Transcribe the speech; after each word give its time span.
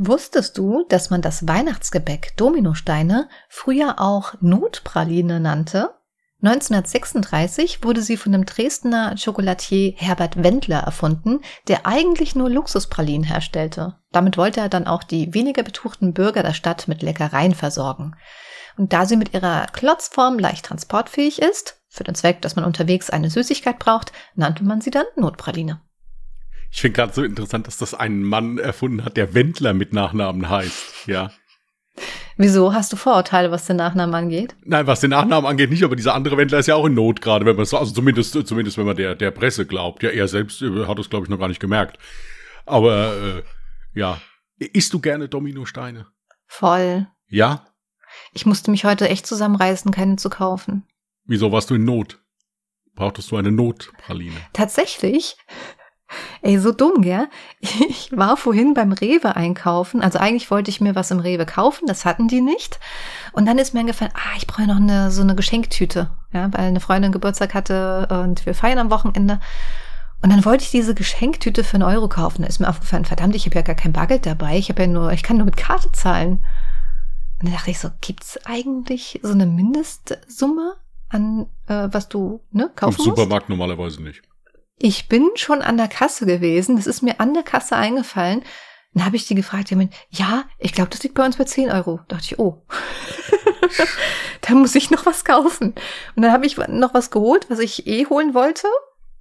Wusstest 0.00 0.56
du, 0.56 0.84
dass 0.88 1.10
man 1.10 1.22
das 1.22 1.48
Weihnachtsgebäck 1.48 2.36
Dominosteine 2.36 3.28
früher 3.48 3.98
auch 3.98 4.34
Notpraline 4.40 5.40
nannte? 5.40 5.90
1936 6.40 7.82
wurde 7.82 8.00
sie 8.00 8.16
von 8.16 8.30
dem 8.30 8.46
Dresdner 8.46 9.16
Chocolatier 9.16 9.94
Herbert 9.96 10.40
Wendler 10.40 10.78
erfunden, 10.78 11.40
der 11.66 11.84
eigentlich 11.84 12.36
nur 12.36 12.48
Luxuspralinen 12.48 13.26
herstellte. 13.26 13.96
Damit 14.12 14.36
wollte 14.36 14.60
er 14.60 14.68
dann 14.68 14.86
auch 14.86 15.02
die 15.02 15.34
weniger 15.34 15.64
betuchten 15.64 16.14
Bürger 16.14 16.44
der 16.44 16.54
Stadt 16.54 16.86
mit 16.86 17.02
Leckereien 17.02 17.56
versorgen. 17.56 18.14
Und 18.76 18.92
da 18.92 19.04
sie 19.04 19.16
mit 19.16 19.34
ihrer 19.34 19.66
Klotzform 19.66 20.38
leicht 20.38 20.66
transportfähig 20.66 21.42
ist, 21.42 21.82
für 21.88 22.04
den 22.04 22.14
Zweck, 22.14 22.40
dass 22.42 22.54
man 22.54 22.64
unterwegs 22.64 23.10
eine 23.10 23.30
Süßigkeit 23.30 23.80
braucht, 23.80 24.12
nannte 24.36 24.62
man 24.62 24.80
sie 24.80 24.92
dann 24.92 25.06
Notpraline. 25.16 25.80
Ich 26.70 26.80
finde 26.80 26.96
gerade 26.96 27.12
so 27.12 27.22
interessant, 27.22 27.66
dass 27.66 27.78
das 27.78 27.94
ein 27.94 28.22
Mann 28.22 28.58
erfunden 28.58 29.04
hat, 29.04 29.16
der 29.16 29.34
Wendler 29.34 29.74
mit 29.74 29.92
Nachnamen 29.92 30.48
heißt. 30.48 31.06
Ja. 31.06 31.30
Wieso? 32.36 32.72
Hast 32.72 32.92
du 32.92 32.96
Vorurteile, 32.96 33.50
was 33.50 33.66
den 33.66 33.76
Nachnamen 33.76 34.14
angeht? 34.14 34.54
Nein, 34.64 34.86
was 34.86 35.00
den 35.00 35.10
Nachnamen 35.10 35.48
angeht, 35.48 35.70
nicht, 35.70 35.82
aber 35.82 35.96
dieser 35.96 36.14
andere 36.14 36.36
Wendler 36.36 36.58
ist 36.58 36.68
ja 36.68 36.76
auch 36.76 36.86
in 36.86 36.94
Not 36.94 37.20
gerade, 37.20 37.44
wenn 37.44 37.56
man 37.56 37.64
so, 37.64 37.76
also 37.76 37.92
zumindest, 37.92 38.32
zumindest 38.46 38.78
wenn 38.78 38.86
man 38.86 38.96
der, 38.96 39.16
der 39.16 39.32
Presse 39.32 39.66
glaubt. 39.66 40.02
Ja, 40.04 40.10
er 40.10 40.28
selbst 40.28 40.62
äh, 40.62 40.86
hat 40.86 40.98
es, 40.98 41.10
glaube 41.10 41.24
ich, 41.24 41.30
noch 41.30 41.38
gar 41.38 41.48
nicht 41.48 41.60
gemerkt. 41.60 41.98
Aber 42.64 43.16
äh, 43.16 43.42
ja. 43.98 44.20
Isst 44.58 44.92
du 44.92 45.00
gerne 45.00 45.28
Dominosteine? 45.28 46.06
Voll. 46.46 47.08
Ja? 47.28 47.66
Ich 48.32 48.46
musste 48.46 48.70
mich 48.70 48.84
heute 48.84 49.08
echt 49.08 49.26
zusammenreißen, 49.26 49.90
keine 49.90 50.16
zu 50.16 50.30
kaufen. 50.30 50.86
Wieso 51.24 51.50
warst 51.52 51.70
du 51.70 51.74
in 51.74 51.84
Not? 51.84 52.18
Brauchtest 52.94 53.30
du 53.30 53.36
eine 53.36 53.52
Notpraline? 53.52 54.36
Tatsächlich 54.52 55.36
Ey, 56.42 56.58
so 56.58 56.72
dumm, 56.72 57.02
gell? 57.02 57.28
Ich 57.88 58.10
war 58.16 58.36
vorhin 58.36 58.74
beim 58.74 58.92
Rewe 58.92 59.36
einkaufen. 59.36 60.00
Also 60.00 60.18
eigentlich 60.18 60.50
wollte 60.50 60.70
ich 60.70 60.80
mir 60.80 60.94
was 60.94 61.10
im 61.10 61.20
Rewe 61.20 61.46
kaufen, 61.46 61.86
das 61.86 62.04
hatten 62.04 62.28
die 62.28 62.40
nicht. 62.40 62.78
Und 63.32 63.46
dann 63.46 63.58
ist 63.58 63.74
mir 63.74 63.80
eingefallen, 63.80 64.12
ah, 64.14 64.36
ich 64.36 64.46
brauche 64.46 64.66
noch 64.66 64.76
eine, 64.76 65.10
so 65.10 65.22
eine 65.22 65.34
Geschenktüte. 65.34 66.10
Ja, 66.32 66.50
weil 66.52 66.66
eine 66.66 66.80
Freundin 66.80 67.12
Geburtstag 67.12 67.54
hatte 67.54 68.08
und 68.10 68.44
wir 68.46 68.54
feiern 68.54 68.78
am 68.78 68.90
Wochenende. 68.90 69.40
Und 70.20 70.30
dann 70.30 70.44
wollte 70.44 70.64
ich 70.64 70.70
diese 70.70 70.94
Geschenktüte 70.94 71.62
für 71.62 71.74
einen 71.74 71.84
Euro 71.84 72.08
kaufen. 72.08 72.42
Da 72.42 72.48
ist 72.48 72.58
mir 72.58 72.68
aufgefallen, 72.68 73.04
verdammt, 73.04 73.36
ich 73.36 73.46
habe 73.46 73.54
ja 73.56 73.62
gar 73.62 73.76
kein 73.76 73.92
Bargeld 73.92 74.26
dabei. 74.26 74.58
Ich 74.58 74.68
habe 74.68 74.82
ja 74.82 74.88
nur, 74.88 75.12
ich 75.12 75.22
kann 75.22 75.36
nur 75.36 75.46
mit 75.46 75.56
Karte 75.56 75.92
zahlen. 75.92 76.44
Und 77.40 77.48
dann 77.48 77.52
dachte 77.52 77.70
ich 77.70 77.78
so, 77.78 77.90
gibt's 78.00 78.38
eigentlich 78.44 79.20
so 79.22 79.32
eine 79.32 79.46
Mindestsumme 79.46 80.74
an 81.08 81.46
äh, 81.68 81.88
was 81.90 82.08
du 82.08 82.40
ne, 82.50 82.70
kaufen 82.74 82.98
Im 82.98 83.04
Supermarkt 83.04 83.48
musst? 83.48 83.58
normalerweise 83.58 84.02
nicht. 84.02 84.22
Ich 84.78 85.08
bin 85.08 85.30
schon 85.34 85.62
an 85.62 85.76
der 85.76 85.88
Kasse 85.88 86.24
gewesen. 86.24 86.76
Das 86.76 86.86
ist 86.86 87.02
mir 87.02 87.20
an 87.20 87.34
der 87.34 87.42
Kasse 87.42 87.76
eingefallen. 87.76 88.42
Dann 88.94 89.04
habe 89.04 89.16
ich 89.16 89.26
die 89.26 89.34
gefragt, 89.34 89.70
ja, 89.70 89.78
ja 90.10 90.44
ich 90.58 90.72
glaube, 90.72 90.90
das 90.90 91.02
liegt 91.02 91.14
bei 91.14 91.24
uns 91.24 91.36
bei 91.36 91.44
10 91.44 91.70
Euro. 91.70 92.00
Da 92.08 92.16
dachte 92.16 92.34
ich, 92.34 92.38
oh, 92.38 92.64
da 94.40 94.54
muss 94.54 94.74
ich 94.74 94.90
noch 94.90 95.04
was 95.04 95.24
kaufen. 95.24 95.74
Und 96.16 96.22
dann 96.22 96.32
habe 96.32 96.46
ich 96.46 96.56
noch 96.56 96.94
was 96.94 97.10
geholt, 97.10 97.46
was 97.50 97.58
ich 97.58 97.86
eh 97.86 98.06
holen 98.06 98.34
wollte. 98.34 98.68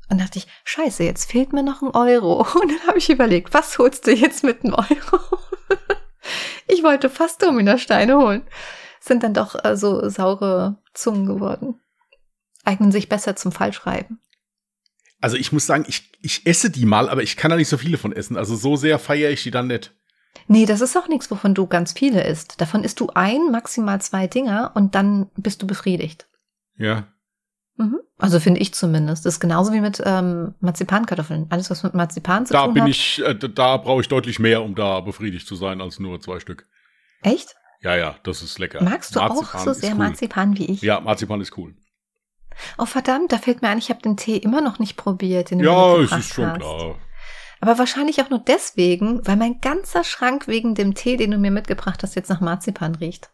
Und 0.10 0.22
dachte 0.22 0.40
ich, 0.40 0.48
scheiße, 0.64 1.04
jetzt 1.04 1.32
fehlt 1.32 1.54
mir 1.54 1.64
noch 1.64 1.82
ein 1.82 1.90
Euro. 1.90 2.42
Und 2.62 2.72
dann 2.72 2.88
habe 2.88 2.98
ich 2.98 3.10
überlegt, 3.10 3.54
was 3.54 3.78
holst 3.78 4.08
du 4.08 4.14
jetzt 4.14 4.44
mit 4.44 4.64
einem 4.64 4.76
Euro? 4.76 5.20
ich 6.68 6.84
wollte 6.84 7.10
fast 7.10 7.42
Dominosteine 7.44 8.18
holen. 8.18 8.48
Sind 9.00 9.24
dann 9.24 9.34
doch 9.34 9.64
äh, 9.64 9.76
so 9.76 10.08
saure 10.10 10.78
Zungen 10.94 11.26
geworden. 11.26 11.82
Eignen 12.64 12.92
sich 12.92 13.10
besser 13.10 13.36
zum 13.36 13.52
Fallschreiben. 13.52 14.20
Also 15.20 15.36
ich 15.36 15.52
muss 15.52 15.66
sagen, 15.66 15.86
ich, 15.88 16.12
ich 16.22 16.46
esse 16.46 16.70
die 16.70 16.86
mal, 16.86 17.10
aber 17.10 17.24
ich 17.24 17.38
kann 17.38 17.50
da 17.50 17.58
nicht 17.58 17.70
so 17.70 17.78
viele 17.78 17.98
von 17.98 18.12
essen. 18.12 18.38
Also 18.38 18.56
so 18.56 18.76
sehr 18.76 19.00
feiere 19.00 19.32
ich 19.32 19.44
die 19.44 19.52
dann 19.52 19.68
nicht. 19.68 19.94
Nee, 20.48 20.66
das 20.66 20.82
ist 20.82 20.96
auch 20.96 21.08
nichts, 21.08 21.30
wovon 21.32 21.54
du 21.54 21.68
ganz 21.68 21.92
viele 21.92 22.26
isst. 22.26 22.62
Davon 22.62 22.84
isst 22.84 23.00
du 23.00 23.10
ein, 23.14 23.52
maximal 23.52 24.00
zwei 24.02 24.28
Dinger 24.28 24.72
und 24.76 24.96
dann 24.96 25.30
bist 25.36 25.62
du 25.62 25.68
befriedigt. 25.68 26.28
Ja. 26.78 27.08
Mhm. 27.78 28.00
Also 28.18 28.40
finde 28.40 28.62
ich 28.62 28.74
zumindest. 28.74 29.26
Das 29.26 29.36
ist 29.36 29.40
genauso 29.40 29.74
wie 29.74 29.82
mit 29.82 30.02
ähm, 30.06 30.56
Marzipankartoffeln. 30.60 31.48
Alles, 31.50 31.70
was 31.70 31.84
mit 31.84 31.94
Marzipan 31.94 32.46
zu 32.46 32.54
da 32.54 32.66
tun 32.66 32.76
bin 32.76 32.84
hat. 32.84 32.90
Ich, 32.90 33.22
äh, 33.24 33.36
da 33.36 33.78
brauche 33.78 34.02
ich 34.02 34.08
deutlich 34.08 34.40
mehr, 34.40 34.64
um 34.64 34.76
da 34.76 35.02
befriedigt 35.02 35.48
zu 35.48 35.56
sein, 35.56 35.82
als 35.82 36.00
nur 36.00 36.20
zwei 36.22 36.40
Stück. 36.40 36.68
Echt? 37.22 37.56
Ja, 37.82 37.96
ja, 37.96 38.16
das 38.24 38.42
ist 38.42 38.58
lecker. 38.58 38.84
Magst 38.84 39.16
du 39.16 39.20
Marzipan 39.20 39.60
auch 39.60 39.66
so 39.66 39.74
sehr 39.74 39.92
cool. 39.92 39.98
Marzipan 39.98 40.58
wie 40.58 40.66
ich? 40.66 40.82
Ja, 40.82 41.00
Marzipan 41.00 41.42
ist 41.42 41.56
cool. 41.58 41.76
Oh 42.78 42.86
verdammt, 42.86 43.32
da 43.32 43.38
fällt 43.38 43.62
mir 43.62 43.70
ein, 43.70 43.78
ich 43.78 43.90
habe 43.90 44.02
den 44.02 44.18
Tee 44.18 44.38
immer 44.38 44.62
noch 44.62 44.80
nicht 44.80 44.98
probiert. 44.98 45.52
Den 45.52 45.60
ja, 45.60 45.98
es 45.98 46.12
ist 46.12 46.34
schon 46.34 46.48
hast. 46.48 46.60
klar. 46.60 46.96
Aber 47.60 47.78
wahrscheinlich 47.80 48.22
auch 48.22 48.30
nur 48.30 48.44
deswegen, 48.46 49.26
weil 49.26 49.36
mein 49.36 49.60
ganzer 49.62 50.04
Schrank 50.04 50.48
wegen 50.48 50.76
dem 50.76 50.94
Tee, 50.94 51.18
den 51.18 51.32
du 51.32 51.38
mir 51.38 51.52
mitgebracht 51.52 52.04
hast, 52.04 52.16
jetzt 52.16 52.30
nach 52.30 52.42
Marzipan 52.42 52.96
riecht. 52.96 53.32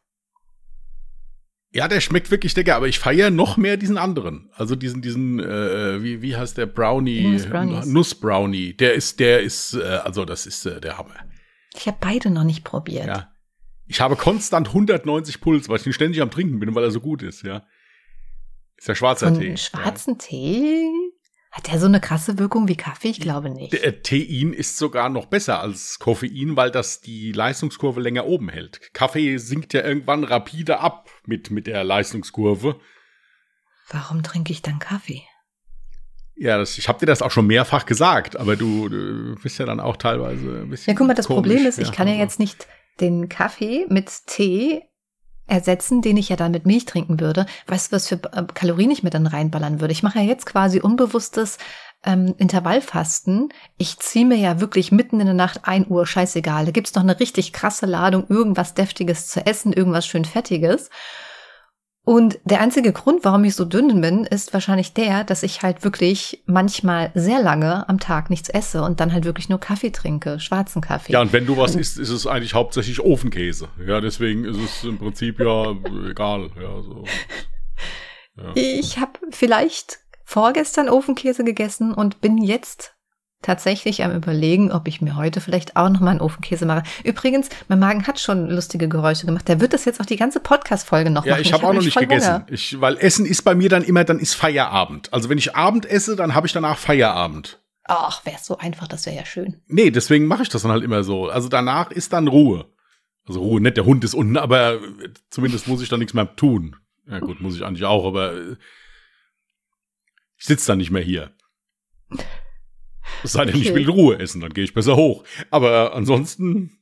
Ja, 1.75 1.87
der 1.87 2.01
schmeckt 2.01 2.29
wirklich 2.29 2.55
lecker, 2.55 2.75
aber 2.75 2.87
ich 2.87 2.99
feiere 2.99 3.31
noch 3.31 3.57
mehr 3.57 3.77
diesen 3.77 3.97
anderen. 3.97 4.51
Also 4.53 4.75
diesen, 4.75 5.01
diesen, 5.01 5.39
äh, 5.39 6.03
wie, 6.03 6.21
wie 6.21 6.37
heißt 6.37 6.55
der 6.57 6.67
Brownie? 6.67 7.23
Nussbrownie. 7.85 8.73
Der 8.75 8.93
ist, 8.93 9.19
der 9.19 9.41
ist, 9.41 9.73
äh, 9.73 9.81
also 9.81 10.23
das 10.23 10.45
ist 10.45 10.67
äh, 10.67 10.79
der 10.79 10.99
Hammer. 10.99 11.15
Ich 11.75 11.87
habe 11.87 11.97
beide 11.99 12.29
noch 12.29 12.43
nicht 12.43 12.63
probiert. 12.63 13.07
Ja. 13.07 13.31
Ich 13.87 14.01
habe 14.01 14.15
konstant 14.15 14.67
190 14.67 15.41
Puls, 15.41 15.67
weil 15.67 15.77
ich 15.77 15.85
ihn 15.87 15.93
ständig 15.93 16.21
am 16.21 16.29
Trinken 16.29 16.59
bin, 16.59 16.75
weil 16.75 16.83
er 16.83 16.91
so 16.91 17.01
gut 17.01 17.23
ist, 17.23 17.41
ja. 17.41 17.63
Ist 18.83 18.89
ja 18.89 18.95
schwarzer 18.95 19.27
Von 19.29 19.39
Tee. 19.39 19.55
schwarzen 19.55 20.15
ja. 20.15 20.27
Tee? 20.27 20.91
Hat 21.51 21.71
der 21.71 21.79
so 21.79 21.85
eine 21.85 22.01
krasse 22.01 22.37
Wirkung 22.37 22.67
wie 22.67 22.75
Kaffee? 22.75 23.11
Ich 23.11 23.21
glaube 23.21 23.49
nicht. 23.49 23.71
Der 23.71 23.85
äh, 23.85 24.01
Tein 24.01 24.51
ist 24.51 24.77
sogar 24.77 25.07
noch 25.07 25.27
besser 25.27 25.61
als 25.61 25.99
Koffein, 25.99 26.57
weil 26.57 26.69
das 26.69 26.99
die 26.99 27.31
Leistungskurve 27.31 28.01
länger 28.01 28.25
oben 28.25 28.49
hält. 28.49 28.93
Kaffee 28.93 29.37
sinkt 29.37 29.73
ja 29.73 29.83
irgendwann 29.83 30.25
rapide 30.25 30.81
ab 30.81 31.09
mit, 31.25 31.49
mit 31.49 31.65
der 31.65 31.85
Leistungskurve. 31.85 32.77
Warum 33.89 34.21
trinke 34.21 34.51
ich 34.51 34.61
dann 34.61 34.79
Kaffee? 34.79 35.21
Ja, 36.35 36.57
das, 36.57 36.77
ich 36.77 36.89
habe 36.89 36.99
dir 36.99 37.05
das 37.05 37.21
auch 37.21 37.31
schon 37.31 37.47
mehrfach 37.47 37.85
gesagt, 37.85 38.35
aber 38.35 38.57
du, 38.57 38.89
du, 38.89 39.35
bist 39.41 39.59
ja 39.59 39.65
dann 39.65 39.79
auch 39.79 39.95
teilweise 39.95 40.63
ein 40.63 40.69
bisschen. 40.69 40.91
Ja, 40.91 40.97
guck 40.97 41.07
mal, 41.07 41.13
das 41.13 41.27
komisch. 41.27 41.47
Problem 41.47 41.65
ist, 41.65 41.79
ich 41.79 41.93
kann 41.93 42.09
ja 42.09 42.15
jetzt 42.15 42.37
nicht 42.37 42.67
den 42.99 43.29
Kaffee 43.29 43.85
mit 43.87 44.11
Tee 44.27 44.81
ersetzen, 45.47 46.01
den 46.01 46.17
ich 46.17 46.29
ja 46.29 46.35
dann 46.35 46.51
mit 46.51 46.65
Milch 46.65 46.85
trinken 46.85 47.19
würde. 47.19 47.45
Weißt 47.67 47.91
du, 47.91 47.95
was 47.95 48.07
für 48.07 48.15
äh, 48.15 48.43
Kalorien 48.53 48.91
ich 48.91 49.03
mir 49.03 49.09
dann 49.09 49.27
reinballern 49.27 49.81
würde? 49.81 49.91
Ich 49.91 50.03
mache 50.03 50.19
ja 50.19 50.25
jetzt 50.25 50.45
quasi 50.45 50.79
unbewusstes 50.79 51.57
ähm, 52.05 52.35
Intervallfasten. 52.37 53.49
Ich 53.77 53.99
ziehe 53.99 54.25
mir 54.25 54.37
ja 54.37 54.59
wirklich 54.59 54.91
mitten 54.91 55.19
in 55.19 55.25
der 55.25 55.35
Nacht 55.35 55.61
ein 55.63 55.87
Uhr, 55.87 56.05
scheißegal. 56.05 56.65
Da 56.65 56.71
gibt's 56.71 56.95
noch 56.95 57.03
eine 57.03 57.19
richtig 57.19 57.53
krasse 57.53 57.85
Ladung, 57.85 58.25
irgendwas 58.29 58.73
Deftiges 58.73 59.27
zu 59.27 59.45
essen, 59.45 59.73
irgendwas 59.73 60.07
schön 60.07 60.25
Fettiges. 60.25 60.89
Und 62.05 62.37
der 62.43 62.59
einzige 62.59 62.91
Grund, 62.91 63.23
warum 63.23 63.45
ich 63.45 63.55
so 63.55 63.63
dünn 63.63 64.01
bin, 64.01 64.25
ist 64.25 64.53
wahrscheinlich 64.53 64.93
der, 64.93 65.23
dass 65.23 65.41
ich 65.41 65.61
halt 65.61 65.85
wirklich 65.85 66.43
manchmal 66.45 67.11
sehr 67.13 67.41
lange 67.41 67.87
am 67.87 67.97
Tag 67.97 68.29
nichts 68.29 68.49
esse 68.49 68.83
und 68.83 68.99
dann 68.99 69.13
halt 69.13 69.23
wirklich 69.23 69.47
nur 69.47 69.59
Kaffee 69.59 69.91
trinke, 69.91 70.37
schwarzen 70.41 70.81
Kaffee. 70.81 71.13
Ja, 71.13 71.21
und 71.21 71.31
wenn 71.31 71.45
du 71.45 71.55
was 71.55 71.75
isst, 71.75 71.97
ist 71.97 72.09
es 72.09 72.27
eigentlich 72.27 72.53
hauptsächlich 72.53 72.99
Ofenkäse. 72.99 73.69
Ja, 73.87 74.01
deswegen 74.01 74.43
ist 74.43 74.57
es 74.57 74.83
im 74.83 74.97
Prinzip 74.97 75.39
ja 75.39 75.71
egal. 76.09 76.49
Ja, 76.61 76.81
so. 76.81 77.05
Ja. 78.35 78.51
Ich 78.55 78.97
habe 78.99 79.19
vielleicht 79.29 79.99
vorgestern 80.25 80.89
Ofenkäse 80.89 81.43
gegessen 81.43 81.93
und 81.93 82.19
bin 82.19 82.37
jetzt 82.37 82.92
tatsächlich 83.43 84.03
am 84.03 84.15
überlegen, 84.15 84.71
ob 84.71 84.87
ich 84.87 85.01
mir 85.01 85.15
heute 85.15 85.41
vielleicht 85.41 85.75
auch 85.75 85.89
noch 85.89 85.99
mal 85.99 86.11
einen 86.11 86.21
Ofenkäse 86.21 86.65
mache. 86.65 86.83
Übrigens, 87.03 87.49
mein 87.67 87.79
Magen 87.79 88.07
hat 88.07 88.19
schon 88.19 88.49
lustige 88.49 88.87
Geräusche 88.87 89.25
gemacht. 89.25 89.47
Der 89.47 89.61
wird 89.61 89.73
das 89.73 89.85
jetzt 89.85 90.01
auch 90.01 90.05
die 90.05 90.15
ganze 90.15 90.39
Podcast-Folge 90.39 91.09
noch 91.09 91.25
ja, 91.25 91.33
machen. 91.33 91.43
Ja, 91.43 91.47
ich 91.47 91.53
habe 91.53 91.63
hab 91.63 91.69
auch 91.69 91.73
noch 91.75 91.83
nicht 91.83 91.97
gegessen. 91.97 92.43
Ich, 92.49 92.81
weil 92.81 92.97
Essen 92.97 93.25
ist 93.25 93.43
bei 93.43 93.53
mir 93.53 93.69
dann 93.69 93.83
immer, 93.83 94.03
dann 94.03 94.19
ist 94.19 94.33
Feierabend. 94.33 95.13
Also 95.13 95.29
wenn 95.29 95.37
ich 95.37 95.55
Abend 95.55 95.85
esse, 95.85 96.15
dann 96.15 96.33
habe 96.33 96.47
ich 96.47 96.53
danach 96.53 96.77
Feierabend. 96.77 97.59
Ach, 97.85 98.25
wäre 98.25 98.37
so 98.41 98.57
einfach, 98.57 98.87
das 98.87 99.05
wäre 99.05 99.17
ja 99.17 99.25
schön. 99.25 99.61
Nee, 99.67 99.91
deswegen 99.91 100.25
mache 100.25 100.43
ich 100.43 100.49
das 100.49 100.61
dann 100.61 100.71
halt 100.71 100.83
immer 100.83 101.03
so. 101.03 101.29
Also 101.29 101.49
danach 101.49 101.91
ist 101.91 102.13
dann 102.13 102.27
Ruhe. 102.27 102.65
Also 103.25 103.41
Ruhe, 103.41 103.61
nicht 103.61 103.77
der 103.77 103.85
Hund 103.85 104.03
ist 104.03 104.13
unten, 104.13 104.37
aber 104.37 104.79
zumindest 105.29 105.67
muss 105.67 105.81
ich 105.81 105.89
dann 105.89 105.99
nichts 105.99 106.13
mehr 106.13 106.35
tun. 106.35 106.75
Ja 107.07 107.19
gut, 107.19 107.41
muss 107.41 107.55
ich 107.55 107.63
eigentlich 107.63 107.85
auch, 107.85 108.05
aber 108.05 108.33
ich 110.37 110.45
sitze 110.45 110.67
dann 110.67 110.77
nicht 110.77 110.91
mehr 110.91 111.01
hier. 111.01 111.31
Es 113.23 113.33
sei 113.33 113.45
denn, 113.45 113.55
okay. 113.55 113.63
ich 113.63 113.73
will 113.73 113.89
Ruhe 113.89 114.19
essen, 114.19 114.41
dann 114.41 114.53
gehe 114.53 114.63
ich 114.63 114.73
besser 114.73 114.95
hoch. 114.95 115.23
Aber 115.51 115.93
ansonsten. 115.93 116.79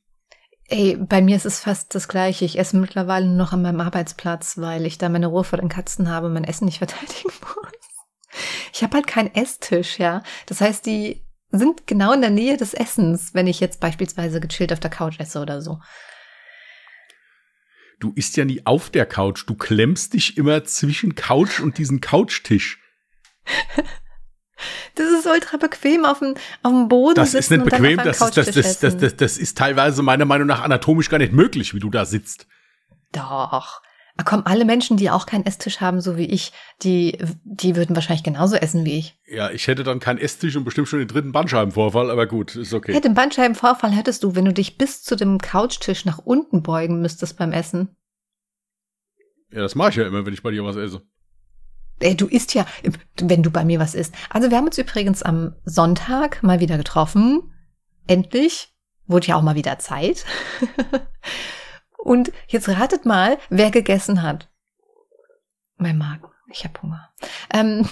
Ey, 0.68 0.96
bei 0.96 1.20
mir 1.20 1.36
ist 1.36 1.46
es 1.46 1.60
fast 1.60 1.94
das 1.94 2.08
Gleiche. 2.08 2.44
Ich 2.44 2.58
esse 2.58 2.76
mittlerweile 2.76 3.26
nur 3.26 3.36
noch 3.36 3.52
an 3.52 3.62
meinem 3.62 3.80
Arbeitsplatz, 3.80 4.58
weil 4.58 4.86
ich 4.86 4.98
da 4.98 5.08
meine 5.08 5.26
Ruhe 5.26 5.44
vor 5.44 5.58
den 5.58 5.68
Katzen 5.68 6.08
habe 6.08 6.26
und 6.26 6.32
mein 6.32 6.44
Essen 6.44 6.64
nicht 6.64 6.78
verteidigen 6.78 7.30
muss. 7.40 7.72
Ich 8.72 8.82
habe 8.82 8.96
halt 8.96 9.06
keinen 9.06 9.34
Esstisch, 9.34 9.98
ja. 9.98 10.22
Das 10.46 10.60
heißt, 10.60 10.86
die 10.86 11.26
sind 11.50 11.86
genau 11.86 12.12
in 12.12 12.22
der 12.22 12.30
Nähe 12.30 12.56
des 12.56 12.72
Essens, 12.72 13.34
wenn 13.34 13.46
ich 13.46 13.60
jetzt 13.60 13.80
beispielsweise 13.80 14.40
gechillt 14.40 14.72
auf 14.72 14.80
der 14.80 14.90
Couch 14.90 15.20
esse 15.20 15.40
oder 15.40 15.60
so. 15.60 15.80
Du 18.00 18.12
isst 18.16 18.36
ja 18.36 18.44
nie 18.44 18.62
auf 18.64 18.90
der 18.90 19.06
Couch. 19.06 19.44
Du 19.46 19.54
klemmst 19.54 20.14
dich 20.14 20.36
immer 20.36 20.64
zwischen 20.64 21.14
Couch 21.14 21.60
und 21.60 21.78
diesen 21.78 22.00
Couchtisch. 22.00 22.80
Das 24.94 25.06
ist 25.10 25.26
ultra 25.26 25.56
bequem 25.56 26.04
auf 26.04 26.18
dem, 26.20 26.34
auf 26.62 26.72
dem 26.72 26.88
Boden 26.88 27.14
Das 27.14 27.32
sitzen 27.32 27.54
ist 27.54 27.64
nicht 27.64 27.70
bequem, 27.70 27.96
das 27.96 28.20
ist, 28.20 28.36
das, 28.36 28.50
das, 28.50 28.78
das, 28.78 28.96
das, 28.96 29.16
das 29.16 29.38
ist 29.38 29.58
teilweise 29.58 30.02
meiner 30.02 30.24
Meinung 30.24 30.46
nach 30.46 30.62
anatomisch 30.62 31.08
gar 31.08 31.18
nicht 31.18 31.32
möglich, 31.32 31.74
wie 31.74 31.80
du 31.80 31.90
da 31.90 32.04
sitzt. 32.04 32.46
Doch. 33.12 33.82
Ah, 34.16 34.24
Komm, 34.24 34.42
alle 34.44 34.66
Menschen, 34.66 34.98
die 34.98 35.10
auch 35.10 35.24
keinen 35.24 35.46
Esstisch 35.46 35.80
haben, 35.80 36.02
so 36.02 36.18
wie 36.18 36.26
ich, 36.26 36.52
die, 36.82 37.16
die 37.44 37.76
würden 37.76 37.96
wahrscheinlich 37.96 38.22
genauso 38.22 38.56
essen 38.56 38.84
wie 38.84 38.98
ich. 38.98 39.18
Ja, 39.26 39.50
ich 39.50 39.66
hätte 39.66 39.84
dann 39.84 40.00
keinen 40.00 40.18
Esstisch 40.18 40.54
und 40.54 40.64
bestimmt 40.64 40.88
schon 40.88 40.98
den 40.98 41.08
dritten 41.08 41.32
Bandscheibenvorfall, 41.32 42.10
aber 42.10 42.26
gut, 42.26 42.54
ist 42.54 42.74
okay. 42.74 42.92
Ja, 42.92 43.00
den 43.00 43.14
Bandscheibenvorfall 43.14 43.90
hättest 43.90 44.22
du, 44.22 44.34
wenn 44.34 44.44
du 44.44 44.52
dich 44.52 44.76
bis 44.76 45.02
zu 45.02 45.16
dem 45.16 45.38
Couchtisch 45.38 46.04
nach 46.04 46.18
unten 46.18 46.62
beugen 46.62 47.00
müsstest 47.00 47.38
beim 47.38 47.52
Essen. 47.52 47.96
Ja, 49.50 49.60
das 49.60 49.74
mache 49.74 49.90
ich 49.90 49.96
ja 49.96 50.06
immer, 50.06 50.26
wenn 50.26 50.34
ich 50.34 50.42
bei 50.42 50.50
dir 50.50 50.64
was 50.64 50.76
esse. 50.76 51.02
Ey, 52.02 52.16
du 52.16 52.26
isst 52.26 52.54
ja, 52.54 52.66
wenn 53.20 53.42
du 53.42 53.50
bei 53.50 53.64
mir 53.64 53.78
was 53.78 53.94
isst. 53.94 54.14
Also 54.30 54.50
wir 54.50 54.56
haben 54.56 54.66
uns 54.66 54.78
übrigens 54.78 55.22
am 55.22 55.54
Sonntag 55.64 56.42
mal 56.42 56.60
wieder 56.60 56.76
getroffen. 56.76 57.52
Endlich. 58.06 58.68
Wurde 59.06 59.28
ja 59.28 59.36
auch 59.36 59.42
mal 59.42 59.56
wieder 59.56 59.78
Zeit. 59.78 60.24
Und 61.98 62.32
jetzt 62.48 62.68
ratet 62.68 63.06
mal, 63.06 63.38
wer 63.48 63.70
gegessen 63.70 64.22
hat. 64.22 64.50
Mein 65.76 65.98
Magen. 65.98 66.28
Ich 66.50 66.64
habe 66.64 66.80
Hunger. 66.82 67.10
Ähm, 67.52 67.88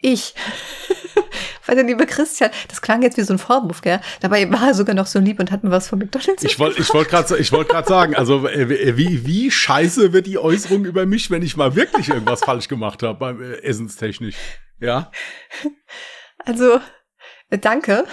ich. 0.00 0.34
Weil 1.66 1.76
der 1.76 1.84
liebe 1.84 2.06
Christian, 2.06 2.50
das 2.68 2.80
klang 2.80 3.02
jetzt 3.02 3.18
wie 3.18 3.22
so 3.22 3.34
ein 3.34 3.38
Vorwurf, 3.38 3.82
gell? 3.82 4.00
Dabei 4.20 4.50
war 4.50 4.68
er 4.68 4.74
sogar 4.74 4.94
noch 4.94 5.06
so 5.06 5.18
lieb 5.18 5.38
und 5.38 5.50
hat 5.50 5.64
mir 5.64 5.70
was 5.70 5.88
von 5.88 5.98
McDonalds 5.98 6.42
Ich 6.42 6.58
wollte 6.58 6.80
ich 6.80 6.92
wollt 6.94 7.08
gerade 7.08 7.36
ich 7.36 7.52
wollt 7.52 7.68
grad 7.68 7.86
sagen, 7.86 8.14
also 8.14 8.46
äh, 8.48 8.96
wie, 8.96 9.26
wie 9.26 9.50
scheiße 9.50 10.12
wird 10.12 10.26
die 10.26 10.38
Äußerung 10.38 10.86
über 10.86 11.04
mich, 11.04 11.30
wenn 11.30 11.42
ich 11.42 11.56
mal 11.56 11.74
wirklich 11.74 12.08
irgendwas 12.08 12.40
falsch 12.40 12.68
gemacht 12.68 13.02
habe 13.02 13.18
beim 13.18 13.42
äh, 13.42 13.56
Essenstechnisch. 13.62 14.36
Ja? 14.80 15.10
Also, 16.44 16.80
äh, 17.50 17.58
danke. 17.58 18.06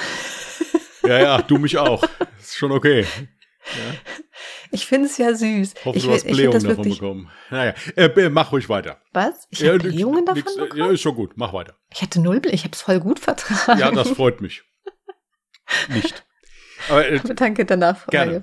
Ja, 1.04 1.20
ja, 1.20 1.42
du 1.42 1.58
mich 1.58 1.78
auch. 1.78 2.04
Ist 2.40 2.58
schon 2.58 2.72
okay. 2.72 3.06
Ich 4.72 4.86
finde 4.86 5.08
es 5.08 5.18
ja 5.18 5.34
süß. 5.34 5.74
Hoffe, 5.86 5.98
ich 5.98 6.04
du 6.06 6.12
hast 6.12 6.26
Blähungen 6.28 6.62
davon 6.64 6.78
wirklich. 6.78 7.00
bekommen. 7.00 7.32
Naja, 7.50 7.74
äh, 7.96 8.30
mach 8.30 8.52
ruhig 8.52 8.70
weiter. 8.70 9.02
Was? 9.14 9.48
Ich 9.50 9.60
Ja, 9.60 9.70
habe 9.74 9.80
Blähungen 9.80 10.26
davon 10.26 10.40
nix, 10.42 10.56
äh, 10.56 10.60
bekommen? 10.60 10.80
Ja, 10.82 10.92
ist 10.92 11.02
schon 11.02 11.16
gut, 11.16 11.34
mach 11.36 11.54
weiter. 11.54 11.76
Ich 11.92 12.02
hatte 12.02 12.22
null 12.22 12.40
Bläh, 12.42 12.52
ich 12.52 12.64
habe 12.64 12.74
es 12.74 12.82
voll 12.82 13.00
gut 13.00 13.20
vertragen. 13.20 13.80
Ja, 13.80 13.92
das 13.92 14.10
freut 14.10 14.42
mich. 14.42 14.64
Nicht. 15.90 16.26
Aber 16.90 17.08
äh, 17.10 17.20
Aber 17.24 17.34
Danke 17.34 17.66
der 17.66 17.78
Nachfrage. 17.78 18.12
Gerne. 18.12 18.42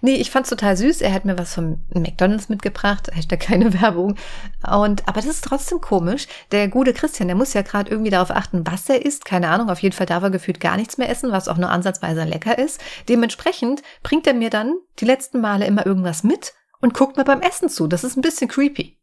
Nee, 0.00 0.16
ich 0.16 0.30
fand's 0.30 0.50
total 0.50 0.76
süß. 0.76 1.00
Er 1.00 1.12
hat 1.12 1.24
mir 1.24 1.38
was 1.38 1.54
vom 1.54 1.80
McDonalds 1.94 2.48
mitgebracht. 2.48 3.08
Hashtag 3.12 3.40
keine 3.40 3.80
Werbung. 3.80 4.16
Und, 4.68 5.08
aber 5.08 5.20
das 5.20 5.26
ist 5.26 5.44
trotzdem 5.44 5.80
komisch. 5.80 6.26
Der 6.50 6.68
gute 6.68 6.92
Christian, 6.92 7.28
der 7.28 7.36
muss 7.36 7.54
ja 7.54 7.62
gerade 7.62 7.90
irgendwie 7.90 8.10
darauf 8.10 8.30
achten, 8.30 8.66
was 8.66 8.88
er 8.88 9.04
isst. 9.04 9.24
Keine 9.24 9.48
Ahnung. 9.48 9.70
Auf 9.70 9.80
jeden 9.80 9.94
Fall 9.94 10.06
darf 10.06 10.22
er 10.22 10.30
gefühlt 10.30 10.60
gar 10.60 10.76
nichts 10.76 10.98
mehr 10.98 11.08
essen, 11.08 11.32
was 11.32 11.48
auch 11.48 11.56
nur 11.56 11.70
ansatzweise 11.70 12.24
lecker 12.24 12.58
ist. 12.58 12.80
Dementsprechend 13.08 13.82
bringt 14.02 14.26
er 14.26 14.34
mir 14.34 14.50
dann 14.50 14.74
die 14.98 15.04
letzten 15.04 15.40
Male 15.40 15.66
immer 15.66 15.86
irgendwas 15.86 16.24
mit 16.24 16.54
und 16.80 16.94
guckt 16.94 17.16
mir 17.16 17.24
beim 17.24 17.40
Essen 17.40 17.68
zu. 17.68 17.86
Das 17.86 18.04
ist 18.04 18.16
ein 18.16 18.22
bisschen 18.22 18.48
creepy. 18.48 18.98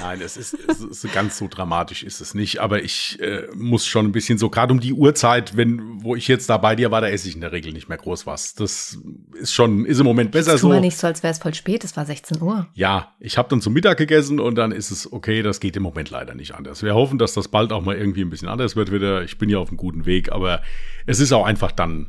Nein, 0.00 0.20
es 0.22 0.36
ist, 0.36 0.54
es 0.54 0.80
ist 0.80 1.12
ganz 1.12 1.36
so 1.36 1.48
dramatisch 1.48 2.02
ist 2.02 2.20
es 2.20 2.34
nicht, 2.34 2.60
aber 2.60 2.82
ich 2.82 3.18
äh, 3.20 3.48
muss 3.54 3.86
schon 3.86 4.06
ein 4.06 4.12
bisschen 4.12 4.38
so, 4.38 4.48
gerade 4.48 4.72
um 4.72 4.80
die 4.80 4.92
Uhrzeit, 4.92 5.56
wenn, 5.56 6.02
wo 6.02 6.16
ich 6.16 6.28
jetzt 6.28 6.48
da 6.48 6.56
bei 6.56 6.74
dir 6.74 6.90
war, 6.90 7.00
da 7.00 7.08
esse 7.08 7.28
ich 7.28 7.34
in 7.34 7.40
der 7.40 7.52
Regel 7.52 7.72
nicht 7.72 7.88
mehr 7.88 7.98
groß 7.98 8.26
was. 8.26 8.54
Das 8.54 8.98
ist 9.34 9.52
schon, 9.52 9.84
ist 9.84 9.98
im 9.98 10.06
Moment 10.06 10.30
besser 10.30 10.52
Tu 10.52 10.58
so. 10.58 10.68
mal 10.68 10.80
nicht 10.80 10.96
so, 10.96 11.06
als 11.06 11.22
wäre 11.22 11.32
es 11.32 11.38
voll 11.38 11.54
spät. 11.54 11.84
Es 11.84 11.96
war 11.96 12.06
16 12.06 12.40
Uhr. 12.40 12.68
Ja, 12.74 13.14
ich 13.20 13.36
habe 13.36 13.48
dann 13.48 13.60
zum 13.60 13.72
Mittag 13.72 13.98
gegessen 13.98 14.40
und 14.40 14.54
dann 14.54 14.72
ist 14.72 14.90
es 14.90 15.12
okay, 15.12 15.42
das 15.42 15.60
geht 15.60 15.76
im 15.76 15.82
Moment 15.82 16.10
leider 16.10 16.34
nicht 16.34 16.54
anders. 16.54 16.82
Wir 16.82 16.94
hoffen, 16.94 17.18
dass 17.18 17.34
das 17.34 17.48
bald 17.48 17.72
auch 17.72 17.82
mal 17.82 17.96
irgendwie 17.96 18.22
ein 18.22 18.30
bisschen 18.30 18.48
anders 18.48 18.76
wird 18.76 18.92
wieder. 18.92 19.22
Ich 19.24 19.36
bin 19.36 19.50
ja 19.50 19.58
auf 19.58 19.68
einem 19.68 19.76
guten 19.76 20.06
Weg, 20.06 20.32
aber 20.32 20.62
es 21.06 21.20
ist 21.20 21.32
auch 21.32 21.44
einfach 21.44 21.72
dann, 21.72 22.08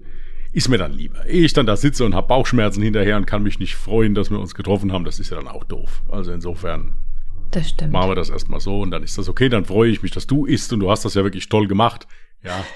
ist 0.53 0.69
mir 0.69 0.77
dann 0.77 0.93
lieber. 0.93 1.25
Ehe 1.25 1.43
ich 1.43 1.53
dann 1.53 1.65
da 1.65 1.75
sitze 1.75 2.05
und 2.05 2.15
habe 2.15 2.27
Bauchschmerzen 2.27 2.81
hinterher 2.81 3.17
und 3.17 3.25
kann 3.25 3.43
mich 3.43 3.59
nicht 3.59 3.75
freuen, 3.75 4.15
dass 4.15 4.29
wir 4.29 4.39
uns 4.39 4.55
getroffen 4.55 4.93
haben, 4.93 5.03
das 5.03 5.19
ist 5.19 5.31
ja 5.31 5.37
dann 5.37 5.47
auch 5.47 5.63
doof. 5.63 6.03
Also 6.09 6.31
insofern 6.31 6.95
Das 7.51 7.69
stimmt. 7.69 7.91
machen 7.91 8.09
wir 8.11 8.15
das 8.15 8.29
erstmal 8.29 8.59
so 8.59 8.81
und 8.81 8.91
dann 8.91 9.03
ist 9.03 9.17
das 9.17 9.27
okay, 9.29 9.49
dann 9.49 9.65
freue 9.65 9.89
ich 9.89 10.01
mich, 10.03 10.11
dass 10.11 10.27
du 10.27 10.45
isst 10.45 10.71
und 10.73 10.79
du 10.81 10.91
hast 10.91 11.05
das 11.05 11.13
ja 11.15 11.23
wirklich 11.23 11.49
toll 11.49 11.67
gemacht. 11.67 12.07
Ja. 12.43 12.63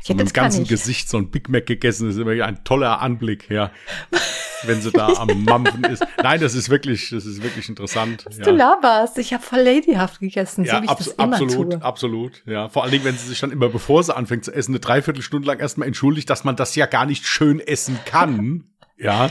So 0.00 0.12
Ja, 0.12 0.18
mit 0.18 0.28
dem 0.28 0.32
ganzen 0.34 0.62
ich. 0.62 0.68
Gesicht 0.68 1.08
so 1.08 1.16
ein 1.18 1.32
Big 1.32 1.48
Mac 1.48 1.66
gegessen, 1.66 2.06
das 2.06 2.14
ist 2.14 2.20
immer 2.22 2.44
ein 2.44 2.62
toller 2.62 3.00
Anblick, 3.02 3.50
ja. 3.50 3.72
Wenn 4.62 4.80
sie 4.80 4.92
da 4.92 5.08
am 5.08 5.42
Mampfen 5.44 5.82
ist. 5.82 6.06
Nein, 6.22 6.40
das 6.40 6.54
ist 6.54 6.70
wirklich, 6.70 7.10
das 7.10 7.26
ist 7.26 7.42
wirklich 7.42 7.68
interessant. 7.68 8.24
Ja. 8.38 8.44
Du 8.44 8.52
laberst. 8.52 9.18
Ich 9.18 9.34
habe 9.34 9.42
voll 9.42 9.58
ladyhaft 9.62 10.20
gegessen, 10.20 10.64
so 10.64 10.70
Ja, 10.70 10.80
wie 10.82 10.86
ich 10.86 10.92
das 10.92 11.08
immer 11.08 11.32
absolut, 11.34 11.72
tue. 11.72 11.82
absolut. 11.82 12.42
Ja, 12.46 12.68
vor 12.68 12.84
allen 12.84 12.92
Dingen, 12.92 13.04
wenn 13.04 13.16
sie 13.18 13.26
sich 13.26 13.40
dann 13.40 13.50
immer, 13.50 13.68
bevor 13.68 14.04
sie 14.04 14.16
anfängt 14.16 14.44
zu 14.44 14.54
essen, 14.54 14.70
eine 14.70 14.78
Dreiviertelstunde 14.80 15.48
lang 15.48 15.58
erstmal 15.58 15.88
entschuldigt, 15.88 16.30
dass 16.30 16.44
man 16.44 16.54
das 16.54 16.76
ja 16.76 16.86
gar 16.86 17.04
nicht 17.04 17.26
schön 17.26 17.58
essen 17.58 17.98
kann. 18.04 18.64
Ja, 18.98 19.30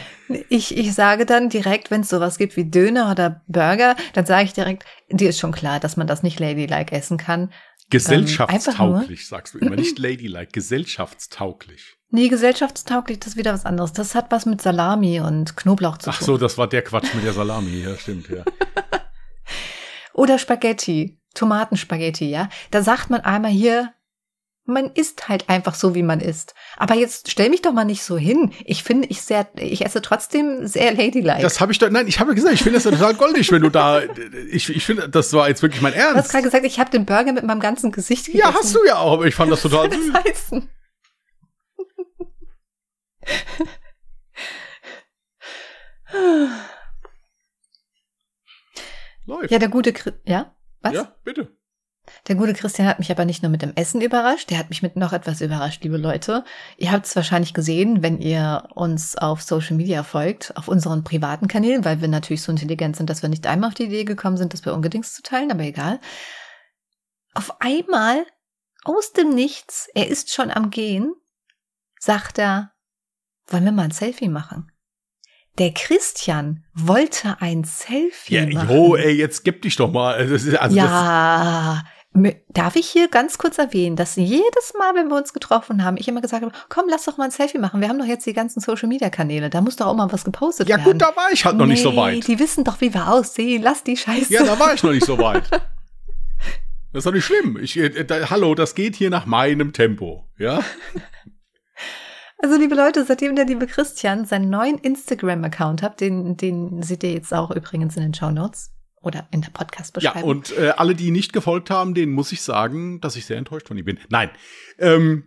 Ich, 0.49 0.77
ich 0.77 0.93
sage 0.93 1.25
dann 1.25 1.49
direkt, 1.49 1.89
wenn 1.91 2.01
es 2.01 2.09
sowas 2.09 2.37
gibt 2.37 2.55
wie 2.55 2.69
Döner 2.69 3.11
oder 3.11 3.41
Burger, 3.47 3.95
dann 4.13 4.25
sage 4.25 4.45
ich 4.45 4.53
direkt, 4.53 4.85
dir 5.09 5.29
ist 5.29 5.39
schon 5.39 5.51
klar, 5.51 5.79
dass 5.79 5.97
man 5.97 6.05
das 6.07 6.21
nicht 6.23 6.39
ladylike 6.39 6.91
essen 6.95 7.17
kann. 7.17 7.51
gesellschaftstauglich, 7.89 9.27
sagst 9.27 9.53
du 9.53 9.59
immer. 9.59 9.75
Nicht 9.75 9.97
ladylike, 9.99 10.51
gesellschaftstauglich. 10.51 11.97
Nee, 12.11 12.27
gesellschaftstauglich, 12.29 13.19
das 13.19 13.29
ist 13.29 13.37
wieder 13.37 13.53
was 13.53 13.65
anderes. 13.65 13.91
Das 13.93 14.15
hat 14.15 14.31
was 14.31 14.45
mit 14.45 14.61
Salami 14.61 15.19
und 15.19 15.57
Knoblauch 15.57 15.97
zu 15.97 16.11
Ach 16.11 16.17
tun. 16.19 16.25
so, 16.25 16.37
das 16.37 16.57
war 16.57 16.67
der 16.67 16.81
Quatsch 16.83 17.13
mit 17.13 17.25
der 17.25 17.33
Salami. 17.33 17.81
Ja, 17.83 17.97
stimmt, 17.97 18.29
ja. 18.29 18.43
Oder 20.13 20.37
Spaghetti, 20.39 21.19
Tomatenspaghetti, 21.33 22.29
ja. 22.29 22.49
Da 22.71 22.81
sagt 22.83 23.09
man 23.09 23.21
einmal 23.21 23.51
hier, 23.51 23.93
man 24.65 24.91
isst 24.93 25.27
halt 25.27 25.47
einfach 25.49 25.75
so, 25.75 25.93
wie 25.95 26.01
man 26.03 26.19
isst. 26.19 26.55
Aber 26.77 26.95
jetzt 26.95 27.29
stell 27.29 27.49
mich 27.49 27.61
doch 27.61 27.71
mal 27.73 27.85
nicht 27.85 28.03
so 28.03 28.17
hin. 28.17 28.51
Ich 28.65 28.83
finde, 28.83 29.07
ich 29.09 29.21
sehr, 29.21 29.47
ich 29.57 29.85
esse 29.85 30.01
trotzdem 30.01 30.65
sehr 30.65 30.91
ladylike. 30.93 31.41
Das 31.41 31.59
habe 31.61 31.71
ich 31.71 31.77
doch, 31.79 31.89
nein, 31.89 32.07
ich 32.07 32.19
habe 32.19 32.33
gesagt, 32.33 32.53
ich 32.55 32.63
finde 32.63 32.79
das 32.79 32.83
total 32.83 33.13
goldig, 33.13 33.51
wenn 33.51 33.61
du 33.61 33.69
da, 33.69 34.01
ich, 34.51 34.69
ich 34.69 34.85
finde, 34.85 35.07
das 35.07 35.31
war 35.33 35.47
jetzt 35.49 35.61
wirklich 35.61 35.81
mein 35.81 35.93
du 35.93 35.99
hast 35.99 36.15
Ernst. 36.15 36.31
gerade 36.31 36.43
gesagt, 36.43 36.65
ich 36.65 36.79
habe 36.79 36.89
den 36.89 37.05
Burger 37.05 37.31
mit 37.33 37.43
meinem 37.43 37.59
ganzen 37.59 37.91
Gesicht 37.91 38.25
gegessen. 38.25 38.41
Ja, 38.47 38.53
hast 38.53 38.73
du 38.73 38.79
ja 38.85 38.97
auch, 38.97 39.13
aber 39.13 39.25
ich 39.27 39.35
fand 39.35 39.51
das 39.51 39.61
total 39.61 39.91
süß. 39.91 40.11
das 40.13 40.23
heißen? 40.23 40.69
Läuft. 49.25 49.51
Ja, 49.51 49.59
der 49.59 49.69
gute, 49.69 49.91
Chri- 49.91 50.13
ja, 50.25 50.55
was? 50.81 50.93
ja, 50.93 51.15
bitte. 51.23 51.55
Der 52.27 52.35
gute 52.35 52.53
Christian 52.53 52.87
hat 52.87 52.99
mich 52.99 53.11
aber 53.11 53.25
nicht 53.25 53.41
nur 53.43 53.49
mit 53.51 53.61
dem 53.61 53.73
Essen 53.75 54.01
überrascht, 54.01 54.49
der 54.49 54.57
hat 54.57 54.69
mich 54.69 54.81
mit 54.81 54.95
noch 54.95 55.13
etwas 55.13 55.41
überrascht, 55.41 55.83
liebe 55.83 55.97
Leute. 55.97 56.43
Ihr 56.77 56.91
habt 56.91 57.05
es 57.05 57.15
wahrscheinlich 57.15 57.53
gesehen, 57.53 58.01
wenn 58.03 58.19
ihr 58.19 58.67
uns 58.73 59.17
auf 59.17 59.41
Social 59.41 59.75
Media 59.75 60.03
folgt, 60.03 60.55
auf 60.57 60.67
unseren 60.67 61.03
privaten 61.03 61.47
Kanälen, 61.47 61.85
weil 61.85 62.01
wir 62.01 62.07
natürlich 62.07 62.41
so 62.41 62.51
intelligent 62.51 62.95
sind, 62.95 63.09
dass 63.09 63.21
wir 63.21 63.29
nicht 63.29 63.47
einmal 63.47 63.69
auf 63.69 63.75
die 63.75 63.85
Idee 63.85 64.03
gekommen 64.05 64.37
sind, 64.37 64.53
das 64.53 64.61
bei 64.61 64.71
Ungedings 64.71 65.13
zu 65.13 65.21
teilen, 65.23 65.51
aber 65.51 65.63
egal. 65.63 65.99
Auf 67.33 67.59
einmal, 67.61 68.25
aus 68.83 69.11
dem 69.13 69.29
Nichts, 69.35 69.87
er 69.93 70.07
ist 70.07 70.33
schon 70.33 70.51
am 70.51 70.69
Gehen, 70.69 71.13
sagt 71.99 72.39
er, 72.39 72.71
wollen 73.47 73.65
wir 73.65 73.71
mal 73.71 73.83
ein 73.83 73.91
Selfie 73.91 74.29
machen? 74.29 74.71
Der 75.57 75.71
Christian 75.73 76.65
wollte 76.73 77.37
ein 77.39 77.63
Selfie 77.63 78.35
Ja, 78.35 78.45
machen. 78.45 78.75
jo, 78.75 78.95
ey, 78.95 79.13
jetzt 79.13 79.43
gib 79.45 79.61
dich 79.61 79.75
doch 79.77 79.89
mal. 79.91 80.15
Also 80.15 80.49
ja, 80.51 81.83
darf 82.49 82.75
ich 82.75 82.87
hier 82.87 83.09
ganz 83.09 83.37
kurz 83.37 83.57
erwähnen, 83.57 83.95
dass 83.95 84.15
jedes 84.15 84.73
Mal, 84.77 84.95
wenn 84.95 85.09
wir 85.09 85.17
uns 85.17 85.33
getroffen 85.33 85.83
haben, 85.83 85.97
ich 85.97 86.07
immer 86.07 86.21
gesagt 86.21 86.43
habe, 86.43 86.55
komm, 86.69 86.85
lass 86.89 87.03
doch 87.05 87.17
mal 87.17 87.25
ein 87.25 87.31
Selfie 87.31 87.57
machen. 87.57 87.81
Wir 87.81 87.89
haben 87.89 87.99
doch 87.99 88.05
jetzt 88.05 88.25
die 88.25 88.33
ganzen 88.33 88.61
Social 88.61 88.87
Media 88.87 89.09
Kanäle. 89.09 89.49
Da 89.49 89.61
muss 89.61 89.75
doch 89.75 89.87
auch 89.87 89.95
mal 89.95 90.11
was 90.11 90.23
gepostet 90.23 90.69
ja 90.69 90.77
werden. 90.77 90.93
gut, 90.93 91.01
da 91.01 91.15
war 91.15 91.31
ich 91.31 91.43
halt 91.45 91.57
noch 91.57 91.65
nicht 91.65 91.81
so 91.81 91.95
weit. 91.95 92.25
Die 92.27 92.39
wissen 92.39 92.63
doch, 92.63 92.79
wie 92.79 92.93
wir 92.93 93.09
aussehen. 93.09 93.61
Lass 93.61 93.83
die 93.83 93.97
Scheiße. 93.97 94.33
Ja, 94.33 94.43
da 94.43 94.57
war 94.57 94.73
ich 94.73 94.83
noch 94.83 94.91
nicht 94.91 95.05
so 95.05 95.17
weit. 95.19 95.43
Das 95.51 95.61
ist 96.93 97.05
doch 97.05 97.11
nicht 97.11 97.25
schlimm. 97.25 97.57
Ich, 97.61 97.75
äh, 97.77 98.05
da, 98.05 98.29
hallo, 98.29 98.55
das 98.55 98.75
geht 98.75 98.95
hier 98.95 99.09
nach 99.09 99.25
meinem 99.25 99.73
Tempo. 99.73 100.29
Ja? 100.37 100.61
Also, 102.37 102.57
liebe 102.57 102.75
Leute, 102.75 103.03
seitdem 103.05 103.35
der 103.35 103.45
liebe 103.45 103.65
Christian 103.65 104.25
seinen 104.25 104.49
neuen 104.49 104.77
Instagram-Account 104.77 105.81
hat, 105.81 105.99
den, 105.99 106.37
den 106.37 106.83
seht 106.83 107.03
ihr 107.03 107.11
jetzt 107.11 107.33
auch 107.33 107.51
übrigens 107.51 107.97
in 107.97 108.03
den 108.03 108.13
Show 108.13 108.29
Notes 108.29 108.74
oder 109.05 109.27
in 109.31 109.41
der 109.41 109.49
Ja, 109.49 109.53
Podcast-Beschreibung. 109.59 110.23
und 110.23 110.57
äh, 110.57 110.69
alle, 110.75 110.95
die 110.95 111.11
nicht 111.11 111.31
gefolgt 111.33 111.69
haben, 111.69 111.93
denen 111.93 112.11
muss 112.11 112.31
ich 112.31 112.41
sagen, 112.41 112.99
dass 113.01 113.15
ich 113.15 113.25
sehr 113.25 113.37
enttäuscht 113.37 113.67
von 113.67 113.77
ihm 113.77 113.85
bin. 113.85 113.99
Nein. 114.09 114.29
Ähm, 114.79 115.25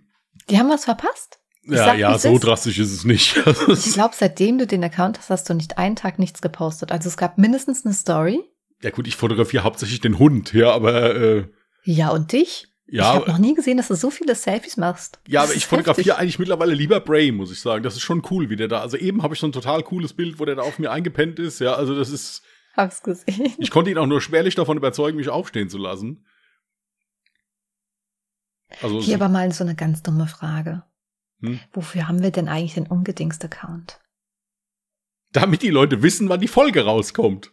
die 0.51 0.59
haben 0.59 0.69
was 0.69 0.85
verpasst. 0.85 1.39
Ich 1.63 1.73
ja, 1.75 1.85
sag, 1.85 1.99
ja, 1.99 2.19
so 2.19 2.35
ist. 2.35 2.45
drastisch 2.45 2.79
ist 2.79 2.93
es 2.93 3.05
nicht. 3.05 3.37
Ich 3.69 3.93
glaube, 3.93 4.15
seitdem 4.17 4.59
du 4.59 4.67
den 4.67 4.83
Account 4.85 5.19
hast, 5.19 5.29
hast 5.31 5.49
du 5.51 5.55
nicht 5.55 5.77
einen 5.79 5.97
Tag 5.97 6.19
nichts 6.19 6.41
gepostet. 6.41 6.93
Also 6.93 7.09
es 7.09 7.17
gab 7.17 7.37
mindestens 7.39 7.85
eine 7.85 7.95
Story. 7.95 8.41
ja 8.83 8.91
gut, 8.91 9.07
ich 9.07 9.17
fotografiere 9.17 9.65
hauptsächlich 9.65 10.01
den 10.01 10.19
Hund, 10.19 10.53
ja, 10.55 10.73
aber 10.73 11.15
äh, 11.15 11.45
Ja, 11.85 12.09
und 12.11 12.33
dich? 12.33 12.67
ich 12.91 12.95
ja, 12.97 13.13
habe 13.13 13.31
noch 13.31 13.37
nie 13.37 13.53
gesehen, 13.55 13.77
dass 13.77 13.89
du 13.89 13.95
so 13.97 14.09
viele 14.11 14.35
Selfies 14.35 14.79
machst. 14.79 15.19
ja, 15.29 15.43
Das 15.43 15.51
aber 15.51 15.57
ich 15.59 15.67
fotografiere 15.67 16.17
eigentlich 16.17 16.39
mittlerweile 16.39 16.73
lieber 16.73 17.01
Bray, 17.01 17.33
muss 17.33 17.53
ich 17.53 17.61
sagen. 17.61 17.83
Das 17.83 17.95
ist 17.97 18.01
schon 18.03 18.23
cool, 18.31 18.49
wie 18.49 18.57
der 18.57 18.69
da. 18.69 18.81
Also 18.81 18.97
eben 18.97 19.23
habe 19.23 19.35
ich 19.35 19.41
so 19.41 19.47
ein 19.47 19.53
total 19.53 19.83
cooles 19.83 20.15
Bild, 20.15 20.39
wo 20.41 20.47
der 20.47 20.55
da 20.55 20.63
auf 20.63 20.79
mir 20.79 20.91
eingepennt 20.91 21.39
ist. 21.39 21.59
Ja, 21.61 21.75
also 21.75 21.95
das 21.95 22.09
ist. 22.09 22.43
Hab's 22.79 23.03
gesehen. 23.03 23.55
Ich 23.59 23.71
konnte 23.71 23.91
ihn 23.91 23.99
auch 23.99 24.07
nur 24.07 24.21
schwerlich 24.21 24.55
davon 24.55 24.77
überzeugen, 24.77 25.17
mich 25.17 25.29
aufstehen 25.29 25.69
zu 25.69 25.79
lassen. 25.79 26.25
Also 28.83 29.01
Hier 29.01 29.17
aber 29.17 29.29
mal 29.29 29.51
so 29.53 29.65
eine 29.65 29.75
ganz 29.75 30.03
dumme 30.03 30.27
Frage. 30.27 30.85
Hm? 31.41 31.61
Wofür 31.73 32.09
haben 32.09 32.23
wir 32.23 32.31
denn 32.31 32.49
eigentlich 32.49 32.75
den 32.75 32.87
Ungedingst-Account? 32.87 34.01
damit 35.33 35.63
die 35.63 35.71
Leute 35.71 36.03
wissen, 36.03 36.29
wann 36.29 36.41
die 36.41 36.49
Folge 36.49 36.85
rauskommt. 36.85 37.53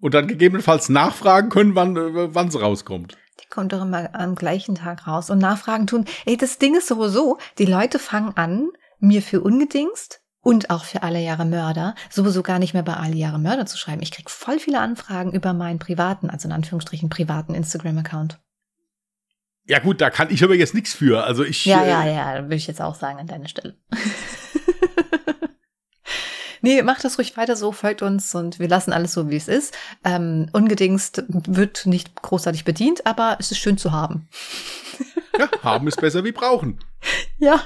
Und 0.00 0.14
dann 0.14 0.28
gegebenenfalls 0.28 0.88
nachfragen 0.88 1.48
können, 1.48 1.74
wann 1.74 1.96
äh, 1.96 2.34
wann 2.34 2.50
sie 2.50 2.60
rauskommt. 2.60 3.16
Die 3.42 3.48
kommt 3.48 3.72
doch 3.72 3.82
immer 3.82 4.14
am 4.14 4.34
gleichen 4.34 4.74
Tag 4.74 5.06
raus 5.06 5.30
und 5.30 5.38
Nachfragen 5.38 5.86
tun. 5.86 6.04
Ey, 6.26 6.36
das 6.36 6.58
Ding 6.58 6.76
ist 6.76 6.88
sowieso, 6.88 7.38
die 7.58 7.64
Leute 7.64 7.98
fangen 7.98 8.36
an, 8.36 8.68
mir 8.98 9.22
für 9.22 9.40
Ungedingst 9.40 10.20
und 10.44 10.70
auch 10.70 10.84
für 10.84 11.02
alle 11.02 11.20
Jahre 11.20 11.44
Mörder 11.44 11.96
sowieso 12.10 12.42
gar 12.42 12.60
nicht 12.60 12.74
mehr 12.74 12.84
bei 12.84 12.94
alle 12.94 13.16
Jahre 13.16 13.40
Mörder 13.40 13.66
zu 13.66 13.76
schreiben. 13.76 14.02
Ich 14.02 14.12
krieg 14.12 14.30
voll 14.30 14.60
viele 14.60 14.78
Anfragen 14.78 15.32
über 15.32 15.52
meinen 15.52 15.80
privaten, 15.80 16.30
also 16.30 16.46
in 16.46 16.52
Anführungsstrichen 16.52 17.08
privaten 17.08 17.54
Instagram-Account. 17.54 18.38
Ja 19.66 19.78
gut, 19.78 20.02
da 20.02 20.10
kann 20.10 20.30
ich 20.30 20.44
aber 20.44 20.54
jetzt 20.54 20.74
nichts 20.74 20.92
für. 20.92 21.24
Also 21.24 21.42
ich 21.42 21.64
Ja, 21.64 21.82
äh, 21.82 21.88
ja, 21.88 22.06
ja, 22.06 22.42
würde 22.42 22.54
ich 22.54 22.66
jetzt 22.66 22.82
auch 22.82 22.94
sagen 22.94 23.18
an 23.18 23.26
deiner 23.26 23.48
Stelle. 23.48 23.78
nee, 26.60 26.82
macht 26.82 27.02
das 27.02 27.16
ruhig 27.16 27.34
weiter 27.38 27.56
so, 27.56 27.72
folgt 27.72 28.02
uns 28.02 28.34
und 28.34 28.58
wir 28.58 28.68
lassen 28.68 28.92
alles 28.92 29.14
so, 29.14 29.30
wie 29.30 29.36
es 29.36 29.48
ist. 29.48 29.74
Ähm, 30.04 30.50
ungedingst 30.52 31.24
wird 31.28 31.86
nicht 31.86 32.20
großartig 32.20 32.64
bedient, 32.64 33.06
aber 33.06 33.38
es 33.40 33.50
ist 33.50 33.58
schön 33.58 33.78
zu 33.78 33.92
haben. 33.92 34.28
ja, 35.38 35.48
haben 35.62 35.88
ist 35.88 36.00
besser 36.00 36.24
wie 36.24 36.32
brauchen. 36.32 36.78
Ja. 37.38 37.60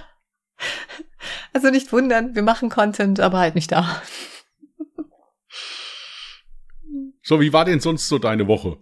Also 1.52 1.70
nicht 1.70 1.92
wundern, 1.92 2.34
wir 2.34 2.42
machen 2.42 2.68
Content, 2.68 3.20
aber 3.20 3.38
halt 3.38 3.54
nicht 3.54 3.72
da. 3.72 4.02
So, 7.22 7.40
wie 7.40 7.52
war 7.52 7.64
denn 7.64 7.80
sonst 7.80 8.08
so 8.08 8.18
deine 8.18 8.48
Woche? 8.48 8.78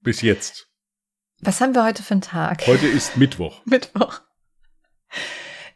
Bis 0.00 0.22
jetzt. 0.22 0.68
Was 1.40 1.60
haben 1.60 1.74
wir 1.74 1.84
heute 1.84 2.02
für 2.02 2.12
einen 2.12 2.20
Tag? 2.22 2.66
Heute 2.66 2.86
ist 2.86 3.16
Mittwoch. 3.18 3.60
Mittwoch. 3.64 4.20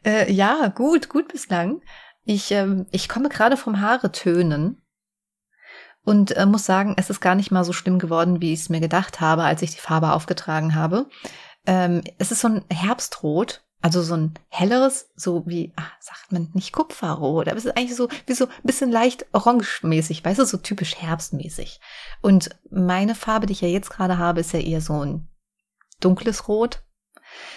Äh, 0.05 0.31
ja, 0.33 0.69
gut, 0.69 1.09
gut 1.09 1.29
bislang. 1.29 1.83
Ich, 2.25 2.51
ähm, 2.53 2.87
ich 2.91 3.09
komme 3.09 3.29
gerade 3.29 3.57
vom 3.57 3.81
Haare 3.81 4.13
tönen 4.13 4.83
und 6.05 6.37
äh, 6.37 6.47
muss 6.47 6.67
sagen, 6.67 6.95
es 6.97 7.11
ist 7.11 7.21
gar 7.21 7.35
nicht 7.35 7.51
mal 7.51 7.65
so 7.65 7.73
schlimm 7.73 7.99
geworden, 7.99 8.41
wie 8.41 8.53
ich 8.53 8.61
es 8.61 8.69
mir 8.69 8.81
gedacht 8.81 9.21
habe, 9.21 9.45
als 9.45 9.63
ich 9.63 9.73
die 9.73 9.81
Farbe 9.81 10.13
aufgetragen 10.13 10.75
habe. 10.75 11.09
Ähm, 11.67 12.03
es 12.19 12.31
ist 12.31 12.41
so 12.41 12.49
ein 12.49 12.65
Herbstrot, 12.71 13.64
also 13.85 14.01
so 14.01 14.17
ein 14.17 14.33
helleres, 14.49 15.11
so 15.15 15.43
wie, 15.45 15.75
ach, 15.77 15.93
sagt 16.01 16.33
man 16.33 16.49
nicht 16.55 16.73
Kupferrot, 16.73 17.49
aber 17.49 17.59
es 17.59 17.67
ist 17.67 17.77
eigentlich 17.77 17.97
so 17.97 18.09
wie 18.25 18.33
so 18.33 18.47
ein 18.47 18.53
bisschen 18.63 18.91
leicht 18.91 19.27
orangemäßig, 19.35 20.25
weißt 20.25 20.39
du, 20.39 20.47
so 20.47 20.57
typisch 20.57 20.97
herbstmäßig. 20.97 21.81
Und 22.23 22.49
meine 22.71 23.15
Farbe, 23.15 23.45
die 23.45 23.53
ich 23.53 23.61
ja 23.61 23.69
jetzt 23.69 23.91
gerade 23.91 24.17
habe, 24.17 24.41
ist 24.41 24.55
ja 24.55 24.61
eher 24.61 24.81
so 24.81 25.05
ein 25.05 25.29
dunkles 26.01 26.49
Rot. 26.49 26.83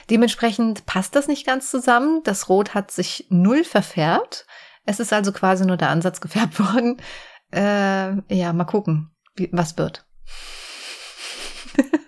Dementsprechend 0.09 0.85
passt 0.85 1.15
das 1.15 1.29
nicht 1.29 1.45
ganz 1.45 1.71
zusammen. 1.71 2.23
Das 2.25 2.49
Rot 2.49 2.73
hat 2.73 2.91
sich 2.91 3.27
null 3.29 3.63
verfärbt. 3.63 4.45
Es 4.83 4.99
ist 4.99 5.13
also 5.13 5.31
quasi 5.31 5.65
nur 5.65 5.77
der 5.77 5.91
Ansatz 5.91 6.19
gefärbt 6.21 6.59
worden. 6.59 6.97
Äh, 7.53 8.35
ja, 8.35 8.51
mal 8.51 8.65
gucken, 8.65 9.15
wie, 9.37 9.47
was 9.53 9.77
wird. 9.77 10.05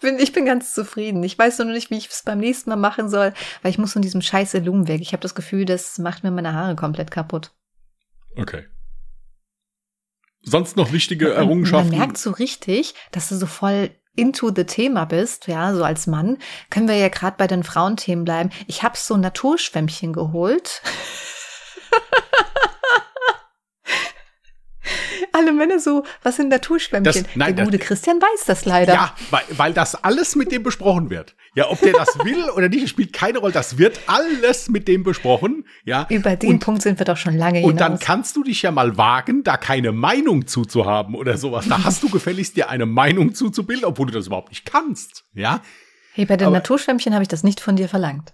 ich, 0.00 0.08
bin, 0.08 0.18
ich 0.18 0.32
bin 0.32 0.46
ganz 0.46 0.72
zufrieden. 0.74 1.22
Ich 1.22 1.38
weiß 1.38 1.58
nur 1.58 1.66
noch 1.66 1.74
nicht, 1.74 1.90
wie 1.90 1.98
ich 1.98 2.08
es 2.08 2.22
beim 2.22 2.38
nächsten 2.38 2.70
Mal 2.70 2.76
machen 2.76 3.10
soll, 3.10 3.34
weil 3.60 3.70
ich 3.70 3.76
muss 3.76 3.92
von 3.92 4.00
diesem 4.00 4.22
scheiß 4.22 4.54
Lumen 4.54 4.88
weg. 4.88 5.02
Ich 5.02 5.12
habe 5.12 5.20
das 5.20 5.34
Gefühl, 5.34 5.66
das 5.66 5.98
macht 5.98 6.24
mir 6.24 6.30
meine 6.30 6.54
Haare 6.54 6.74
komplett 6.74 7.10
kaputt. 7.10 7.52
Okay. 8.34 8.64
Sonst 10.40 10.78
noch 10.78 10.92
wichtige 10.92 11.34
Errungenschaften? 11.34 11.90
Man 11.90 11.98
merkt 11.98 12.16
so 12.16 12.30
richtig, 12.30 12.94
dass 13.12 13.28
du 13.28 13.36
so 13.36 13.44
voll 13.44 13.90
into 14.16 14.50
the 14.54 14.64
Thema 14.64 15.04
bist, 15.04 15.48
ja, 15.48 15.74
so 15.74 15.84
als 15.84 16.06
Mann. 16.06 16.38
Können 16.70 16.88
wir 16.88 16.96
ja 16.96 17.08
gerade 17.08 17.36
bei 17.36 17.46
den 17.46 17.62
Frauenthemen 17.62 18.24
bleiben. 18.24 18.48
Ich 18.68 18.82
habe 18.82 18.96
so 18.96 19.14
ein 19.14 19.20
Naturschwämmchen 19.20 20.14
geholt. 20.14 20.80
Alle 25.40 25.52
Männer 25.52 25.78
so, 25.78 26.04
was 26.22 26.36
sind 26.36 26.48
Naturschwämmchen? 26.50 27.24
Das- 27.24 27.36
nein, 27.36 27.56
Der 27.56 27.64
gute 27.64 27.78
das- 27.78 27.86
Christian 27.86 28.20
weiß 28.20 28.44
das 28.46 28.64
leider. 28.66 28.92
Ja, 28.94 29.14
weil, 29.30 29.42
weil 29.56 29.72
das 29.72 29.94
alles 30.04 30.36
mit 30.36 30.52
dem 30.52 30.62
besprochen 30.62 31.08
wird. 31.10 31.34
Ja, 31.54 31.68
ob 31.70 31.80
der 31.80 31.92
das 31.94 32.16
will 32.24 32.48
oder 32.50 32.68
nicht, 32.68 32.88
spielt 32.88 33.12
keine 33.12 33.38
Rolle. 33.38 33.52
Das 33.52 33.78
wird 33.78 33.98
alles 34.06 34.68
mit 34.68 34.86
dem 34.86 35.02
besprochen. 35.02 35.64
Ja. 35.84 36.06
Über 36.10 36.36
den 36.36 36.50
und, 36.50 36.58
Punkt 36.60 36.82
sind 36.82 36.98
wir 36.98 37.04
doch 37.06 37.16
schon 37.16 37.36
lange 37.36 37.58
hinaus. 37.58 37.70
und 37.72 37.80
dann 37.80 37.98
kannst 37.98 38.36
du 38.36 38.44
dich 38.44 38.62
ja 38.62 38.70
mal 38.70 38.96
wagen, 38.96 39.42
da 39.42 39.56
keine 39.56 39.92
Meinung 39.92 40.46
zuzuhaben 40.46 41.14
oder 41.14 41.36
sowas. 41.38 41.66
Da 41.68 41.82
hast 41.82 42.02
du 42.02 42.08
gefälligst 42.10 42.56
dir 42.56 42.68
eine 42.70 42.86
Meinung 42.86 43.34
zuzubilden, 43.34 43.84
obwohl 43.86 44.06
du 44.06 44.12
das 44.12 44.26
überhaupt 44.28 44.50
nicht 44.50 44.64
kannst. 44.64 45.24
Ja. 45.34 45.60
hey, 46.12 46.24
bei 46.26 46.36
den 46.36 46.48
aber- 46.48 46.56
Naturschwämmchen 46.56 47.14
habe 47.14 47.22
ich 47.22 47.28
das 47.28 47.42
nicht 47.42 47.60
von 47.60 47.76
dir 47.76 47.88
verlangt. 47.88 48.32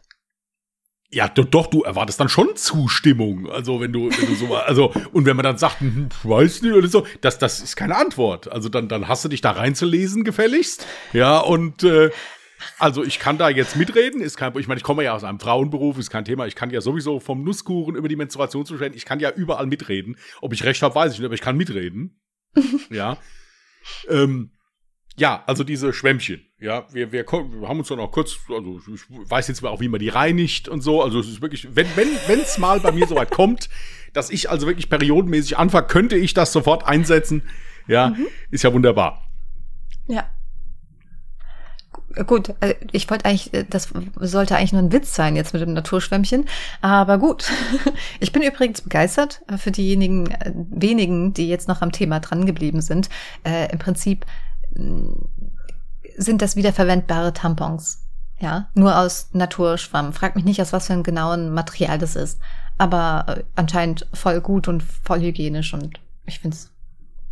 Ja, 1.10 1.28
doch, 1.28 1.68
du 1.68 1.82
erwartest 1.82 2.18
dann 2.18 2.28
schon 2.28 2.56
Zustimmung. 2.56 3.48
Also, 3.48 3.80
wenn 3.80 3.92
du, 3.92 4.10
wenn 4.10 4.26
du 4.26 4.34
so, 4.34 4.56
also, 4.56 4.92
und 5.12 5.24
wenn 5.24 5.36
man 5.36 5.44
dann 5.44 5.56
sagt, 5.56 5.80
hm, 5.80 6.08
weiß 6.24 6.62
nicht 6.62 6.74
oder 6.74 6.88
so, 6.88 7.06
das, 7.20 7.38
das 7.38 7.60
ist 7.60 7.76
keine 7.76 7.96
Antwort. 7.96 8.50
Also, 8.50 8.68
dann, 8.68 8.88
dann 8.88 9.06
hast 9.06 9.24
du 9.24 9.28
dich 9.28 9.40
da 9.40 9.52
reinzulesen, 9.52 10.24
gefälligst. 10.24 10.84
Ja, 11.12 11.38
und, 11.38 11.84
äh, 11.84 12.10
also, 12.78 13.04
ich 13.04 13.20
kann 13.20 13.38
da 13.38 13.48
jetzt 13.48 13.76
mitreden, 13.76 14.20
ist 14.20 14.36
kein, 14.36 14.56
ich 14.58 14.66
meine, 14.66 14.78
ich 14.78 14.84
komme 14.84 15.04
ja 15.04 15.14
aus 15.14 15.22
einem 15.22 15.38
Frauenberuf, 15.38 15.96
ist 15.98 16.10
kein 16.10 16.24
Thema. 16.24 16.46
Ich 16.46 16.56
kann 16.56 16.70
ja 16.70 16.80
sowieso 16.80 17.20
vom 17.20 17.44
Nusskuchen 17.44 17.94
über 17.94 18.08
die 18.08 18.16
Menstruation 18.16 18.66
zu 18.66 18.76
stellen, 18.76 18.94
ich 18.94 19.04
kann 19.04 19.20
ja 19.20 19.30
überall 19.30 19.66
mitreden. 19.66 20.16
Ob 20.40 20.52
ich 20.52 20.64
recht 20.64 20.82
habe, 20.82 20.94
weiß 20.94 21.12
ich 21.12 21.18
nicht, 21.20 21.26
aber 21.26 21.34
ich 21.34 21.40
kann 21.40 21.56
mitreden. 21.56 22.20
ja. 22.90 23.18
Ähm, 24.08 24.50
ja, 25.18 25.42
also 25.46 25.64
diese 25.64 25.92
Schwämmchen. 25.92 26.42
Ja, 26.58 26.86
wir, 26.92 27.12
wir, 27.12 27.24
wir 27.26 27.68
haben 27.68 27.78
uns 27.78 27.88
dann 27.88 28.00
auch 28.00 28.10
kurz, 28.10 28.36
also 28.48 28.80
ich 28.94 29.02
weiß 29.08 29.48
jetzt 29.48 29.62
mal 29.62 29.68
auch, 29.68 29.80
wie 29.80 29.88
man 29.88 30.00
die 30.00 30.08
reinigt 30.08 30.68
und 30.68 30.80
so. 30.82 31.02
Also 31.02 31.20
es 31.20 31.28
ist 31.28 31.42
wirklich, 31.42 31.74
wenn 31.76 31.86
wenn 31.96 32.08
wenn's 32.26 32.58
mal 32.58 32.80
bei 32.80 32.92
mir 32.92 33.06
soweit 33.06 33.30
kommt, 33.30 33.68
dass 34.14 34.30
ich 34.30 34.48
also 34.50 34.66
wirklich 34.66 34.88
periodenmäßig 34.88 35.58
anfange, 35.58 35.86
könnte 35.86 36.16
ich 36.16 36.32
das 36.34 36.52
sofort 36.52 36.86
einsetzen. 36.86 37.42
Ja, 37.88 38.14
ist 38.50 38.64
ja 38.64 38.72
wunderbar. 38.72 39.22
Ja. 40.08 40.28
Gu- 41.92 42.24
Gut, 42.24 42.54
äh, 42.60 42.74
ich 42.92 43.08
wollte 43.10 43.26
eigentlich, 43.26 43.52
äh, 43.54 43.64
das 43.68 43.90
sollte 44.18 44.56
eigentlich 44.56 44.72
nur 44.72 44.82
ein 44.82 44.92
Witz 44.92 45.14
sein 45.14 45.36
jetzt 45.36 45.52
mit 45.52 45.62
dem 45.62 45.72
Naturschwämmchen, 45.74 46.46
aber 46.80 47.18
gut. 47.18 47.50
Ich 48.20 48.32
bin 48.32 48.42
übrigens 48.42 48.80
begeistert 48.80 49.42
äh, 49.48 49.56
für 49.58 49.70
diejenigen 49.70 50.28
wenigen, 50.70 51.32
die 51.34 51.48
jetzt 51.48 51.68
noch 51.68 51.82
am 51.82 51.92
Thema 51.92 52.20
dran 52.20 52.46
geblieben 52.46 52.80
sind. 52.80 53.08
Äh, 53.44 53.70
Im 53.72 53.78
Prinzip 53.78 54.24
sind 56.16 56.42
das 56.42 56.56
wiederverwendbare 56.56 57.32
Tampons. 57.32 58.02
Ja, 58.38 58.68
nur 58.74 58.98
aus 58.98 59.30
Naturschwamm. 59.32 60.12
Frag 60.12 60.36
mich 60.36 60.44
nicht, 60.44 60.60
aus 60.60 60.72
was 60.72 60.88
für 60.88 60.92
einem 60.92 61.02
genauen 61.02 61.54
Material 61.54 61.98
das 61.98 62.16
ist. 62.16 62.38
Aber 62.76 63.24
äh, 63.28 63.44
anscheinend 63.54 64.06
voll 64.12 64.40
gut 64.40 64.68
und 64.68 64.82
voll 64.82 65.20
hygienisch 65.20 65.72
und 65.72 65.98
ich 66.26 66.40
finde 66.40 66.56
es 66.56 66.70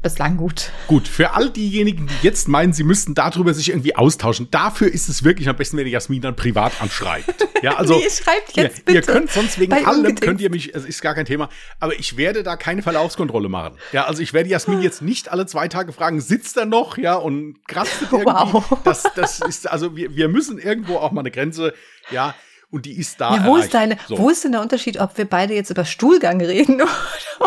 bislang 0.05 0.37
gut. 0.37 0.71
Gut, 0.87 1.09
für 1.09 1.33
all 1.35 1.51
diejenigen, 1.51 2.07
die 2.07 2.15
jetzt 2.27 2.47
meinen, 2.47 2.73
sie 2.73 2.85
müssten 2.85 3.15
darüber 3.15 3.53
sich 3.55 3.71
irgendwie 3.71 3.97
austauschen, 3.97 4.49
dafür 4.53 4.87
ist 4.93 5.09
es 5.09 5.25
wirklich 5.25 5.49
am 5.49 5.57
besten, 5.57 5.77
wenn 5.79 5.87
ihr 5.87 5.93
Jasmin 5.93 6.21
dann 6.21 6.37
privat 6.37 6.81
anschreibt. 6.81 7.35
Ja, 7.63 7.75
also 7.77 7.95
Nee, 7.99 8.09
schreibt 8.11 8.55
jetzt 8.57 8.79
ihr, 8.79 8.85
bitte. 8.85 8.93
ihr 8.93 9.03
könnt 9.03 9.31
sonst 9.33 9.59
wegen 9.59 9.73
allem 9.73 9.87
Ungedingst. 10.01 10.23
könnt 10.23 10.41
ihr 10.41 10.51
mich, 10.51 10.75
es 10.75 10.85
ist 10.85 11.01
gar 11.03 11.15
kein 11.15 11.25
Thema, 11.27 11.49
aber 11.81 11.99
ich 11.99 12.17
werde 12.17 12.43
da 12.45 12.57
keine 12.57 12.83
Verlaufskontrolle 12.83 13.49
machen. 13.49 13.77
Ja, 13.93 14.05
also 14.05 14.23
ich 14.23 14.33
werde 14.33 14.49
Jasmin 14.51 14.83
jetzt 14.83 15.03
nicht 15.03 15.33
alle 15.33 15.47
zwei 15.47 15.67
Tage 15.69 15.93
fragen, 15.93 16.21
sitzt 16.21 16.57
er 16.57 16.67
noch, 16.67 16.99
ja, 16.99 17.15
und 17.15 17.57
krastet 17.67 18.09
irgendwie. 18.13 18.27
Wow. 18.27 18.79
Das, 18.85 19.05
das 19.17 19.41
ist, 19.41 19.69
also 19.69 19.97
wir, 19.97 20.15
wir 20.15 20.29
müssen 20.29 20.59
irgendwo 20.59 20.99
auch 20.99 21.11
mal 21.13 21.21
eine 21.23 21.31
Grenze, 21.31 21.73
ja, 22.11 22.35
und 22.75 22.87
die 22.87 22.99
ist 22.99 23.21
da. 23.21 23.37
Ja, 23.37 23.45
wo 23.47 23.57
ist 23.57 23.73
deine, 23.73 23.97
So. 24.09 24.19
wo 24.19 24.31
ist 24.31 24.45
denn 24.45 24.53
der 24.53 24.61
Unterschied, 24.61 25.01
ob 25.01 25.17
wir 25.17 25.25
beide 25.25 25.55
jetzt 25.55 25.71
über 25.71 25.85
Stuhlgang 25.85 26.41
reden? 26.41 26.83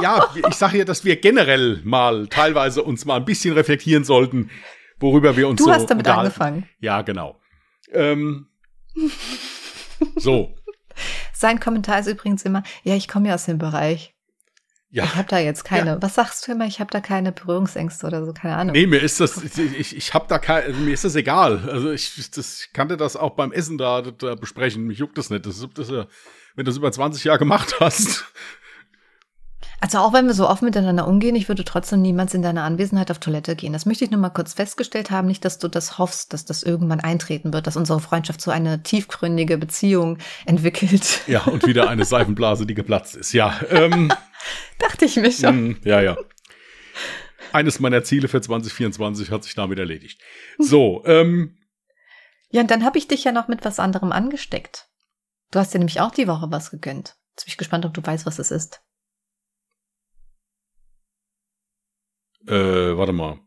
Ja, 0.02 0.28
ich 0.50 0.56
sage 0.56 0.78
ja, 0.80 0.86
dass 0.86 1.06
wir 1.06 1.16
generell 1.16 1.82
mal 1.84 2.28
teilweise 2.28 2.84
uns 2.84 3.06
mal 3.06 3.16
ein 3.16 3.26
bisschen 3.26 3.54
reflektieren 3.54 4.04
sollten, 4.04 4.52
worüber 5.00 5.36
wir 5.38 5.48
uns 5.48 5.58
Du 5.58 5.64
so 5.66 5.72
hast 5.72 5.88
damit 5.88 6.08
angefangen. 6.08 6.68
Ja, 6.80 7.02
genau. 7.02 7.40
Ähm, 7.94 8.48
so, 10.18 10.54
Sein 11.34 11.60
Kommentar 11.60 12.00
ist 12.00 12.08
übrigens 12.08 12.44
immer, 12.44 12.64
ja, 12.84 12.96
ich 12.96 13.08
komme 13.08 13.30
ja 13.30 13.36
aus 13.36 13.46
dem 13.46 13.58
Bereich. 13.58 14.14
Ja. 14.89 15.03
Ich 15.03 15.15
habe 15.15 15.27
da 15.27 15.38
jetzt 15.39 15.63
keine, 15.65 16.01
was 16.01 16.15
sagst 16.15 16.48
du 16.48 16.51
immer? 16.53 16.65
Ich 16.65 16.79
habe 16.79 16.89
da 16.91 17.00
keine 17.01 17.32
Berührungsängste 17.32 18.08
oder 18.08 18.25
so, 18.25 18.34
keine 18.34 18.56
Ahnung. 18.56 18.74
Nee, 18.74 18.88
mir 18.88 19.01
ist 19.01 19.20
das, 19.20 19.38
ich, 19.44 19.96
ich 19.98 20.13
habe 20.13 20.25
da 20.29 20.39
kein, 20.39 20.63
also 20.63 20.79
mir 20.79 20.94
ist 20.94 21.03
das 21.03 21.15
egal. 21.15 21.67
Also 21.70 21.91
ich, 21.91 22.15
das 22.32 22.62
ich 22.62 22.74
kannte 22.74 22.96
das 22.98 23.15
auch 23.15 23.32
beim 23.36 23.51
Essen 23.51 23.77
da, 23.77 24.01
da 24.01 24.36
besprechen. 24.36 24.86
Mich 24.86 25.00
juckt 25.00 25.17
das 25.17 25.29
nicht. 25.29 25.46
Das, 25.46 25.58
ist- 25.58 25.67
das, 25.75 25.89
ja- 25.89 26.08
wenn 26.56 26.65
du 26.65 26.72
das 26.72 26.77
über 26.77 26.91
20 26.91 27.24
Jahre 27.24 27.39
gemacht 27.39 27.75
hast. 27.79 28.25
Also 29.80 30.00
auch 30.00 30.12
wenn 30.12 30.26
wir 30.26 30.34
so 30.34 30.50
offen 30.50 30.66
miteinander 30.66 31.08
umgehen, 31.08 31.36
ich 31.36 31.48
würde 31.48 31.64
trotzdem 31.64 32.02
niemals 32.02 32.34
in 32.34 32.42
deiner 32.42 32.64
Anwesenheit 32.64 33.12
auf 33.12 33.20
Toilette 33.20 33.56
gehen. 33.56 33.74
Das 33.74 33.86
möchte 33.86 34.04
ich 34.04 34.12
nur 34.12 34.20
mal 34.20 34.32
kurz 34.32 34.54
festgestellt 34.54 35.12
haben, 35.12 35.28
nicht, 35.28 35.46
dass 35.46 35.60
du 35.60 35.68
das 35.68 36.00
hoffst, 36.00 36.34
dass 36.34 36.46
das 36.46 36.64
irgendwann 36.64 37.00
eintreten 37.00 37.54
wird, 37.54 37.68
dass 37.68 37.78
unsere 37.78 38.00
Freundschaft 38.00 38.42
so 38.42 38.50
eine 38.50 38.82
tiefgründige 38.82 39.58
Beziehung 39.60 40.18
entwickelt. 40.46 41.22
Ja, 41.28 41.44
und 41.44 41.68
wieder 41.68 41.90
eine 41.90 42.06
Seifenblase, 42.06 42.66
die 42.66 42.74
geplatzt 42.74 43.16
ist. 43.16 43.34
Ja, 43.34 43.60
ähm, 43.70 44.12
Dachte 44.80 45.06
ich 45.06 45.16
mir 45.18 45.32
schon. 45.32 45.70
Mm, 45.70 45.78
ja, 45.84 46.02
ja. 46.02 46.18
Eines 47.54 47.80
meiner 47.80 48.04
Ziele 48.04 48.28
für 48.28 48.42
2024 48.42 49.32
hat 49.32 49.44
sich 49.44 49.56
damit 49.56 49.80
erledigt. 49.80 50.22
So, 50.58 51.04
ähm, 51.06 51.58
Ja, 52.50 52.62
und 52.62 52.72
dann 52.72 52.84
habe 52.84 52.98
ich 52.98 53.08
dich 53.08 53.24
ja 53.24 53.32
noch 53.32 53.48
mit 53.48 53.64
was 53.64 53.80
anderem 53.80 54.12
angesteckt. 54.12 54.88
Du 55.52 55.60
hast 55.60 55.74
dir 55.74 55.80
nämlich 55.80 56.02
auch 56.02 56.12
die 56.12 56.28
Woche 56.28 56.48
was 56.50 56.72
gegönnt. 56.72 57.16
Jetzt 57.36 57.46
bin 57.46 57.52
ich 57.52 57.58
gespannt, 57.58 57.86
ob 57.86 57.94
du 57.94 58.06
weißt, 58.06 58.26
was 58.26 58.40
es 58.40 58.52
ist. 58.52 58.82
Äh, 62.48 62.98
warte 62.98 63.13
mal. 63.13 63.39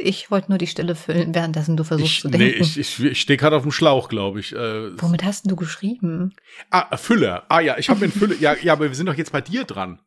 Ich 0.00 0.30
wollte 0.30 0.50
nur 0.50 0.58
die 0.58 0.66
Stille 0.68 0.94
füllen, 0.94 1.34
währenddessen 1.34 1.76
du 1.76 1.82
versuchst 1.82 2.12
Ich, 2.12 2.20
zu 2.20 2.28
nee, 2.28 2.38
denken. 2.38 2.62
ich, 2.62 2.78
ich, 2.78 3.00
ich 3.02 3.20
stehe 3.20 3.36
gerade 3.36 3.56
auf 3.56 3.62
dem 3.62 3.72
Schlauch, 3.72 4.08
glaube 4.08 4.38
ich. 4.38 4.52
Äh, 4.54 5.00
Womit 5.02 5.24
hast 5.24 5.44
denn 5.44 5.50
du 5.50 5.56
geschrieben? 5.56 6.34
ah, 6.70 6.96
Füller. 6.96 7.46
Ah 7.48 7.60
ja, 7.60 7.78
ich 7.78 7.88
habe 7.88 8.00
mir 8.00 8.04
einen 8.06 8.12
Füller. 8.12 8.36
Ja, 8.38 8.54
ja, 8.62 8.74
aber 8.74 8.88
wir 8.88 8.94
sind 8.94 9.06
doch 9.06 9.14
jetzt 9.14 9.32
bei 9.32 9.40
dir 9.40 9.64
dran. 9.64 10.00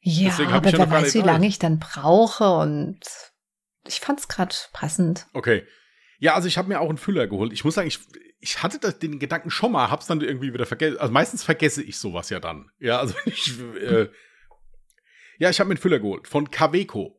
Ja, 0.00 0.32
aber 0.38 0.66
ich 0.66 0.72
ja 0.74 0.78
wer 0.78 0.90
weiß, 0.90 1.14
wie 1.14 1.20
lange 1.20 1.46
ich 1.46 1.58
dann 1.58 1.78
brauche 1.78 2.48
und 2.58 3.00
ich 3.86 4.00
fand's 4.00 4.28
gerade 4.28 4.54
passend. 4.72 5.26
Okay. 5.32 5.64
Ja, 6.18 6.34
also 6.34 6.46
ich 6.46 6.56
habe 6.56 6.68
mir 6.68 6.80
auch 6.80 6.88
einen 6.88 6.98
Füller 6.98 7.26
geholt. 7.26 7.52
Ich 7.52 7.64
muss 7.64 7.74
sagen, 7.74 7.88
ich, 7.88 7.98
ich 8.44 8.62
hatte 8.62 8.78
das, 8.78 8.98
den 8.98 9.18
Gedanken 9.18 9.50
schon 9.50 9.72
mal, 9.72 9.90
hab's 9.90 10.06
dann 10.06 10.20
irgendwie 10.20 10.52
wieder 10.52 10.66
vergessen. 10.66 10.98
Also 10.98 11.12
meistens 11.12 11.42
vergesse 11.42 11.82
ich 11.82 11.96
sowas 11.98 12.28
ja 12.28 12.40
dann. 12.40 12.70
Ja, 12.78 12.98
also 12.98 13.14
ich, 13.24 13.58
äh, 13.80 14.08
ja, 15.38 15.48
ich 15.48 15.58
habe 15.58 15.68
mir 15.68 15.72
einen 15.72 15.80
Füller 15.80 15.98
geholt 15.98 16.28
von 16.28 16.50
Kaweco. 16.50 17.18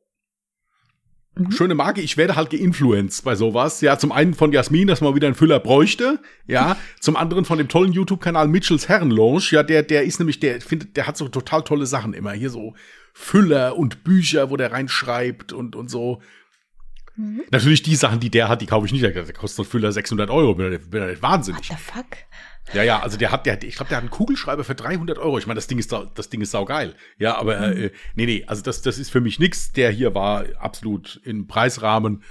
Mhm. 1.36 1.51
Schöne 1.51 1.74
Marke, 1.74 2.01
ich 2.01 2.15
werde 2.15 2.36
halt 2.36 2.51
geinfluenced 2.51 3.24
bei 3.24 3.36
sowas. 3.36 3.82
Ja, 3.82 3.98
zum 3.98 4.12
einen 4.12 4.36
von 4.36 4.51
Jasmin, 4.51 4.88
dass 4.88 5.01
man 5.01 5.15
wieder 5.15 5.25
einen 5.25 5.36
Füller 5.36 5.60
bräuchte. 5.60 6.20
Ja, 6.46 6.77
zum 7.00 7.15
anderen 7.15 7.44
von 7.44 7.58
dem 7.58 7.70
tollen 7.70 7.91
YouTube-Kanal 7.91 8.48
Mitchells 8.48 8.88
Herrenlounge. 8.88 9.41
Ja, 9.50 9.63
der, 9.63 9.82
der 9.82 10.03
ist 10.03 10.20
nämlich, 10.20 10.39
der 10.39 10.62
findet, 10.62 10.96
der 10.96 11.08
hat 11.08 11.17
so 11.17 11.27
total 11.27 11.63
tolle 11.63 11.88
Sachen 11.88 12.13
immer. 12.13 12.34
Hier 12.34 12.51
so 12.51 12.75
Füller 13.13 13.75
und 13.77 14.03
Bücher, 14.03 14.51
wo 14.51 14.58
der 14.58 14.72
reinschreibt 14.72 15.53
und, 15.53 15.75
und 15.75 15.89
so. 15.89 16.22
Mhm. 17.17 17.43
Natürlich 17.51 17.84
die 17.84 17.95
Sachen, 17.95 18.19
die 18.19 18.29
der 18.29 18.50
hat, 18.50 18.62
die 18.62 18.65
kaufe 18.65 18.86
ich 18.86 18.91
nicht. 18.91 19.03
Der 19.03 19.34
kostet 19.34 19.65
ein 19.65 19.69
Füller 19.69 19.91
600 19.91 20.29
Euro. 20.29 20.55
Bin 20.55 20.69
bin 20.69 21.03
ich 21.03 21.10
nicht 21.10 21.22
What 21.22 21.22
wahnsinnig. 21.22 21.67
the 21.67 21.75
fuck? 21.75 22.05
Ja, 22.74 22.81
ja, 22.81 23.00
also 23.01 23.17
der 23.17 23.31
hat, 23.31 23.45
der, 23.45 23.62
ich 23.63 23.75
glaube, 23.75 23.89
der 23.89 23.98
hat 23.98 24.03
einen 24.03 24.10
Kugelschreiber 24.10 24.63
für 24.63 24.74
300 24.74 25.19
Euro. 25.19 25.38
Ich 25.38 25.45
meine, 25.45 25.57
das 25.57 25.67
Ding 25.67 25.77
ist, 25.77 25.91
das 25.91 26.29
Ding 26.29 26.41
ist 26.41 26.51
saugeil. 26.51 26.95
Ja, 27.19 27.38
aber 27.38 27.60
äh, 27.60 27.91
nee, 28.15 28.25
nee, 28.25 28.43
also 28.48 28.63
das, 28.63 28.81
das 28.81 28.98
ist 28.98 29.12
für 29.12 29.22
mich 29.22 29.38
nix. 29.39 29.72
Der 29.72 29.91
hier 29.91 30.15
war 30.15 30.45
absolut 30.60 31.22
im 31.24 31.48
Preisrahmen 31.48 32.24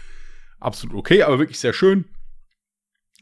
absolut 0.58 0.96
okay, 0.96 1.22
aber 1.22 1.38
wirklich 1.38 1.60
sehr 1.60 1.72
schön. 1.72 2.06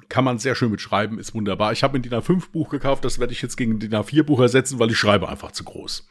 Kann 0.09 0.25
man 0.25 0.39
sehr 0.39 0.55
schön 0.55 0.71
mitschreiben, 0.71 1.19
ist 1.19 1.35
wunderbar. 1.35 1.73
Ich 1.73 1.83
habe 1.83 1.99
ein 1.99 2.03
DIN 2.03 2.13
A5 2.13 2.51
Buch 2.51 2.71
gekauft, 2.71 3.05
das 3.05 3.19
werde 3.19 3.33
ich 3.33 3.43
jetzt 3.43 3.57
gegen 3.57 3.75
ein 3.75 3.79
DIN 3.79 3.95
A4 3.95 4.23
Buch 4.23 4.41
ersetzen, 4.41 4.79
weil 4.79 4.91
ich 4.91 4.99
schreibe 4.99 5.29
einfach 5.29 5.53
zu 5.53 5.65
groß. 5.65 6.07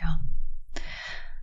Ja. 0.00 0.20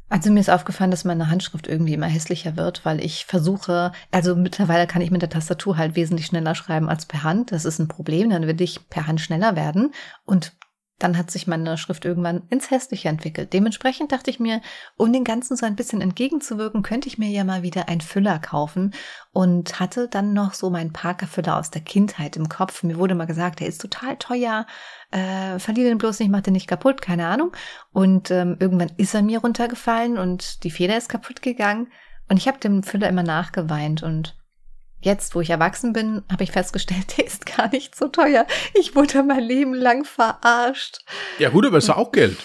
Also 0.09 0.31
mir 0.31 0.39
ist 0.39 0.49
aufgefallen, 0.49 0.89
dass 0.89 1.05
meine 1.05 1.29
Handschrift 1.29 1.67
irgendwie 1.67 1.93
immer 1.93 2.07
hässlicher 2.07 2.57
wird, 2.57 2.83
weil 2.83 2.99
ich 2.99 3.25
versuche, 3.25 3.91
also 4.11 4.35
mittlerweile 4.35 4.87
kann 4.87 5.03
ich 5.03 5.11
mit 5.11 5.21
der 5.21 5.29
Tastatur 5.29 5.77
halt 5.77 5.95
wesentlich 5.95 6.25
schneller 6.25 6.55
schreiben 6.55 6.89
als 6.89 7.05
per 7.05 7.23
Hand. 7.23 7.51
Das 7.51 7.63
ist 7.63 7.77
ein 7.77 7.87
Problem, 7.87 8.31
dann 8.31 8.47
will 8.47 8.59
ich 8.59 8.89
per 8.89 9.05
Hand 9.05 9.21
schneller 9.21 9.55
werden 9.55 9.93
und 10.25 10.53
dann 10.99 11.17
hat 11.17 11.31
sich 11.31 11.47
meine 11.47 11.77
Schrift 11.77 12.05
irgendwann 12.05 12.43
ins 12.49 12.69
Hässliche 12.69 13.09
entwickelt. 13.09 13.53
Dementsprechend 13.53 14.11
dachte 14.11 14.29
ich 14.29 14.39
mir, 14.39 14.61
um 14.97 15.11
den 15.11 15.23
Ganzen 15.23 15.55
so 15.57 15.65
ein 15.65 15.75
bisschen 15.75 16.01
entgegenzuwirken, 16.01 16.83
könnte 16.83 17.07
ich 17.07 17.17
mir 17.17 17.29
ja 17.29 17.43
mal 17.43 17.63
wieder 17.63 17.87
einen 17.87 18.01
Füller 18.01 18.37
kaufen 18.39 18.93
und 19.31 19.79
hatte 19.79 20.07
dann 20.07 20.33
noch 20.33 20.53
so 20.53 20.69
meinen 20.69 20.93
Parker-Füller 20.93 21.57
aus 21.57 21.71
der 21.71 21.81
Kindheit 21.81 22.35
im 22.35 22.49
Kopf. 22.49 22.83
Mir 22.83 22.97
wurde 22.97 23.15
mal 23.15 23.25
gesagt, 23.25 23.61
der 23.61 23.67
ist 23.67 23.81
total 23.81 24.17
teuer, 24.17 24.67
äh, 25.11 25.57
verliere 25.57 25.89
den 25.89 25.97
bloß 25.97 26.19
nicht, 26.19 26.29
mach 26.29 26.41
den 26.41 26.53
nicht 26.53 26.67
kaputt, 26.67 27.01
keine 27.01 27.27
Ahnung. 27.27 27.53
Und 27.91 28.29
ähm, 28.29 28.57
irgendwann 28.59 28.91
ist 28.97 29.15
er 29.15 29.21
mir 29.21 29.39
runtergefallen 29.39 30.17
und 30.17 30.63
die 30.63 30.71
Feder 30.71 30.97
ist 30.97 31.09
kaputt 31.09 31.41
gegangen. 31.41 31.87
Und 32.29 32.37
ich 32.37 32.47
habe 32.47 32.59
dem 32.59 32.83
Füller 32.83 33.09
immer 33.09 33.23
nachgeweint. 33.23 34.03
Und 34.03 34.38
jetzt, 35.01 35.35
wo 35.35 35.41
ich 35.41 35.49
erwachsen 35.49 35.93
bin, 35.93 36.23
habe 36.31 36.43
ich 36.43 36.51
festgestellt, 36.51 37.13
der 37.17 37.25
ist 37.25 37.45
gar 37.45 37.69
nicht 37.69 37.95
so 37.95 38.07
teuer. 38.07 38.45
Ich 38.73 38.95
wurde 38.95 39.23
mein 39.23 39.43
Leben 39.43 39.73
lang 39.73 40.05
verarscht. 40.05 40.99
Ja, 41.37 41.49
gut, 41.49 41.65
aber 41.65 41.77
ist 41.77 41.87
ja 41.87 41.97
auch 41.97 42.11
Geld. 42.11 42.37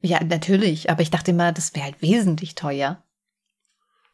Ja, 0.00 0.22
natürlich. 0.22 0.90
Aber 0.90 1.02
ich 1.02 1.10
dachte 1.10 1.32
immer, 1.32 1.52
das 1.52 1.74
wäre 1.74 1.86
halt 1.86 2.02
wesentlich 2.02 2.54
teuer. 2.54 3.02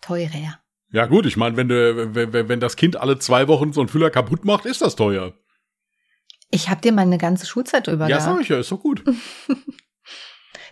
Teurer. 0.00 0.58
Ja, 0.90 1.06
gut, 1.06 1.26
ich 1.26 1.36
meine, 1.36 1.56
wenn, 1.56 1.68
du, 1.68 2.14
wenn, 2.14 2.48
wenn 2.48 2.60
das 2.60 2.76
Kind 2.76 2.96
alle 2.96 3.18
zwei 3.18 3.48
Wochen 3.48 3.72
so 3.72 3.80
einen 3.80 3.88
Füller 3.88 4.10
kaputt 4.10 4.44
macht, 4.44 4.66
ist 4.66 4.82
das 4.82 4.96
teuer. 4.96 5.34
Ich 6.50 6.68
habe 6.68 6.82
dir 6.82 6.92
meine 6.92 7.16
ganze 7.16 7.46
Schulzeit 7.46 7.86
drüber 7.86 8.08
Ja, 8.08 8.20
sag 8.20 8.40
ich 8.40 8.48
ja, 8.48 8.58
ist 8.58 8.70
doch 8.72 8.80
gut. 8.80 9.02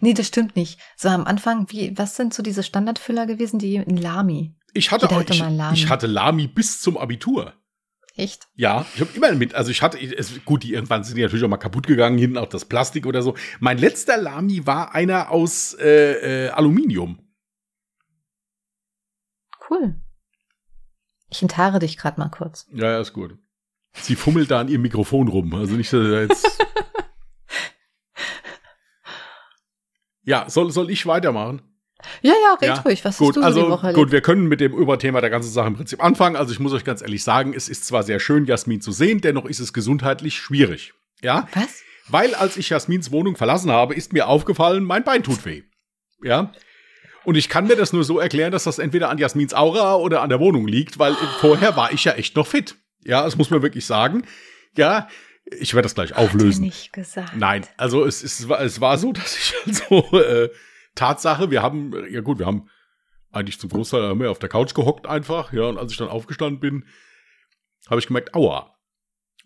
Nee, 0.00 0.14
das 0.14 0.28
stimmt 0.28 0.56
nicht. 0.56 0.80
So 0.96 1.08
am 1.08 1.26
Anfang, 1.26 1.66
wie, 1.70 1.96
was 1.96 2.16
sind 2.16 2.32
so 2.32 2.42
diese 2.42 2.62
Standardfüller 2.62 3.26
gewesen, 3.26 3.58
die 3.58 3.76
in 3.76 3.98
Lami? 3.98 4.54
Ich 4.72 4.90
hatte, 4.90 5.10
auch, 5.10 5.20
ich, 5.22 5.42
ich 5.72 5.88
hatte 5.88 6.06
Lami 6.06 6.46
bis 6.46 6.80
zum 6.80 6.96
Abitur. 6.96 7.54
Echt? 8.16 8.48
Ja, 8.54 8.84
ich 8.94 9.00
habe 9.00 9.10
immer 9.14 9.32
mit, 9.32 9.54
also 9.54 9.70
ich 9.70 9.82
hatte, 9.82 9.98
es, 9.98 10.44
gut, 10.44 10.62
die 10.62 10.74
irgendwann 10.74 11.04
sind 11.04 11.16
die 11.16 11.22
natürlich 11.22 11.44
auch 11.44 11.48
mal 11.48 11.56
kaputt 11.56 11.86
gegangen, 11.86 12.18
hinten 12.18 12.38
auch 12.38 12.48
das 12.48 12.64
Plastik 12.64 13.06
oder 13.06 13.22
so. 13.22 13.34
Mein 13.60 13.78
letzter 13.78 14.16
Lami 14.16 14.66
war 14.66 14.94
einer 14.94 15.30
aus 15.30 15.74
äh, 15.74 16.46
äh, 16.46 16.48
Aluminium. 16.50 17.18
Cool. 19.68 19.94
Ich 21.30 21.40
enthaare 21.42 21.78
dich 21.78 21.96
gerade 21.96 22.20
mal 22.20 22.28
kurz. 22.28 22.66
Ja, 22.72 22.90
ja, 22.90 23.00
ist 23.00 23.12
gut. 23.12 23.38
Sie 23.92 24.16
fummelt 24.16 24.50
da 24.50 24.60
an 24.60 24.68
ihrem 24.68 24.82
Mikrofon 24.82 25.28
rum, 25.28 25.54
also 25.54 25.74
nicht, 25.74 25.92
dass 25.92 26.06
er 26.06 26.22
jetzt. 26.22 26.46
ja, 30.22 30.50
soll, 30.50 30.70
soll 30.72 30.90
ich 30.90 31.06
weitermachen? 31.06 31.62
Ja, 32.22 32.32
ja, 32.32 32.54
red 32.54 32.68
Ja, 32.68 32.74
ruhig. 32.82 33.04
Was 33.04 33.18
Gut, 33.18 33.28
hast 33.28 33.36
du 33.36 33.40
so 33.40 33.46
also 33.46 33.62
die 33.62 33.68
Woche 33.70 33.86
gut, 33.88 33.96
erlebt? 33.96 34.12
wir 34.12 34.20
können 34.20 34.46
mit 34.46 34.60
dem 34.60 34.72
Überthema 34.74 35.20
der 35.20 35.30
ganzen 35.30 35.50
Sache 35.50 35.68
im 35.68 35.76
Prinzip 35.76 36.02
anfangen. 36.02 36.36
Also 36.36 36.52
ich 36.52 36.60
muss 36.60 36.72
euch 36.72 36.84
ganz 36.84 37.02
ehrlich 37.02 37.22
sagen, 37.24 37.52
es 37.54 37.68
ist 37.68 37.84
zwar 37.86 38.02
sehr 38.02 38.20
schön, 38.20 38.44
Jasmin 38.46 38.80
zu 38.80 38.92
sehen, 38.92 39.20
dennoch 39.20 39.44
ist 39.44 39.60
es 39.60 39.72
gesundheitlich 39.72 40.36
schwierig. 40.36 40.92
Ja, 41.22 41.46
Was? 41.54 41.82
weil 42.08 42.34
als 42.34 42.56
ich 42.56 42.70
Jasmins 42.70 43.10
Wohnung 43.12 43.36
verlassen 43.36 43.70
habe, 43.70 43.94
ist 43.94 44.12
mir 44.12 44.26
aufgefallen, 44.28 44.84
mein 44.84 45.04
Bein 45.04 45.22
tut 45.22 45.44
weh. 45.44 45.62
Ja. 46.22 46.52
Und 47.24 47.36
ich 47.36 47.48
kann 47.50 47.66
mir 47.66 47.76
das 47.76 47.92
nur 47.92 48.02
so 48.04 48.18
erklären, 48.18 48.50
dass 48.52 48.64
das 48.64 48.78
entweder 48.78 49.10
an 49.10 49.18
Jasmins 49.18 49.52
Aura 49.54 49.96
oder 49.96 50.22
an 50.22 50.30
der 50.30 50.40
Wohnung 50.40 50.66
liegt, 50.66 50.98
weil 50.98 51.14
vorher 51.40 51.76
war 51.76 51.92
ich 51.92 52.04
ja 52.04 52.12
echt 52.12 52.34
noch 52.36 52.46
fit. 52.46 52.76
Ja, 53.04 53.22
das 53.24 53.36
muss 53.36 53.50
man 53.50 53.62
wirklich 53.62 53.84
sagen. 53.86 54.24
Ja, 54.76 55.08
ich 55.44 55.74
werde 55.74 55.84
das 55.86 55.94
gleich 55.94 56.10
Hat 56.12 56.18
er 56.18 56.24
auflösen. 56.24 56.62
nicht 56.64 56.92
gesagt. 56.92 57.36
Nein, 57.36 57.66
also 57.76 58.04
es, 58.04 58.22
es, 58.22 58.48
war, 58.48 58.60
es 58.62 58.80
war 58.80 58.96
so, 58.98 59.12
dass 59.14 59.36
ich 59.36 59.54
also 59.66 60.18
äh, 60.18 60.48
Tatsache, 60.94 61.50
wir 61.50 61.62
haben, 61.62 61.92
ja 62.10 62.20
gut, 62.20 62.38
wir 62.38 62.46
haben 62.46 62.68
eigentlich 63.30 63.58
zum 63.60 63.70
Großteil 63.70 64.02
haben 64.02 64.20
wir 64.20 64.30
auf 64.30 64.38
der 64.38 64.48
Couch 64.48 64.74
gehockt 64.74 65.06
einfach, 65.06 65.52
ja, 65.52 65.64
und 65.64 65.78
als 65.78 65.92
ich 65.92 65.98
dann 65.98 66.08
aufgestanden 66.08 66.60
bin, 66.60 66.84
habe 67.88 68.00
ich 68.00 68.06
gemerkt, 68.06 68.34
aua. 68.34 68.76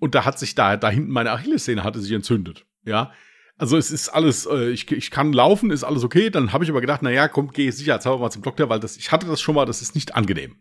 Und 0.01 0.15
da 0.15 0.25
hat 0.25 0.39
sich 0.39 0.55
da, 0.55 0.77
da 0.77 0.91
hinten 0.91 1.11
meine 1.11 1.33
Achillessehne 1.33 1.85
hatte 1.85 2.01
sich 2.01 2.13
entzündet, 2.13 2.67
ja. 2.85 3.13
Also 3.57 3.77
es 3.77 3.91
ist 3.91 4.09
alles, 4.09 4.47
äh, 4.47 4.71
ich, 4.71 4.91
ich 4.91 5.11
kann 5.11 5.33
laufen, 5.33 5.71
ist 5.71 5.85
alles 5.85 6.03
okay. 6.03 6.29
Dann 6.29 6.53
habe 6.53 6.65
ich 6.65 6.71
aber 6.71 6.81
gedacht, 6.81 7.03
na 7.03 7.11
ja, 7.11 7.29
komm, 7.29 7.53
geh 7.53 7.71
sicherheitshalber 7.71 8.19
mal 8.19 8.31
zum 8.31 8.43
Doktor, 8.43 8.69
weil 8.69 8.81
das, 8.81 8.97
ich 8.97 9.13
hatte 9.13 9.27
das 9.27 9.41
schon 9.41 9.55
mal, 9.55 9.65
das 9.65 9.81
ist 9.81 9.95
nicht 9.95 10.17
angenehm. 10.17 10.57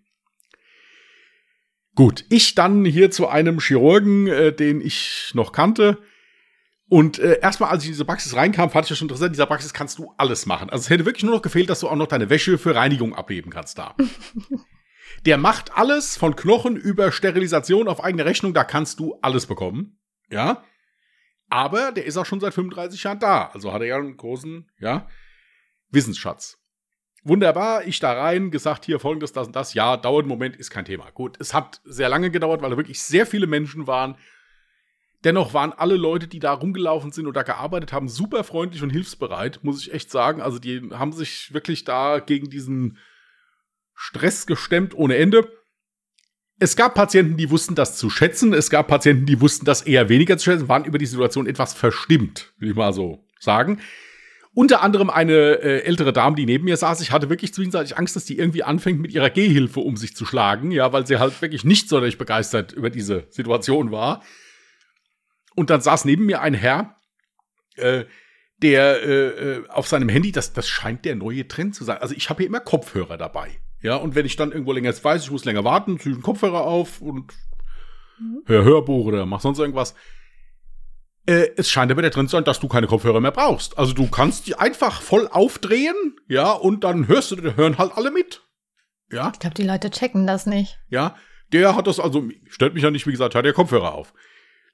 Gut, 1.95 2.25
ich 2.29 2.55
dann 2.55 2.85
hier 2.85 3.11
zu 3.11 3.27
einem 3.27 3.59
Chirurgen, 3.59 4.27
äh, 4.27 4.53
den 4.53 4.81
ich 4.81 5.31
noch 5.33 5.51
kannte. 5.51 5.99
Und 6.89 7.17
äh, 7.19 7.39
erstmal, 7.39 7.69
als 7.69 7.83
ich 7.83 7.89
in 7.89 7.93
diese 7.93 8.05
Praxis 8.05 8.35
reinkam, 8.35 8.69
fand 8.69 8.85
ich 8.85 8.89
das 8.89 8.97
schon 8.97 9.05
interessant. 9.05 9.29
In 9.29 9.33
dieser 9.33 9.45
Praxis 9.45 9.73
kannst 9.73 9.97
du 9.97 10.13
alles 10.17 10.45
machen. 10.45 10.69
Also 10.69 10.83
es 10.83 10.89
hätte 10.89 11.05
wirklich 11.05 11.23
nur 11.23 11.33
noch 11.33 11.41
gefehlt, 11.41 11.69
dass 11.69 11.79
du 11.79 11.87
auch 11.87 11.95
noch 11.95 12.07
deine 12.07 12.29
Wäsche 12.29 12.57
für 12.57 12.75
Reinigung 12.75 13.15
abheben 13.15 13.51
kannst 13.51 13.77
da. 13.77 13.95
Der 15.25 15.37
macht 15.37 15.77
alles 15.77 16.17
von 16.17 16.35
Knochen 16.35 16.75
über 16.75 17.11
Sterilisation 17.11 17.87
auf 17.87 18.03
eigene 18.03 18.25
Rechnung. 18.25 18.53
Da 18.53 18.63
kannst 18.63 18.99
du 18.99 19.17
alles 19.21 19.45
bekommen. 19.45 19.99
Ja. 20.29 20.63
Aber 21.49 21.91
der 21.91 22.05
ist 22.05 22.17
auch 22.17 22.25
schon 22.25 22.39
seit 22.39 22.53
35 22.53 23.03
Jahren 23.03 23.19
da. 23.19 23.49
Also 23.53 23.71
hat 23.71 23.81
er 23.81 23.87
ja 23.87 23.97
einen 23.97 24.17
großen, 24.17 24.71
ja, 24.79 25.07
Wissensschatz. 25.89 26.57
Wunderbar, 27.23 27.85
ich 27.85 27.99
da 27.99 28.13
rein, 28.13 28.51
gesagt, 28.51 28.85
hier 28.85 28.99
folgendes, 28.99 29.31
das 29.31 29.47
und 29.47 29.55
das. 29.55 29.73
Ja, 29.73 29.95
dauert 29.95 30.23
einen 30.23 30.29
Moment, 30.29 30.57
ist 30.57 30.71
kein 30.71 30.83
Thema. 30.83 31.09
Gut, 31.11 31.37
es 31.39 31.53
hat 31.53 31.79
sehr 31.85 32.09
lange 32.09 32.31
gedauert, 32.31 32.61
weil 32.61 32.71
da 32.71 32.77
wirklich 32.77 33.01
sehr 33.01 33.25
viele 33.25 33.47
Menschen 33.47 33.87
waren. 33.87 34.17
Dennoch 35.23 35.53
waren 35.53 35.71
alle 35.71 35.95
Leute, 35.95 36.27
die 36.27 36.39
da 36.39 36.51
rumgelaufen 36.53 37.11
sind 37.11 37.27
oder 37.27 37.43
gearbeitet 37.43 37.93
haben, 37.93 38.09
super 38.09 38.43
freundlich 38.43 38.83
und 38.83 38.89
hilfsbereit, 38.89 39.59
muss 39.63 39.81
ich 39.81 39.93
echt 39.93 40.11
sagen. 40.11 40.41
Also 40.41 40.59
die 40.59 40.89
haben 40.91 41.13
sich 41.13 41.53
wirklich 41.53 41.85
da 41.85 42.19
gegen 42.19 42.49
diesen 42.49 42.97
Stress 43.95 44.45
gestemmt 44.45 44.93
ohne 44.95 45.15
Ende. 45.15 45.49
Es 46.59 46.75
gab 46.75 46.93
Patienten, 46.93 47.37
die 47.37 47.49
wussten 47.49 47.75
das 47.75 47.97
zu 47.97 48.09
schätzen. 48.09 48.53
Es 48.53 48.69
gab 48.69 48.87
Patienten, 48.87 49.25
die 49.25 49.39
wussten 49.39 49.65
das 49.65 49.81
eher 49.81 50.09
weniger 50.09 50.37
zu 50.37 50.45
schätzen, 50.45 50.67
waren 50.67 50.85
über 50.85 50.97
die 50.97 51.05
Situation 51.05 51.47
etwas 51.47 51.73
verstimmt, 51.73 52.53
will 52.57 52.71
ich 52.71 52.75
mal 52.75 52.93
so 52.93 53.25
sagen. 53.39 53.79
Unter 54.55 54.83
anderem 54.83 55.09
eine 55.09 55.33
äh, 55.33 55.79
ältere 55.83 56.13
Dame, 56.13 56.35
die 56.35 56.45
neben 56.45 56.65
mir 56.65 56.77
saß. 56.77 57.01
Ich 57.01 57.11
hatte 57.11 57.29
wirklich 57.29 57.53
zwischenzeitlich 57.53 57.97
Angst, 57.97 58.15
dass 58.15 58.25
die 58.25 58.37
irgendwie 58.37 58.61
anfängt, 58.61 58.99
mit 58.99 59.11
ihrer 59.11 59.31
Gehhilfe 59.31 59.79
um 59.79 59.97
sich 59.97 60.15
zu 60.15 60.25
schlagen. 60.25 60.69
Ja, 60.69 60.93
weil 60.93 61.07
sie 61.07 61.17
halt 61.17 61.41
wirklich 61.41 61.63
nicht 61.63 61.89
sonderlich 61.89 62.19
begeistert 62.19 62.71
über 62.71 62.91
diese 62.91 63.25
Situation 63.29 63.91
war. 63.91 64.21
Und 65.55 65.69
dann 65.69 65.81
saß 65.81 66.05
neben 66.05 66.25
mir 66.25 66.41
ein 66.41 66.53
Herr, 66.53 66.95
äh, 67.75 68.05
der 68.61 69.03
äh, 69.03 69.27
äh, 69.27 69.69
auf 69.69 69.87
seinem 69.87 70.09
Handy, 70.09 70.31
das, 70.31 70.53
das 70.53 70.67
scheint 70.67 71.05
der 71.05 71.15
neue 71.15 71.47
Trend 71.47 71.75
zu 71.75 71.83
sein. 71.83 71.97
Also 71.97 72.15
ich 72.15 72.29
habe 72.29 72.39
hier 72.39 72.47
immer 72.47 72.59
Kopfhörer 72.59 73.17
dabei. 73.17 73.49
Ja, 73.81 73.97
und 73.97 74.15
wenn 74.15 74.25
ich 74.25 74.37
dann 74.37 74.51
irgendwo 74.51 74.71
länger 74.71 74.89
jetzt 74.89 75.03
weiß, 75.03 75.23
ich 75.23 75.31
muss 75.31 75.43
länger 75.43 75.63
warten, 75.63 75.99
ziehe 75.99 76.13
ich 76.13 76.17
den 76.17 76.23
Kopfhörer 76.23 76.61
auf 76.61 77.01
und 77.01 77.33
mhm. 78.19 78.43
hör 78.45 78.63
Hörbuch 78.63 79.05
oder 79.05 79.25
mach 79.25 79.41
sonst 79.41 79.59
irgendwas. 79.59 79.93
Äh, 81.25 81.49
es 81.57 81.69
scheint 81.69 81.91
aber 81.91 82.01
der 82.01 82.11
Trend 82.11 82.29
zu 82.29 82.37
sein, 82.37 82.45
dass 82.45 82.61
du 82.61 82.69
keine 82.69 82.87
Kopfhörer 82.87 83.19
mehr 83.19 83.31
brauchst. 83.31 83.77
Also 83.77 83.93
du 83.93 84.07
kannst 84.07 84.47
die 84.47 84.55
einfach 84.55 85.01
voll 85.01 85.27
aufdrehen, 85.27 85.95
ja, 86.27 86.51
und 86.51 86.85
dann 86.85 87.07
hörst 87.07 87.31
du, 87.31 87.57
hören 87.57 87.77
halt 87.77 87.91
alle 87.95 88.11
mit. 88.11 88.41
Ja. 89.11 89.31
Ich 89.33 89.39
glaube, 89.39 89.55
die 89.55 89.63
Leute 89.63 89.91
checken 89.91 90.25
das 90.25 90.45
nicht. 90.45 90.79
Ja, 90.89 91.15
der 91.51 91.75
hat 91.75 91.87
das 91.87 91.99
also, 91.99 92.29
stört 92.49 92.73
mich 92.73 92.83
ja 92.83 92.91
nicht, 92.91 93.05
wie 93.05 93.11
gesagt, 93.11 93.35
hat 93.35 93.45
der 93.45 93.53
Kopfhörer 93.53 93.93
auf. 93.93 94.13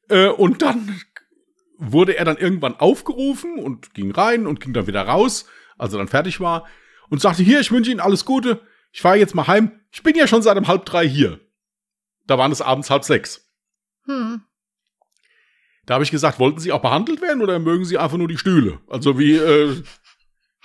Äh, 0.10 0.28
und 0.28 0.62
dann 0.62 1.00
wurde 1.78 2.18
er 2.18 2.26
dann 2.26 2.38
irgendwann 2.38 2.76
aufgerufen 2.76 3.58
und 3.58 3.94
ging 3.94 4.12
rein 4.12 4.46
und 4.46 4.60
ging 4.60 4.74
dann 4.74 4.88
wieder 4.88 5.04
raus, 5.04 5.46
als 5.78 5.94
er 5.94 6.00
dann 6.00 6.08
fertig 6.08 6.40
war 6.40 6.68
und 7.10 7.22
sagte, 7.22 7.44
hier, 7.44 7.60
ich 7.60 7.72
wünsche 7.72 7.92
Ihnen 7.92 8.00
alles 8.00 8.26
Gute, 8.26 8.62
ich 8.92 9.02
fahre 9.02 9.18
jetzt 9.18 9.36
mal 9.36 9.48
heim, 9.48 9.72
ich 9.92 10.04
bin 10.04 10.16
ja 10.16 10.28
schon 10.28 10.42
seit 10.42 10.58
um 10.58 10.68
halb 10.68 10.86
drei 10.86 11.08
hier. 11.08 11.40
Da 12.28 12.38
waren 12.38 12.52
es 12.52 12.62
abends 12.62 12.90
halb 12.90 13.04
sechs. 13.04 13.50
Hm. 14.06 14.42
Da 15.86 15.96
habe 15.96 16.04
ich 16.04 16.12
gesagt, 16.12 16.38
wollten 16.38 16.60
Sie 16.60 16.72
auch 16.72 16.82
behandelt 16.82 17.22
werden 17.22 17.42
oder 17.42 17.58
mögen 17.58 17.86
Sie 17.86 17.98
einfach 17.98 18.18
nur 18.18 18.28
die 18.28 18.38
Stühle? 18.38 18.80
Also 18.88 19.18
wie, 19.18 19.36
äh, 19.36 19.82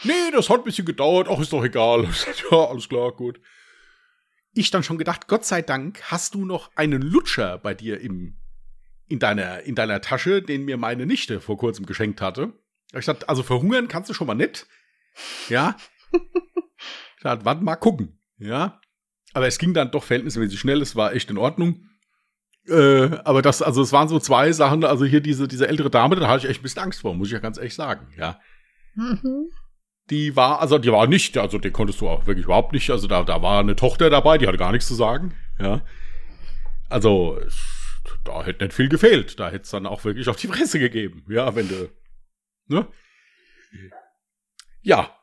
nee, 0.02 0.30
das 0.32 0.50
hat 0.50 0.58
ein 0.58 0.64
bisschen 0.64 0.84
gedauert, 0.84 1.28
ach, 1.30 1.40
ist 1.40 1.52
doch 1.52 1.64
egal. 1.64 2.08
ja, 2.50 2.58
alles 2.58 2.88
klar, 2.88 3.12
gut. 3.12 3.40
Ich 4.52 4.70
dann 4.70 4.82
schon 4.82 4.98
gedacht, 4.98 5.26
Gott 5.26 5.44
sei 5.44 5.62
Dank 5.62 6.02
hast 6.10 6.34
du 6.34 6.44
noch 6.44 6.70
einen 6.76 7.02
Lutscher 7.02 7.58
bei 7.58 7.74
dir 7.74 8.00
im 8.00 8.36
in 9.14 9.20
deiner, 9.20 9.62
in 9.62 9.76
deiner 9.76 10.00
Tasche, 10.00 10.42
den 10.42 10.64
mir 10.64 10.76
meine 10.76 11.06
Nichte 11.06 11.40
vor 11.40 11.56
kurzem 11.56 11.86
geschenkt 11.86 12.20
hatte. 12.20 12.52
Ich 12.92 13.06
dachte, 13.06 13.28
also 13.28 13.44
verhungern 13.44 13.86
kannst 13.86 14.10
du 14.10 14.14
schon 14.14 14.26
mal 14.26 14.34
nicht. 14.34 14.66
Ja. 15.48 15.76
ich 16.12 17.22
dachte, 17.22 17.44
warte 17.44 17.62
mal 17.62 17.76
gucken. 17.76 18.20
Ja. 18.38 18.80
Aber 19.32 19.46
es 19.46 19.58
ging 19.58 19.72
dann 19.72 19.92
doch 19.92 20.02
verhältnismäßig 20.02 20.58
schnell, 20.58 20.82
es 20.82 20.96
war 20.96 21.12
echt 21.14 21.30
in 21.30 21.38
Ordnung. 21.38 21.88
Äh, 22.66 23.18
aber 23.24 23.40
das, 23.40 23.62
also 23.62 23.82
es 23.82 23.92
waren 23.92 24.08
so 24.08 24.18
zwei 24.18 24.50
Sachen, 24.50 24.84
also 24.84 25.04
hier 25.04 25.20
diese, 25.20 25.46
diese 25.46 25.68
ältere 25.68 25.90
Dame, 25.90 26.16
da 26.16 26.26
hatte 26.26 26.46
ich 26.46 26.50
echt 26.50 26.60
ein 26.60 26.64
bisschen 26.64 26.82
Angst 26.82 27.02
vor, 27.02 27.14
muss 27.14 27.28
ich 27.28 27.34
ja 27.34 27.38
ganz 27.38 27.56
ehrlich 27.56 27.74
sagen, 27.74 28.08
ja. 28.16 28.40
Mhm. 28.96 29.50
Die 30.10 30.34
war, 30.34 30.60
also 30.60 30.78
die 30.78 30.90
war 30.90 31.06
nicht, 31.06 31.38
also 31.38 31.58
den 31.58 31.72
konntest 31.72 32.00
du 32.00 32.08
auch 32.08 32.26
wirklich 32.26 32.46
überhaupt 32.46 32.72
nicht, 32.72 32.90
also 32.90 33.06
da, 33.06 33.22
da 33.22 33.42
war 33.42 33.60
eine 33.60 33.76
Tochter 33.76 34.10
dabei, 34.10 34.38
die 34.38 34.46
hatte 34.48 34.58
gar 34.58 34.72
nichts 34.72 34.88
zu 34.88 34.94
sagen, 34.94 35.34
ja. 35.60 35.82
Also, 36.88 37.38
da 38.24 38.44
hätte 38.44 38.64
nicht 38.64 38.74
viel 38.74 38.88
gefehlt. 38.88 39.38
Da 39.38 39.50
hätte 39.50 39.64
es 39.64 39.70
dann 39.70 39.86
auch 39.86 40.04
wirklich 40.04 40.28
auf 40.28 40.36
die 40.36 40.48
Fresse 40.48 40.78
gegeben. 40.78 41.24
Ja, 41.28 41.54
wenn 41.54 41.68
du. 41.68 41.90
Ne? 42.66 42.86
Ja. 44.82 45.16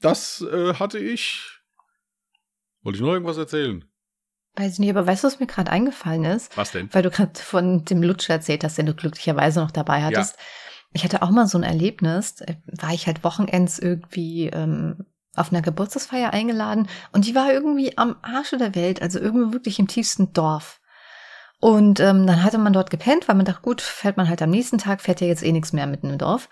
Das 0.00 0.40
äh, 0.42 0.74
hatte 0.74 0.98
ich. 0.98 1.40
Wollte 2.82 2.96
ich 2.96 3.02
noch 3.02 3.12
irgendwas 3.12 3.36
erzählen? 3.36 3.84
Weiß 4.54 4.74
ich 4.74 4.78
nicht, 4.80 4.90
aber 4.90 5.06
weißt 5.06 5.24
du, 5.24 5.28
was 5.28 5.40
mir 5.40 5.46
gerade 5.46 5.70
eingefallen 5.70 6.24
ist? 6.24 6.56
Was 6.56 6.72
denn? 6.72 6.92
Weil 6.92 7.02
du 7.02 7.10
gerade 7.10 7.38
von 7.38 7.84
dem 7.84 8.02
Lutscher 8.02 8.34
erzählt 8.34 8.64
hast, 8.64 8.76
den 8.76 8.86
du 8.86 8.94
glücklicherweise 8.94 9.60
noch 9.60 9.70
dabei 9.70 10.02
hattest. 10.02 10.36
Ja. 10.36 10.42
Ich 10.94 11.04
hatte 11.04 11.22
auch 11.22 11.30
mal 11.30 11.46
so 11.46 11.56
ein 11.56 11.64
Erlebnis, 11.64 12.40
äh, 12.42 12.56
war 12.66 12.92
ich 12.92 13.06
halt 13.06 13.24
Wochenends 13.24 13.78
irgendwie 13.78 14.48
ähm, 14.48 15.06
auf 15.34 15.50
einer 15.50 15.62
Geburtstagsfeier 15.62 16.34
eingeladen 16.34 16.88
und 17.12 17.26
die 17.26 17.34
war 17.34 17.50
irgendwie 17.50 17.96
am 17.96 18.16
Arsche 18.20 18.58
der 18.58 18.74
Welt, 18.74 19.00
also 19.00 19.18
irgendwie 19.18 19.54
wirklich 19.54 19.78
im 19.78 19.88
tiefsten 19.88 20.34
Dorf. 20.34 20.81
Und 21.62 22.00
ähm, 22.00 22.26
dann 22.26 22.42
hatte 22.42 22.58
man 22.58 22.72
dort 22.72 22.90
gepennt, 22.90 23.28
weil 23.28 23.36
man 23.36 23.44
dachte, 23.44 23.62
gut, 23.62 23.80
fährt 23.80 24.16
man 24.16 24.28
halt 24.28 24.42
am 24.42 24.50
nächsten 24.50 24.78
Tag, 24.78 25.00
fährt 25.00 25.20
ja 25.20 25.28
jetzt 25.28 25.44
eh 25.44 25.52
nichts 25.52 25.72
mehr 25.72 25.86
mitten 25.86 26.10
im 26.10 26.18
Dorf. 26.18 26.48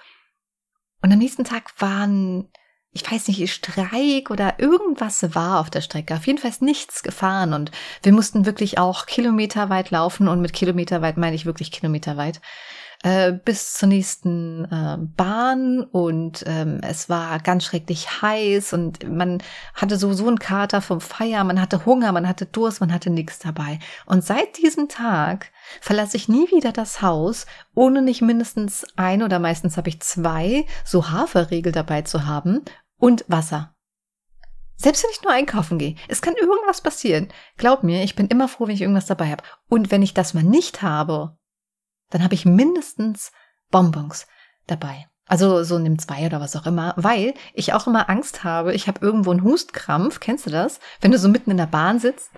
Und 1.02 1.10
am 1.10 1.18
nächsten 1.18 1.42
Tag 1.42 1.72
waren, 1.80 2.46
ich 2.92 3.10
weiß 3.10 3.26
nicht, 3.26 3.52
Streik 3.52 4.30
oder 4.30 4.60
irgendwas 4.60 5.34
war 5.34 5.58
auf 5.58 5.68
der 5.68 5.80
Strecke. 5.80 6.14
Auf 6.14 6.28
jeden 6.28 6.38
Fall 6.38 6.50
ist 6.50 6.62
nichts 6.62 7.02
gefahren 7.02 7.54
und 7.54 7.72
wir 8.04 8.12
mussten 8.12 8.46
wirklich 8.46 8.78
auch 8.78 9.06
kilometerweit 9.06 9.90
laufen 9.90 10.28
und 10.28 10.40
mit 10.40 10.52
kilometerweit 10.52 11.16
meine 11.16 11.34
ich 11.34 11.44
wirklich 11.44 11.72
kilometerweit. 11.72 12.40
Äh, 13.02 13.32
bis 13.32 13.72
zur 13.72 13.88
nächsten 13.88 14.66
äh, 14.66 14.98
Bahn 14.98 15.80
und 15.80 16.44
ähm, 16.46 16.80
es 16.82 17.08
war 17.08 17.38
ganz 17.38 17.64
schrecklich 17.64 18.20
heiß 18.20 18.74
und 18.74 19.08
man 19.08 19.42
hatte 19.72 19.96
sowieso 19.96 20.28
einen 20.28 20.38
Kater 20.38 20.82
vom 20.82 21.00
Feier, 21.00 21.42
man 21.44 21.62
hatte 21.62 21.86
Hunger, 21.86 22.12
man 22.12 22.28
hatte 22.28 22.44
Durst, 22.44 22.82
man 22.82 22.92
hatte 22.92 23.08
nichts 23.08 23.38
dabei. 23.38 23.78
Und 24.04 24.22
seit 24.22 24.58
diesem 24.58 24.90
Tag 24.90 25.50
verlasse 25.80 26.18
ich 26.18 26.28
nie 26.28 26.50
wieder 26.50 26.72
das 26.72 27.00
Haus, 27.00 27.46
ohne 27.74 28.02
nicht 28.02 28.20
mindestens 28.20 28.84
ein 28.96 29.22
oder 29.22 29.38
meistens 29.38 29.78
habe 29.78 29.88
ich 29.88 30.02
zwei 30.02 30.66
so 30.84 31.08
Haferriegel 31.08 31.72
dabei 31.72 32.02
zu 32.02 32.26
haben 32.26 32.60
und 32.98 33.24
Wasser. 33.28 33.74
Selbst 34.76 35.04
wenn 35.04 35.10
ich 35.10 35.22
nur 35.22 35.32
einkaufen 35.32 35.78
gehe, 35.78 35.94
es 36.08 36.20
kann 36.20 36.34
irgendwas 36.34 36.82
passieren. 36.82 37.28
Glaub 37.56 37.82
mir, 37.82 38.02
ich 38.02 38.14
bin 38.14 38.26
immer 38.26 38.48
froh, 38.48 38.66
wenn 38.66 38.74
ich 38.74 38.82
irgendwas 38.82 39.06
dabei 39.06 39.30
habe. 39.30 39.44
Und 39.70 39.90
wenn 39.90 40.02
ich 40.02 40.12
das 40.12 40.34
mal 40.34 40.42
nicht 40.42 40.82
habe, 40.82 41.38
dann 42.10 42.22
habe 42.22 42.34
ich 42.34 42.44
mindestens 42.44 43.32
Bonbons 43.70 44.26
dabei. 44.66 45.06
Also 45.26 45.62
so 45.62 45.78
nimm 45.78 45.98
zwei 45.98 46.26
oder 46.26 46.40
was 46.40 46.56
auch 46.56 46.66
immer, 46.66 46.92
weil 46.96 47.34
ich 47.54 47.72
auch 47.72 47.86
immer 47.86 48.10
Angst 48.10 48.42
habe, 48.42 48.74
ich 48.74 48.88
habe 48.88 49.04
irgendwo 49.04 49.30
einen 49.30 49.44
Hustkrampf, 49.44 50.18
kennst 50.18 50.46
du 50.46 50.50
das? 50.50 50.80
Wenn 51.00 51.12
du 51.12 51.18
so 51.18 51.28
mitten 51.28 51.52
in 51.52 51.56
der 51.56 51.66
Bahn 51.66 52.00
sitzt 52.00 52.30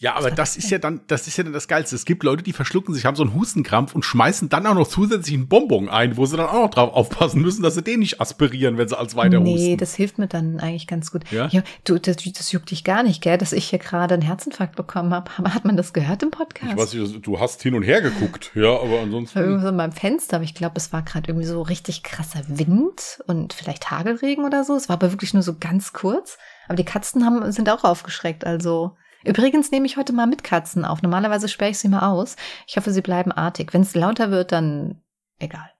ja, 0.00 0.16
aber 0.16 0.30
das 0.30 0.56
ist 0.56 0.70
ja 0.70 0.78
dann, 0.78 1.02
das 1.08 1.26
ist 1.26 1.36
ja 1.36 1.44
dann 1.44 1.52
das 1.52 1.68
Geilste. 1.68 1.94
Es 1.94 2.06
gibt 2.06 2.22
Leute, 2.22 2.42
die 2.42 2.54
verschlucken 2.54 2.94
sich, 2.94 3.04
haben 3.04 3.16
so 3.16 3.22
einen 3.22 3.34
Hustenkrampf 3.34 3.94
und 3.94 4.02
schmeißen 4.02 4.48
dann 4.48 4.66
auch 4.66 4.74
noch 4.74 4.88
zusätzlich 4.88 5.34
einen 5.34 5.46
Bonbon 5.46 5.90
ein, 5.90 6.16
wo 6.16 6.24
sie 6.24 6.38
dann 6.38 6.46
auch 6.46 6.62
noch 6.62 6.70
drauf 6.70 6.94
aufpassen 6.94 7.42
müssen, 7.42 7.62
dass 7.62 7.74
sie 7.74 7.82
den 7.82 8.00
nicht 8.00 8.18
aspirieren, 8.18 8.78
wenn 8.78 8.88
sie 8.88 8.98
als 8.98 9.14
weiter 9.14 9.40
nee, 9.40 9.52
husten. 9.52 9.66
Nee, 9.66 9.76
das 9.76 9.94
hilft 9.94 10.16
mir 10.16 10.26
dann 10.26 10.58
eigentlich 10.58 10.86
ganz 10.86 11.12
gut. 11.12 11.30
Ja? 11.30 11.48
ja 11.48 11.62
du, 11.84 11.98
das, 11.98 12.16
das 12.16 12.50
juckt 12.50 12.70
dich 12.70 12.82
gar 12.82 13.02
nicht, 13.02 13.20
gell, 13.20 13.36
dass 13.36 13.52
ich 13.52 13.68
hier 13.68 13.78
gerade 13.78 14.14
einen 14.14 14.22
Herzinfarkt 14.22 14.74
bekommen 14.74 15.12
habe. 15.12 15.30
Aber 15.36 15.52
hat 15.52 15.66
man 15.66 15.76
das 15.76 15.92
gehört 15.92 16.22
im 16.22 16.30
Podcast? 16.30 16.72
Ich 16.72 16.78
weiß 16.78 16.94
nicht, 16.94 17.26
du 17.26 17.38
hast 17.38 17.62
hin 17.62 17.74
und 17.74 17.82
her 17.82 18.00
geguckt, 18.00 18.52
ja, 18.54 18.70
aber 18.80 19.00
ansonsten. 19.02 19.38
Irgendwo 19.38 19.66
so 19.66 19.76
beim 19.76 19.92
Fenster, 19.92 20.36
aber 20.36 20.44
ich 20.44 20.54
glaube, 20.54 20.76
es 20.76 20.94
war 20.94 21.02
gerade 21.02 21.28
irgendwie 21.28 21.46
so 21.46 21.60
richtig 21.60 22.02
krasser 22.02 22.40
Wind 22.48 23.20
und 23.26 23.52
vielleicht 23.52 23.90
Hagelregen 23.90 24.46
oder 24.46 24.64
so. 24.64 24.76
Es 24.76 24.88
war 24.88 24.94
aber 24.94 25.12
wirklich 25.12 25.34
nur 25.34 25.42
so 25.42 25.56
ganz 25.60 25.92
kurz. 25.92 26.38
Aber 26.68 26.76
die 26.76 26.86
Katzen 26.86 27.26
haben, 27.26 27.52
sind 27.52 27.68
auch 27.68 27.84
aufgeschreckt, 27.84 28.46
also. 28.46 28.96
Übrigens 29.24 29.70
nehme 29.70 29.86
ich 29.86 29.96
heute 29.96 30.12
mal 30.12 30.26
mit 30.26 30.44
Katzen 30.44 30.84
auf. 30.84 31.02
Normalerweise 31.02 31.48
sperre 31.48 31.70
ich 31.70 31.78
sie 31.78 31.88
mal 31.88 32.10
aus. 32.10 32.36
Ich 32.66 32.76
hoffe, 32.76 32.90
sie 32.90 33.02
bleiben 33.02 33.32
artig. 33.32 33.72
Wenn 33.74 33.82
es 33.82 33.94
lauter 33.94 34.30
wird, 34.30 34.52
dann 34.52 35.02
egal. 35.38 35.70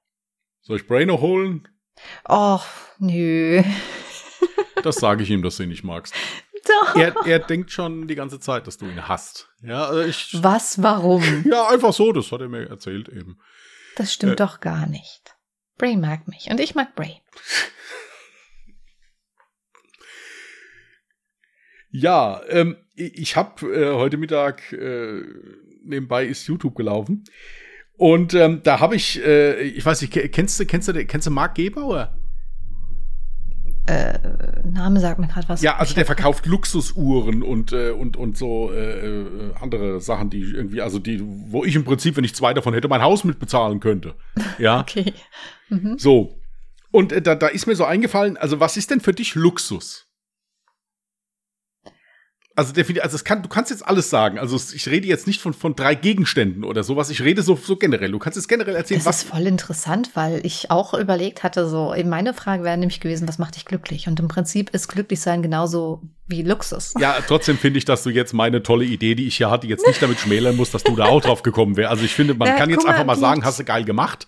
Soll 0.63 0.77
ich 0.77 0.87
Bray 0.87 1.07
noch 1.07 1.21
holen? 1.21 1.69
Och, 2.29 2.65
nö. 2.99 3.63
Das 4.83 4.97
sage 4.97 5.23
ich 5.23 5.29
ihm, 5.29 5.43
dass 5.43 5.59
du 5.59 5.65
ihn 5.65 5.69
nicht 5.69 5.85
magst. 5.85 6.15
Doch. 6.67 6.97
Er, 6.97 7.15
er 7.27 7.39
denkt 7.39 7.71
schon 7.71 8.09
die 8.09 8.15
ganze 8.15 8.41
Zeit, 8.41 8.67
dass 8.67 8.79
du 8.79 8.87
ihn 8.87 9.09
hast. 9.09 9.51
Ja, 9.63 9.85
also 9.87 10.01
ich, 10.01 10.43
Was, 10.43 10.83
warum? 10.83 11.45
Ja, 11.51 11.69
einfach 11.69 11.93
so, 11.93 12.13
das 12.13 12.33
hat 12.33 12.41
er 12.41 12.49
mir 12.49 12.69
erzählt 12.69 13.09
eben. 13.09 13.39
Das 13.97 14.13
stimmt 14.13 14.33
äh, 14.33 14.37
doch 14.37 14.61
gar 14.61 14.87
nicht. 14.87 15.37
Bray 15.77 15.97
mag 15.97 16.29
mich 16.29 16.51
und 16.51 16.61
ich 16.61 16.75
mag 16.75 16.95
Bray. 16.95 17.21
Ja, 21.91 22.41
ähm, 22.49 22.77
ich 22.95 23.37
habe 23.37 23.67
äh, 23.67 23.95
heute 23.95 24.17
Mittag 24.17 24.73
äh, 24.73 25.23
nebenbei 25.85 26.27
ist 26.27 26.47
YouTube 26.47 26.77
gelaufen 26.77 27.25
und 27.97 28.35
ähm, 28.35 28.61
da 28.63 28.81
habe 28.81 28.97
ich, 28.97 29.23
äh, 29.25 29.61
ich 29.63 29.85
weiß 29.85 30.01
nicht, 30.03 30.13
kennst 30.33 30.61
du, 30.61 30.67
kennst 30.67 30.89
du, 30.89 31.05
kennst 31.05 31.27
du 31.27 31.31
Marc 31.31 31.55
Gebauer? 31.57 32.15
Äh, 33.87 34.19
Name 34.65 35.01
sagt 35.01 35.19
mir 35.19 35.27
gerade 35.27 35.49
was. 35.49 35.63
Ja, 35.63 35.77
also 35.79 35.95
der 35.95 36.07
verkauft 36.07 36.47
Luxusuhren 36.47 37.43
und 37.43 37.73
äh, 37.73 37.91
und 37.91 38.17
und 38.17 38.37
so 38.37 38.71
äh, 38.71 39.07
äh, 39.21 39.55
andere 39.61 40.01
Sachen, 40.01 40.31
die 40.31 40.43
irgendwie, 40.43 40.81
also 40.81 40.99
die, 40.99 41.21
wo 41.23 41.65
ich 41.65 41.75
im 41.75 41.85
Prinzip, 41.85 42.17
wenn 42.17 42.25
ich 42.25 42.35
zwei 42.35 42.55
davon 42.55 42.73
hätte, 42.73 42.89
mein 42.89 43.03
Haus 43.03 43.25
mitbezahlen 43.25 43.81
könnte. 43.81 44.15
Ja. 44.59 44.81
okay. 44.81 45.13
Mhm. 45.71 45.99
So. 45.99 46.39
Und 46.91 47.13
äh, 47.13 47.23
da, 47.23 47.35
da 47.35 47.49
ist 47.49 47.67
mir 47.67 47.75
so 47.75 47.85
eingefallen, 47.85 48.37
also 48.37 48.61
was 48.61 48.77
ist 48.77 48.91
denn 48.91 49.01
für 49.01 49.13
dich 49.13 49.35
Luxus? 49.35 50.10
Also 52.57 52.73
definitiv, 52.73 53.05
also 53.05 53.15
es 53.15 53.25
kann, 53.25 53.43
du 53.43 53.49
kannst 53.49 53.71
jetzt 53.71 53.87
alles 53.87 54.11
sagen. 54.11 54.39
Also 54.39 54.57
ich 54.75 54.89
rede 54.89 55.07
jetzt 55.07 55.27
nicht 55.27 55.41
von, 55.41 55.55
von 55.55 55.77
drei 55.77 55.95
Gegenständen 55.95 56.65
oder 56.65 56.83
sowas. 56.83 57.09
Ich 57.09 57.23
rede 57.23 57.43
so, 57.43 57.55
so 57.55 57.77
generell. 57.77 58.11
Du 58.11 58.19
kannst 58.19 58.37
jetzt 58.37 58.49
generell 58.49 58.75
erzählen, 58.75 58.99
das 58.99 59.07
was. 59.07 59.17
Das 59.19 59.25
ist 59.25 59.31
voll 59.31 59.47
interessant, 59.47 60.11
weil 60.15 60.45
ich 60.45 60.71
auch 60.71 60.93
überlegt 60.95 61.45
hatte, 61.45 61.69
so, 61.69 61.95
eben 61.95 62.09
meine 62.09 62.35
Frage 62.35 62.65
wäre 62.65 62.77
nämlich 62.77 63.01
gewesen, 63.01 63.29
was 63.29 63.39
macht 63.39 63.55
dich 63.55 63.65
glücklich? 63.65 64.09
Und 64.09 64.19
im 64.19 64.27
Prinzip 64.27 64.71
ist 64.71 64.89
glücklich 64.89 65.21
sein 65.21 65.43
genauso 65.43 66.03
wie 66.27 66.43
Luxus. 66.43 66.95
Ja, 66.99 67.17
trotzdem 67.27 67.57
finde 67.57 67.79
ich, 67.79 67.85
dass 67.85 68.03
du 68.03 68.11
jetzt 68.11 68.33
meine 68.33 68.63
tolle 68.63 68.85
Idee, 68.85 69.15
die 69.15 69.29
ich 69.29 69.37
hier 69.37 69.51
hatte, 69.51 69.69
jetzt 69.69 69.87
nicht 69.87 70.03
damit 70.03 70.19
schmälern 70.19 70.57
musst, 70.57 70.75
dass 70.75 70.83
du 70.83 70.97
da 70.97 71.07
auch 71.07 71.21
drauf 71.21 71.43
gekommen 71.43 71.77
wärst. 71.77 71.91
Also 71.91 72.05
ich 72.05 72.15
finde, 72.15 72.35
man 72.35 72.49
Na, 72.53 72.57
kann 72.57 72.69
jetzt 72.69 72.85
mal, 72.85 72.91
einfach 72.93 73.07
mal 73.07 73.17
sagen, 73.17 73.45
hast 73.45 73.61
du 73.61 73.65
geil 73.65 73.85
gemacht. 73.85 74.27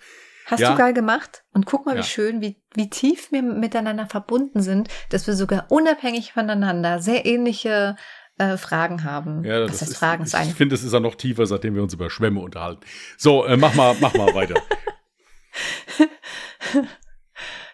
Hast 0.52 0.60
ja. 0.60 0.72
du 0.72 0.76
geil 0.76 0.92
gemacht? 0.92 1.44
Und 1.54 1.64
guck 1.64 1.86
mal, 1.86 1.96
ja. 1.96 2.02
wie 2.02 2.06
schön, 2.06 2.42
wie, 2.42 2.62
wie 2.74 2.90
tief 2.90 3.32
wir 3.32 3.42
miteinander 3.42 4.06
verbunden 4.06 4.60
sind, 4.60 4.88
dass 5.08 5.26
wir 5.26 5.34
sogar 5.34 5.66
unabhängig 5.70 6.34
voneinander 6.34 7.00
sehr 7.00 7.24
ähnliche 7.24 7.96
äh, 8.36 8.58
Fragen 8.58 9.02
haben. 9.02 9.44
Ja, 9.44 9.60
das, 9.60 9.78
das 9.78 9.88
ist, 9.88 9.96
Fragen 9.96 10.24
ich, 10.24 10.34
ich 10.34 10.54
finde, 10.54 10.74
es 10.74 10.84
ist 10.84 10.92
ja 10.92 11.00
noch 11.00 11.14
tiefer, 11.14 11.46
seitdem 11.46 11.74
wir 11.74 11.82
uns 11.82 11.94
über 11.94 12.10
Schwämme 12.10 12.40
unterhalten. 12.40 12.82
So, 13.16 13.46
äh, 13.46 13.56
mach 13.56 13.74
mal, 13.74 13.96
mach 14.00 14.12
mal 14.14 14.34
weiter. 14.34 14.60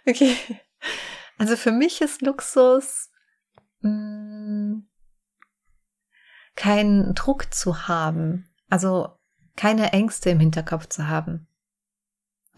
Okay. 0.07 0.37
Also 1.37 1.55
für 1.55 1.71
mich 1.71 2.01
ist 2.01 2.23
Luxus 2.23 3.11
mh, 3.81 3.91
mm, 3.91 4.89
keinen 6.57 7.15
Druck 7.15 7.53
zu 7.53 7.89
haben. 7.89 8.49
Also 8.71 9.19
keine 9.55 9.93
Ängste 9.93 10.31
im 10.31 10.41
Hinterkopf 10.41 10.87
zu 10.89 11.09
haben. 11.09 11.47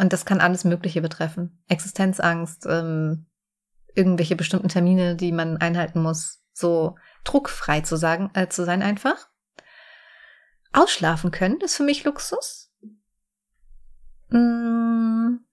Und 0.01 0.15
das 0.15 0.25
kann 0.25 0.41
alles 0.41 0.65
Mögliche 0.65 1.03
betreffen. 1.03 1.63
Existenzangst, 1.69 2.65
ähm, 2.67 3.27
irgendwelche 3.95 4.35
bestimmten 4.35 4.69
Termine, 4.69 5.15
die 5.15 5.31
man 5.31 5.59
einhalten 5.59 6.01
muss. 6.01 6.41
So 6.55 6.97
druckfrei 7.23 7.83
zu 7.83 7.97
sagen, 7.97 8.31
äh, 8.33 8.49
zu 8.49 8.65
sein 8.65 8.81
einfach. 8.83 9.29
Ausschlafen 10.73 11.33
können 11.33 11.61
ist 11.61 11.77
für 11.77 11.83
mich 11.83 12.05
Luxus. 12.05 12.73
Hm. 14.31 15.45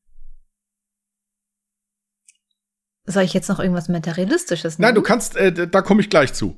Soll 3.05 3.23
ich 3.23 3.33
jetzt 3.33 3.49
noch 3.49 3.59
irgendwas 3.59 3.89
Materialistisches 3.89 4.79
nehmen? 4.79 4.87
Nein, 4.87 4.95
du 4.95 5.01
kannst, 5.01 5.35
äh, 5.35 5.67
da 5.67 5.81
komme 5.81 5.99
ich 5.99 6.09
gleich 6.09 6.33
zu. 6.33 6.57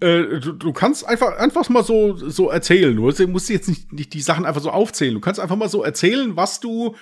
Äh, 0.00 0.40
du, 0.40 0.52
du, 0.52 0.72
kannst 0.72 1.06
einfach, 1.06 1.36
einfach 1.38 1.68
mal 1.70 1.82
so, 1.82 2.16
so 2.16 2.50
erzählen. 2.50 2.94
Du 2.94 3.26
musst 3.28 3.48
jetzt 3.48 3.68
nicht, 3.68 3.92
nicht 3.92 4.12
die 4.12 4.20
Sachen 4.20 4.44
einfach 4.44 4.60
so 4.60 4.70
aufzählen. 4.70 5.14
Du 5.14 5.20
kannst 5.20 5.40
einfach 5.40 5.56
mal 5.56 5.70
so 5.70 5.82
erzählen, 5.82 6.36
was 6.36 6.60
du, 6.60 6.94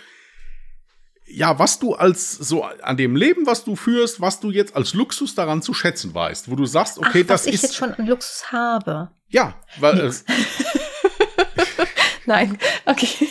ja, 1.26 1.58
was 1.58 1.80
du 1.80 1.94
als 1.94 2.32
so 2.32 2.62
an 2.64 2.96
dem 2.96 3.16
Leben, 3.16 3.46
was 3.46 3.64
du 3.64 3.74
führst, 3.74 4.20
was 4.20 4.38
du 4.38 4.50
jetzt 4.50 4.76
als 4.76 4.94
Luxus 4.94 5.34
daran 5.34 5.60
zu 5.60 5.74
schätzen 5.74 6.14
weißt, 6.14 6.50
wo 6.50 6.54
du 6.54 6.66
sagst, 6.66 6.98
okay, 6.98 7.22
Ach, 7.24 7.28
das 7.28 7.42
was 7.42 7.46
ich 7.46 7.54
ist 7.54 7.62
jetzt 7.62 7.76
schon 7.76 7.94
an 7.94 8.06
Luxus 8.06 8.52
habe. 8.52 9.10
Ja, 9.28 9.54
weil 9.80 9.98
äh, 9.98 10.12
Nein, 12.26 12.58
okay. 12.86 13.28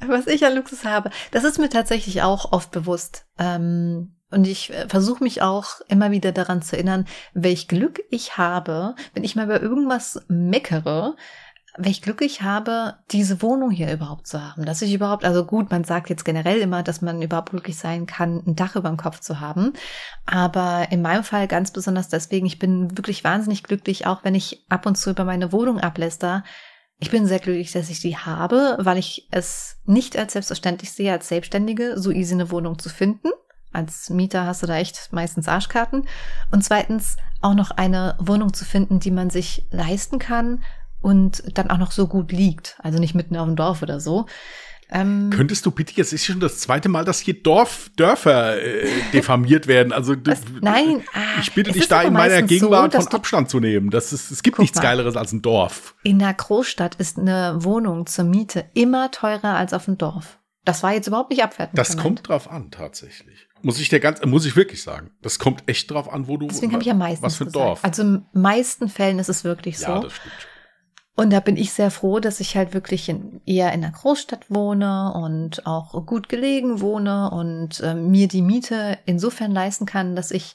Was 0.00 0.26
ich 0.26 0.44
an 0.44 0.54
Luxus 0.54 0.84
habe, 0.84 1.10
das 1.30 1.44
ist 1.44 1.58
mir 1.58 1.68
tatsächlich 1.68 2.22
auch 2.22 2.52
oft 2.52 2.70
bewusst. 2.70 3.26
Ähm, 3.38 4.15
und 4.36 4.46
ich 4.46 4.70
äh, 4.72 4.86
versuche 4.88 5.24
mich 5.24 5.40
auch 5.40 5.80
immer 5.88 6.10
wieder 6.10 6.30
daran 6.30 6.60
zu 6.60 6.76
erinnern, 6.76 7.06
welch 7.32 7.68
Glück 7.68 8.00
ich 8.10 8.36
habe, 8.36 8.94
wenn 9.14 9.24
ich 9.24 9.34
mal 9.34 9.46
über 9.46 9.62
irgendwas 9.62 10.20
meckere, 10.28 11.16
welch 11.78 12.02
Glück 12.02 12.20
ich 12.20 12.42
habe, 12.42 12.96
diese 13.12 13.40
Wohnung 13.40 13.70
hier 13.70 13.90
überhaupt 13.90 14.26
zu 14.26 14.42
haben. 14.42 14.66
Dass 14.66 14.82
ich 14.82 14.92
überhaupt, 14.92 15.24
also 15.24 15.44
gut, 15.44 15.70
man 15.70 15.84
sagt 15.84 16.10
jetzt 16.10 16.24
generell 16.24 16.60
immer, 16.60 16.82
dass 16.82 17.00
man 17.00 17.22
überhaupt 17.22 17.50
glücklich 17.50 17.78
sein 17.78 18.06
kann, 18.06 18.42
ein 18.46 18.56
Dach 18.56 18.76
über 18.76 18.90
dem 18.90 18.98
Kopf 18.98 19.20
zu 19.20 19.40
haben. 19.40 19.72
Aber 20.26 20.88
in 20.90 21.00
meinem 21.00 21.24
Fall 21.24 21.48
ganz 21.48 21.70
besonders 21.70 22.08
deswegen, 22.08 22.46
ich 22.46 22.58
bin 22.58 22.96
wirklich 22.96 23.24
wahnsinnig 23.24 23.62
glücklich, 23.62 24.06
auch 24.06 24.22
wenn 24.22 24.34
ich 24.34 24.66
ab 24.68 24.84
und 24.84 24.96
zu 24.96 25.10
über 25.10 25.24
meine 25.24 25.50
Wohnung 25.52 25.80
abläster. 25.80 26.44
Ich 26.98 27.10
bin 27.10 27.26
sehr 27.26 27.40
glücklich, 27.40 27.72
dass 27.72 27.90
ich 27.90 28.00
die 28.00 28.16
habe, 28.16 28.76
weil 28.80 28.98
ich 28.98 29.28
es 29.30 29.78
nicht 29.84 30.16
als 30.16 30.34
selbstverständlich 30.34 30.92
sehe, 30.92 31.12
als 31.12 31.28
Selbstständige 31.28 31.98
so 31.98 32.10
easy 32.10 32.34
eine 32.34 32.50
Wohnung 32.50 32.78
zu 32.78 32.90
finden. 32.90 33.28
Als 33.76 34.08
Mieter 34.08 34.46
hast 34.46 34.62
du 34.62 34.66
da 34.66 34.76
echt 34.76 35.12
meistens 35.12 35.48
Arschkarten. 35.48 36.08
Und 36.50 36.64
zweitens 36.64 37.18
auch 37.42 37.54
noch 37.54 37.70
eine 37.70 38.16
Wohnung 38.18 38.54
zu 38.54 38.64
finden, 38.64 39.00
die 39.00 39.10
man 39.10 39.28
sich 39.28 39.66
leisten 39.70 40.18
kann 40.18 40.64
und 41.02 41.42
dann 41.58 41.70
auch 41.70 41.76
noch 41.76 41.92
so 41.92 42.06
gut 42.06 42.32
liegt. 42.32 42.78
Also 42.82 42.98
nicht 42.98 43.14
mitten 43.14 43.36
auf 43.36 43.46
dem 43.46 43.54
Dorf 43.54 43.82
oder 43.82 44.00
so. 44.00 44.24
Ähm, 44.88 45.28
Könntest 45.30 45.66
du 45.66 45.72
bitte, 45.72 45.92
jetzt 45.96 46.14
ist 46.14 46.24
schon 46.24 46.40
das 46.40 46.58
zweite 46.60 46.88
Mal, 46.88 47.04
dass 47.04 47.18
hier 47.18 47.42
Dorf, 47.42 47.90
Dörfer 47.96 48.62
äh, 48.62 48.88
diffamiert 49.12 49.66
werden. 49.66 49.92
Also 49.92 50.14
was? 50.24 50.40
nein, 50.62 51.02
ah, 51.12 51.40
ich 51.40 51.52
bitte 51.52 51.72
dich 51.72 51.86
da 51.86 52.02
in 52.02 52.14
meiner 52.14 52.40
Gegenwart 52.42 52.92
so, 52.92 53.00
von 53.00 53.08
Abstand 53.12 53.50
zu 53.50 53.60
nehmen. 53.60 53.90
Das 53.90 54.14
ist, 54.14 54.30
es 54.30 54.42
gibt 54.42 54.58
nichts 54.58 54.76
mal, 54.76 54.82
Geileres 54.82 55.16
als 55.16 55.32
ein 55.32 55.42
Dorf. 55.42 55.96
In 56.02 56.22
einer 56.22 56.32
Großstadt 56.32 56.94
ist 56.94 57.18
eine 57.18 57.56
Wohnung 57.58 58.06
zur 58.06 58.24
Miete 58.24 58.64
immer 58.74 59.10
teurer 59.10 59.54
als 59.54 59.74
auf 59.74 59.84
dem 59.84 59.98
Dorf. 59.98 60.38
Das 60.64 60.82
war 60.82 60.92
jetzt 60.92 61.08
überhaupt 61.08 61.30
nicht 61.30 61.42
abwertend. 61.42 61.78
Das 61.78 61.96
kommt 61.96 62.28
drauf 62.28 62.50
an, 62.50 62.70
tatsächlich. 62.70 63.45
Muss 63.62 63.80
ich 63.80 63.88
dir 63.88 64.00
ganz, 64.00 64.24
muss 64.24 64.46
ich 64.46 64.54
wirklich 64.56 64.82
sagen. 64.82 65.10
Das 65.22 65.38
kommt 65.38 65.68
echt 65.68 65.90
drauf 65.90 66.12
an, 66.12 66.28
wo 66.28 66.36
du. 66.36 66.46
Deswegen 66.46 66.72
habe 66.72 66.82
ich 66.82 66.88
ja 66.88 66.94
meistens. 66.94 67.22
Was 67.22 67.36
für 67.36 67.44
ein 67.44 67.52
Dorf. 67.52 67.82
Also 67.82 68.02
in 68.02 68.26
meisten 68.32 68.88
Fällen 68.88 69.18
ist 69.18 69.28
es 69.28 69.44
wirklich 69.44 69.78
so. 69.78 69.86
Ja, 69.86 70.00
das 70.00 70.12
stimmt. 70.12 70.34
Und 71.18 71.32
da 71.32 71.40
bin 71.40 71.56
ich 71.56 71.72
sehr 71.72 71.90
froh, 71.90 72.20
dass 72.20 72.40
ich 72.40 72.56
halt 72.56 72.74
wirklich 72.74 73.08
in, 73.08 73.40
eher 73.46 73.72
in 73.72 73.82
einer 73.82 73.92
Großstadt 73.92 74.50
wohne 74.50 75.14
und 75.14 75.66
auch 75.66 76.04
gut 76.04 76.28
gelegen 76.28 76.82
wohne 76.82 77.30
und 77.30 77.80
äh, 77.80 77.94
mir 77.94 78.28
die 78.28 78.42
Miete 78.42 78.98
insofern 79.06 79.50
leisten 79.50 79.86
kann, 79.86 80.14
dass 80.14 80.30
ich, 80.30 80.54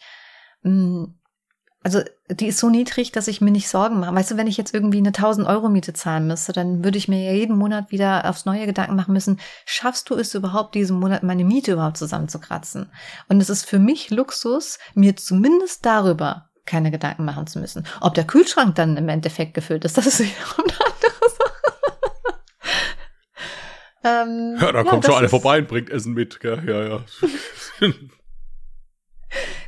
mh, 0.62 0.72
mm, 0.72 1.21
also 1.84 2.02
die 2.30 2.48
ist 2.48 2.60
so 2.60 2.70
niedrig, 2.70 3.12
dass 3.12 3.28
ich 3.28 3.42
mir 3.42 3.52
nicht 3.52 3.68
Sorgen 3.68 4.00
mache. 4.00 4.14
Weißt 4.14 4.32
du, 4.32 4.38
wenn 4.38 4.48
ich 4.48 4.58
jetzt 4.58 4.74
irgendwie 4.74 5.00
eine 5.00 5.10
1000 5.10 5.48
Euro 5.48 5.68
Miete 5.68 5.94
zahlen 5.94 6.28
müsste, 6.28 6.54
dann 6.54 6.84
würde 6.84 6.98
ich 6.98 7.08
mir 7.08 7.24
ja 7.24 7.34
jeden 7.34 7.58
Monat 7.58 7.92
wieder 7.92 8.30
aufs 8.30 8.46
neue 8.46 8.68
Gedanken 8.68 8.96
machen 8.96 9.14
müssen, 9.14 9.40
schaffst 9.66 10.10
du 10.10 10.16
es 10.16 10.36
überhaupt, 10.36 10.76
diesen 10.76 11.00
Monat 11.00 11.24
meine 11.24 11.44
Miete 11.44 11.74
überhaupt 11.74 11.98
zusammenzukratzen? 11.98 12.92
Und 13.30 13.42
es 13.42 13.50
ist 13.50 13.66
für 13.66 13.80
mich 13.80 14.12
Luxus, 14.12 14.78
mir 14.94 15.16
zumindest 15.18 15.86
darüber 15.86 16.50
keine 16.66 16.92
Gedanken 16.92 17.26
machen 17.26 17.48
zu 17.48 17.60
müssen. 17.60 17.88
Ob 18.00 18.14
der 18.14 18.26
Kühlschrank 18.26 18.76
dann 18.76 18.96
im 18.96 19.10
Endeffekt 19.10 19.56
gefüllt 19.56 19.84
ist, 19.84 19.98
das 19.98 20.06
ist 20.06 20.20
wiederum 20.20 20.66
eine 20.66 20.86
andere 20.86 21.30
Sache. 21.30 21.64
ähm, 24.30 24.58
ja, 24.62 24.72
da 24.72 24.84
ja, 24.84 24.90
kommt 24.90 25.06
schon 25.06 25.16
einer 25.16 25.30
vorbei 25.30 25.60
und 25.60 25.68
bringt 25.68 25.90
Essen 25.90 26.14
mit. 26.14 26.40
Gell? 26.40 26.62
Ja, 26.68 26.84
ja. 26.88 27.06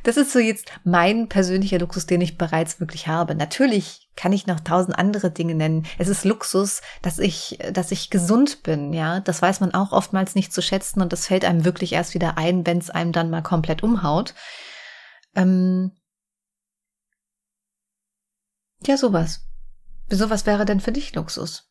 Das 0.02 0.16
ist 0.16 0.32
so 0.32 0.38
jetzt 0.38 0.70
mein 0.84 1.28
persönlicher 1.28 1.78
Luxus, 1.78 2.06
den 2.06 2.20
ich 2.20 2.36
bereits 2.36 2.80
wirklich 2.80 3.08
habe. 3.08 3.34
Natürlich 3.34 4.10
kann 4.16 4.32
ich 4.32 4.46
noch 4.46 4.60
tausend 4.60 4.98
andere 4.98 5.30
Dinge 5.30 5.54
nennen. 5.54 5.86
Es 5.98 6.08
ist 6.08 6.24
Luxus, 6.24 6.82
dass 7.02 7.18
ich, 7.18 7.58
dass 7.72 7.90
ich 7.90 8.10
gesund 8.10 8.62
bin, 8.62 8.92
ja. 8.92 9.20
Das 9.20 9.40
weiß 9.40 9.60
man 9.60 9.72
auch 9.72 9.92
oftmals 9.92 10.34
nicht 10.34 10.52
zu 10.52 10.62
schätzen 10.62 11.00
und 11.00 11.12
das 11.12 11.26
fällt 11.26 11.44
einem 11.44 11.64
wirklich 11.64 11.92
erst 11.92 12.14
wieder 12.14 12.36
ein, 12.36 12.66
wenn 12.66 12.78
es 12.78 12.90
einem 12.90 13.12
dann 13.12 13.30
mal 13.30 13.42
komplett 13.42 13.82
umhaut. 13.82 14.34
Ähm, 15.34 15.92
ja, 18.86 18.96
sowas. 18.96 19.46
Sowas 20.10 20.46
wäre 20.46 20.64
denn 20.64 20.80
für 20.80 20.92
dich 20.92 21.14
Luxus? 21.14 21.70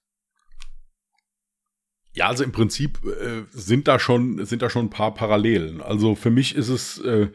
Ja, 2.13 2.27
also 2.27 2.43
im 2.43 2.51
Prinzip 2.51 3.03
äh, 3.05 3.43
sind 3.51 3.87
da 3.87 3.97
schon 3.99 4.45
sind 4.45 4.61
da 4.61 4.69
schon 4.69 4.85
ein 4.85 4.91
paar 4.91 5.13
Parallelen. 5.13 5.81
Also 5.81 6.15
für 6.15 6.29
mich 6.29 6.55
ist 6.55 6.69
es 6.69 6.99
äh, 6.99 7.31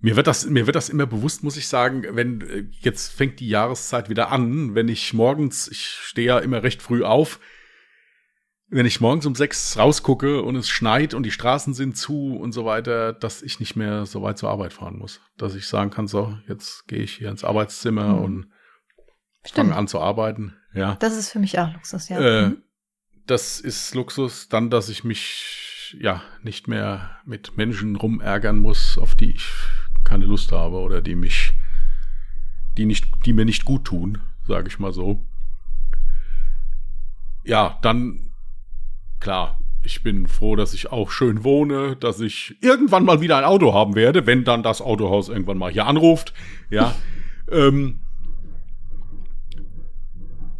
mir 0.00 0.16
wird 0.16 0.26
das 0.26 0.46
mir 0.46 0.66
wird 0.66 0.76
das 0.76 0.88
immer 0.88 1.06
bewusst, 1.06 1.42
muss 1.42 1.56
ich 1.56 1.68
sagen, 1.68 2.04
wenn 2.10 2.40
äh, 2.42 2.64
jetzt 2.80 3.12
fängt 3.12 3.40
die 3.40 3.48
Jahreszeit 3.48 4.08
wieder 4.08 4.32
an, 4.32 4.74
wenn 4.74 4.88
ich 4.88 5.12
morgens 5.14 5.68
ich 5.68 5.86
stehe 5.86 6.28
ja 6.28 6.38
immer 6.38 6.62
recht 6.62 6.82
früh 6.82 7.04
auf, 7.04 7.38
wenn 8.70 8.86
ich 8.86 9.00
morgens 9.00 9.26
um 9.26 9.34
sechs 9.34 9.76
rausgucke 9.76 10.42
und 10.42 10.56
es 10.56 10.68
schneit 10.68 11.12
und 11.12 11.24
die 11.24 11.32
Straßen 11.32 11.74
sind 11.74 11.96
zu 11.96 12.36
und 12.36 12.52
so 12.52 12.64
weiter, 12.64 13.12
dass 13.12 13.42
ich 13.42 13.58
nicht 13.58 13.74
mehr 13.74 14.06
so 14.06 14.22
weit 14.22 14.38
zur 14.38 14.48
Arbeit 14.48 14.72
fahren 14.72 14.96
muss. 14.96 15.20
Dass 15.36 15.56
ich 15.56 15.66
sagen 15.66 15.90
kann, 15.90 16.06
so, 16.06 16.38
jetzt 16.46 16.86
gehe 16.86 17.02
ich 17.02 17.14
hier 17.14 17.30
ins 17.30 17.42
Arbeitszimmer 17.42 18.16
mhm. 18.16 18.24
und 18.24 18.52
fange 19.42 19.74
an 19.74 19.88
zu 19.88 19.98
arbeiten. 20.00 20.54
Ja. 20.72 20.94
Das 21.00 21.16
ist 21.16 21.30
für 21.30 21.40
mich 21.40 21.58
auch 21.58 21.72
Luxus, 21.72 22.08
ja. 22.08 22.20
Äh, 22.20 22.48
mhm. 22.48 22.62
Das 23.26 23.60
ist 23.60 23.94
Luxus, 23.94 24.48
dann, 24.48 24.70
dass 24.70 24.88
ich 24.88 25.02
mich 25.02 25.96
ja 25.98 26.22
nicht 26.42 26.68
mehr 26.68 27.18
mit 27.24 27.56
Menschen 27.56 27.96
rumärgern 27.96 28.58
muss, 28.58 28.98
auf 28.98 29.16
die 29.16 29.32
ich 29.32 29.46
keine 30.10 30.24
Lust 30.24 30.50
habe 30.50 30.78
oder 30.78 31.00
die 31.00 31.14
mich, 31.14 31.52
die 32.76 32.84
nicht, 32.84 33.06
die 33.24 33.32
mir 33.32 33.44
nicht 33.44 33.64
gut 33.64 33.84
tun, 33.84 34.18
sage 34.44 34.66
ich 34.66 34.80
mal 34.80 34.92
so. 34.92 35.24
Ja, 37.44 37.78
dann 37.82 38.18
klar, 39.20 39.60
ich 39.84 40.02
bin 40.02 40.26
froh, 40.26 40.56
dass 40.56 40.74
ich 40.74 40.90
auch 40.90 41.12
schön 41.12 41.44
wohne, 41.44 41.94
dass 41.94 42.18
ich 42.18 42.56
irgendwann 42.60 43.04
mal 43.04 43.20
wieder 43.20 43.36
ein 43.36 43.44
Auto 43.44 43.72
haben 43.72 43.94
werde, 43.94 44.26
wenn 44.26 44.42
dann 44.42 44.64
das 44.64 44.82
Autohaus 44.82 45.28
irgendwann 45.28 45.58
mal 45.58 45.70
hier 45.70 45.86
anruft. 45.86 46.34
Ja. 46.70 46.92
ähm, 47.52 48.00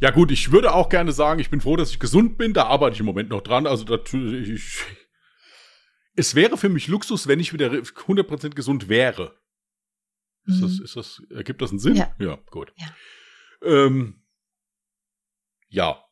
ja 0.01 0.13
gut, 0.13 0.31
ich 0.31 0.53
würde 0.53 0.73
auch 0.73 0.89
gerne 0.89 1.11
sagen, 1.11 1.41
ich 1.41 1.51
bin 1.51 1.61
froh, 1.61 1.75
dass 1.75 1.91
ich 1.91 1.99
gesund 1.99 2.39
bin. 2.39 2.53
Da 2.53 2.67
arbeite 2.67 2.95
ich 2.95 3.01
im 3.01 3.07
Moment 3.07 3.31
noch 3.31 3.41
dran. 3.41 3.67
Also 3.67 3.85
natürlich, 3.85 4.85
es 6.21 6.35
wäre 6.35 6.59
für 6.59 6.69
mich 6.69 6.87
Luxus, 6.87 7.27
wenn 7.27 7.41
ich 7.41 7.53
wieder 7.53 7.71
100% 7.71 8.51
gesund 8.51 8.89
wäre. 8.89 9.41
Ist 10.47 10.59
mhm. 10.59 10.63
das, 10.63 10.79
ist 10.81 10.97
das, 10.97 11.23
ergibt 11.31 11.63
das 11.63 11.71
einen 11.71 11.79
Sinn? 11.79 11.97
Ja, 11.97 12.15
ja 12.19 12.39
gut. 12.51 12.73
Ja. 12.77 12.87
Ähm, 13.63 14.23
ja, 15.69 16.05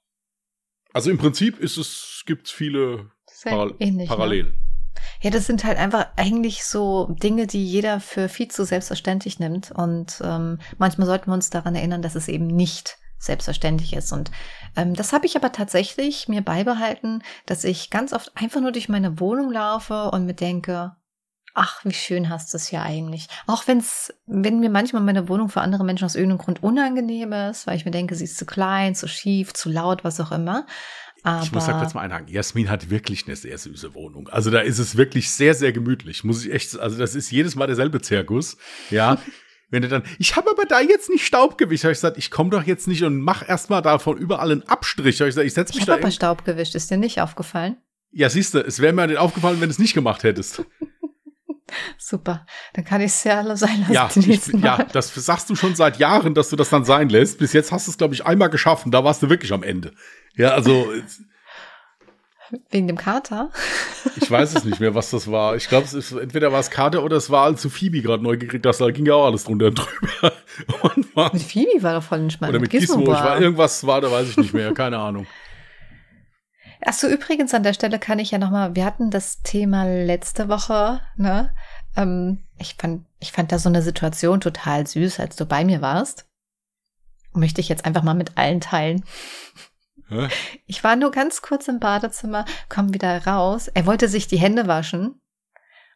also 0.92 1.10
im 1.10 1.18
Prinzip 1.18 1.58
ist 1.58 1.76
es, 1.76 2.22
gibt 2.26 2.48
viele 2.48 3.10
Paral 3.42 3.74
ähnlich, 3.78 4.08
ne? 4.08 4.16
Parallelen. 4.16 4.46
Ne? 4.46 4.60
Ja, 5.20 5.30
das 5.30 5.46
sind 5.46 5.64
halt 5.64 5.78
einfach 5.78 6.08
eigentlich 6.16 6.64
so 6.64 7.14
Dinge, 7.22 7.46
die 7.46 7.64
jeder 7.64 8.00
für 8.00 8.28
viel 8.28 8.48
zu 8.48 8.64
selbstverständlich 8.64 9.38
nimmt. 9.38 9.70
Und 9.70 10.20
ähm, 10.24 10.58
manchmal 10.78 11.06
sollten 11.06 11.30
wir 11.30 11.34
uns 11.34 11.50
daran 11.50 11.74
erinnern, 11.74 12.02
dass 12.02 12.14
es 12.14 12.28
eben 12.28 12.46
nicht 12.46 12.98
selbstverständlich 13.18 13.92
ist. 13.94 14.12
Und 14.12 14.30
ähm, 14.76 14.94
das 14.94 15.12
habe 15.12 15.26
ich 15.26 15.36
aber 15.36 15.52
tatsächlich 15.52 16.28
mir 16.28 16.42
beibehalten, 16.42 17.22
dass 17.46 17.64
ich 17.64 17.90
ganz 17.90 18.12
oft 18.12 18.32
einfach 18.34 18.60
nur 18.60 18.72
durch 18.72 18.88
meine 18.88 19.20
Wohnung 19.20 19.50
laufe 19.50 20.10
und 20.10 20.26
mir 20.26 20.34
denke, 20.34 20.96
ach, 21.54 21.84
wie 21.84 21.92
schön 21.92 22.28
hast 22.28 22.52
du 22.52 22.56
es 22.56 22.68
hier 22.68 22.82
eigentlich. 22.82 23.26
Auch 23.46 23.66
wenn's, 23.66 24.12
wenn 24.26 24.60
mir 24.60 24.70
manchmal 24.70 25.02
meine 25.02 25.28
Wohnung 25.28 25.48
für 25.48 25.60
andere 25.60 25.84
Menschen 25.84 26.04
aus 26.04 26.14
irgendeinem 26.14 26.38
Grund 26.38 26.62
unangenehm 26.62 27.32
ist, 27.32 27.66
weil 27.66 27.76
ich 27.76 27.84
mir 27.84 27.90
denke, 27.90 28.14
sie 28.14 28.24
ist 28.24 28.38
zu 28.38 28.46
klein, 28.46 28.94
zu 28.94 29.08
schief, 29.08 29.52
zu 29.54 29.68
laut, 29.68 30.04
was 30.04 30.20
auch 30.20 30.30
immer. 30.30 30.66
Aber 31.24 31.42
Ich 31.42 31.50
muss 31.50 31.66
da 31.66 31.72
kurz 31.72 31.94
mal 31.94 32.02
einhaken. 32.02 32.28
Jasmin 32.28 32.70
hat 32.70 32.90
wirklich 32.90 33.26
eine 33.26 33.34
sehr 33.34 33.58
süße 33.58 33.94
Wohnung. 33.94 34.28
Also 34.28 34.50
da 34.50 34.60
ist 34.60 34.78
es 34.78 34.96
wirklich 34.96 35.30
sehr, 35.30 35.54
sehr 35.54 35.72
gemütlich. 35.72 36.22
Muss 36.22 36.44
ich 36.44 36.52
echt, 36.52 36.78
also 36.78 36.96
das 36.96 37.16
ist 37.16 37.32
jedes 37.32 37.56
Mal 37.56 37.66
derselbe 37.66 38.00
Zirkus. 38.00 38.56
Ja. 38.90 39.18
Wenn 39.70 39.82
du 39.82 39.88
dann, 39.88 40.02
ich 40.18 40.34
habe 40.36 40.50
aber 40.50 40.64
da 40.64 40.80
jetzt 40.80 41.10
nicht 41.10 41.26
Staub 41.26 41.58
gewischt. 41.58 41.84
Habe 41.84 41.92
ich 41.92 41.98
gesagt, 41.98 42.16
ich 42.16 42.30
komme 42.30 42.50
doch 42.50 42.62
jetzt 42.62 42.88
nicht 42.88 43.02
und 43.04 43.20
mach 43.20 43.46
erstmal 43.46 43.82
davon 43.82 44.16
überall 44.16 44.50
einen 44.50 44.62
Abstrich. 44.66 45.20
Habe 45.20 45.28
ich 45.28 45.34
gesagt, 45.34 45.46
ich 45.46 45.52
setze 45.54 45.72
ich 45.72 45.76
mich 45.76 45.82
habe 45.82 45.92
da. 45.92 45.96
aber 45.98 46.06
in- 46.06 46.12
Staub 46.12 46.44
gewischt. 46.44 46.74
Ist 46.74 46.90
dir 46.90 46.96
nicht 46.96 47.20
aufgefallen? 47.20 47.76
ja, 48.10 48.30
siehst 48.30 48.54
du, 48.54 48.60
es 48.60 48.80
wäre 48.80 48.94
mir 48.94 49.06
nicht 49.06 49.18
aufgefallen, 49.18 49.60
wenn 49.60 49.68
du 49.68 49.72
es 49.72 49.78
nicht 49.78 49.92
gemacht 49.92 50.22
hättest. 50.22 50.64
Super. 51.98 52.46
Dann 52.72 52.84
kann 52.86 53.02
ich 53.02 53.08
es 53.12 53.24
ja 53.24 53.42
sein 53.56 53.80
lassen 53.80 53.92
Ja, 53.92 54.08
ich, 54.14 54.46
ja, 54.46 54.84
das 54.84 55.14
sagst 55.14 55.50
du 55.50 55.54
schon 55.54 55.74
seit 55.74 55.98
Jahren, 55.98 56.32
dass 56.34 56.48
du 56.48 56.56
das 56.56 56.70
dann 56.70 56.86
sein 56.86 57.10
lässt. 57.10 57.38
Bis 57.38 57.52
jetzt 57.52 57.70
hast 57.72 57.86
du 57.86 57.90
es, 57.90 57.98
glaube 57.98 58.14
ich, 58.14 58.24
einmal 58.24 58.48
geschaffen. 58.48 58.90
Da 58.90 59.04
warst 59.04 59.22
du 59.22 59.28
wirklich 59.28 59.52
am 59.52 59.62
Ende. 59.62 59.92
Ja, 60.34 60.52
also 60.52 60.90
Wegen 62.70 62.86
dem 62.86 62.96
Kater. 62.96 63.50
ich 64.16 64.30
weiß 64.30 64.54
es 64.54 64.64
nicht 64.64 64.80
mehr, 64.80 64.94
was 64.94 65.10
das 65.10 65.30
war. 65.30 65.56
Ich 65.56 65.68
glaube, 65.68 65.84
es 65.84 65.92
ist 65.92 66.12
entweder 66.12 66.50
war 66.52 66.60
es 66.60 66.70
Karte 66.70 67.02
oder 67.02 67.16
es 67.16 67.30
war, 67.30 67.44
als 67.44 67.62
du 67.62 67.68
Phoebe 67.68 68.00
gerade 68.00 68.22
neu 68.22 68.38
gekriegt 68.38 68.66
hast. 68.66 68.80
Da 68.80 68.90
ging 68.90 69.06
ja 69.06 69.14
auch 69.14 69.26
alles 69.26 69.44
drunter 69.44 69.66
und 69.66 69.74
drüber. 69.78 70.32
Und 70.82 71.14
war, 71.14 71.32
Mit 71.32 71.42
Phoebe 71.42 71.82
war 71.82 71.94
doch 71.94 72.02
voll 72.02 72.18
entspannt. 72.18 72.50
oder 72.50 72.60
mit 72.60 72.70
Gizmo. 72.70 73.02
Ich 73.02 73.08
war, 73.08 73.40
irgendwas 73.40 73.86
war, 73.86 74.00
da 74.00 74.10
weiß 74.10 74.30
ich 74.30 74.36
nicht 74.38 74.54
mehr. 74.54 74.74
Keine 74.74 74.98
Ahnung. 74.98 75.26
Achso, 76.84 77.06
übrigens 77.06 77.54
an 77.54 77.62
der 77.62 77.74
Stelle 77.74 77.98
kann 77.98 78.18
ich 78.18 78.30
ja 78.30 78.38
nochmal, 78.38 78.74
wir 78.74 78.84
hatten 78.84 79.10
das 79.10 79.40
Thema 79.42 79.84
letzte 79.84 80.48
Woche, 80.48 81.00
ne? 81.16 81.54
Ähm, 81.96 82.44
ich 82.58 82.74
fand, 82.74 83.04
ich 83.20 83.32
fand 83.32 83.52
da 83.52 83.58
so 83.58 83.68
eine 83.68 83.82
Situation 83.82 84.40
total 84.40 84.86
süß, 84.86 85.20
als 85.20 85.36
du 85.36 85.44
bei 85.44 85.64
mir 85.64 85.80
warst. 85.80 86.26
Möchte 87.32 87.60
ich 87.60 87.68
jetzt 87.68 87.84
einfach 87.84 88.02
mal 88.02 88.14
mit 88.14 88.36
allen 88.36 88.60
teilen. 88.60 89.04
Hä? 90.08 90.28
Ich 90.66 90.82
war 90.84 90.96
nur 90.96 91.10
ganz 91.10 91.42
kurz 91.42 91.68
im 91.68 91.80
Badezimmer, 91.80 92.44
komm 92.68 92.94
wieder 92.94 93.26
raus. 93.26 93.68
Er 93.68 93.86
wollte 93.86 94.08
sich 94.08 94.26
die 94.26 94.38
Hände 94.38 94.66
waschen. 94.66 95.20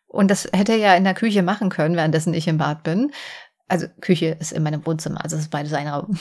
Und 0.06 0.30
das 0.30 0.48
hätte 0.52 0.72
er 0.72 0.78
ja 0.78 0.94
in 0.94 1.04
der 1.04 1.14
Küche 1.14 1.42
machen 1.42 1.70
können, 1.70 1.96
währenddessen 1.96 2.34
ich 2.34 2.46
im 2.46 2.58
Bad 2.58 2.82
bin. 2.82 3.12
Also 3.68 3.86
Küche 4.02 4.36
ist 4.38 4.52
in 4.52 4.62
meinem 4.62 4.84
Wohnzimmer, 4.84 5.22
also 5.24 5.36
es 5.36 5.42
ist 5.42 5.50
beides 5.50 5.72
ein 5.72 5.88
Raum. 5.88 6.18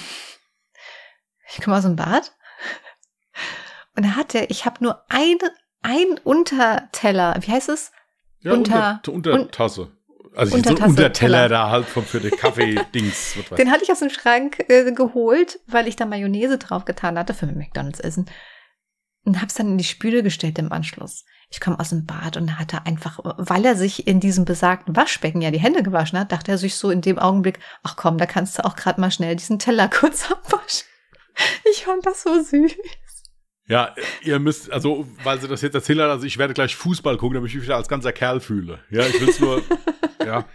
Ich 1.54 1.62
komme 1.62 1.76
aus 1.76 1.84
dem 1.84 1.98
Bad 1.98 2.32
und 3.98 4.06
da 4.06 4.16
hat 4.16 4.34
er, 4.36 4.50
ich 4.50 4.66
habe 4.66 4.82
nur 4.82 5.04
eine, 5.10 5.52
ein 5.82 6.18
Unterteller, 6.24 7.36
wie 7.42 7.52
heißt 7.52 7.68
es? 7.68 7.92
Ja, 8.40 8.54
Unter- 8.54 9.02
unter, 9.10 9.34
Untertasse. 9.34 9.92
Also 10.34 10.56
jetzt 10.56 10.68
so 10.68 10.70
ein 10.70 10.76
Untertasse, 10.76 10.90
Unterteller 10.90 11.38
Teller. 11.38 11.50
da 11.50 11.70
halt 11.70 11.86
vom, 11.86 12.06
für 12.06 12.20
den 12.20 12.32
Kaffee-Dings. 12.32 13.36
Den 13.58 13.72
hatte 13.72 13.84
ich 13.84 13.92
aus 13.92 14.00
dem 14.00 14.10
Schrank 14.10 14.64
äh, 14.70 14.92
geholt, 14.92 15.60
weil 15.68 15.88
ich 15.88 15.96
da 15.96 16.06
Mayonnaise 16.06 16.58
drauf 16.58 16.86
getan 16.86 17.18
hatte 17.18 17.34
für 17.34 17.48
McDonalds 17.48 18.00
essen. 18.00 18.30
Und 19.24 19.42
hab's 19.42 19.54
dann 19.54 19.68
in 19.68 19.78
die 19.78 19.84
Spüle 19.84 20.24
gestellt 20.24 20.58
im 20.58 20.72
Anschluss. 20.72 21.26
Ich 21.52 21.60
komme 21.60 21.80
aus 21.80 21.90
dem 21.90 22.06
Bad 22.06 22.38
und 22.38 22.48
da 22.48 22.54
hat 22.54 22.74
er 22.74 22.88
einfach, 22.88 23.20
weil 23.38 23.66
er 23.66 23.76
sich 23.76 24.08
in 24.08 24.22
diesem 24.22 24.46
besagten 24.46 24.96
Waschbecken 24.96 25.42
ja 25.42 25.52
die 25.52 25.60
Hände 25.60 25.84
gewaschen 25.84 26.18
hat, 26.18 26.32
dachte 26.32 26.52
er 26.52 26.58
sich 26.58 26.76
so 26.76 26.90
in 26.90 27.02
dem 27.02 27.20
Augenblick, 27.20 27.60
ach 27.84 27.98
komm, 27.98 28.18
da 28.18 28.26
kannst 28.26 28.58
du 28.58 28.66
auch 28.66 28.76
gerade 28.76 29.02
mal 29.02 29.12
schnell 29.12 29.36
diesen 29.36 29.60
Teller 29.60 29.90
kurz 29.94 30.32
abwaschen. 30.32 30.88
Ich 31.70 31.86
fand 31.86 32.06
das 32.06 32.24
so 32.24 32.42
süß. 32.42 32.76
Ja, 33.68 33.96
ihr 34.22 34.40
müsst, 34.40 34.70
also, 34.72 35.08
weil 35.24 35.40
sie 35.40 35.48
das 35.48 35.62
jetzt 35.62 35.76
erzählt 35.76 36.00
hat, 36.00 36.10
also 36.10 36.26
ich 36.26 36.38
werde 36.38 36.54
gleich 36.54 36.76
Fußball 36.76 37.18
gucken, 37.18 37.36
damit 37.36 37.52
ich 37.52 37.56
mich 37.56 37.64
wieder 37.64 37.78
als 37.78 37.88
ganzer 37.88 38.12
Kerl 38.12 38.42
fühle. 38.42 38.80
Ja, 38.90 39.06
ich 39.06 39.22
will 39.22 39.30
es 39.30 39.40
nur, 39.40 39.62
ja, 40.32 40.46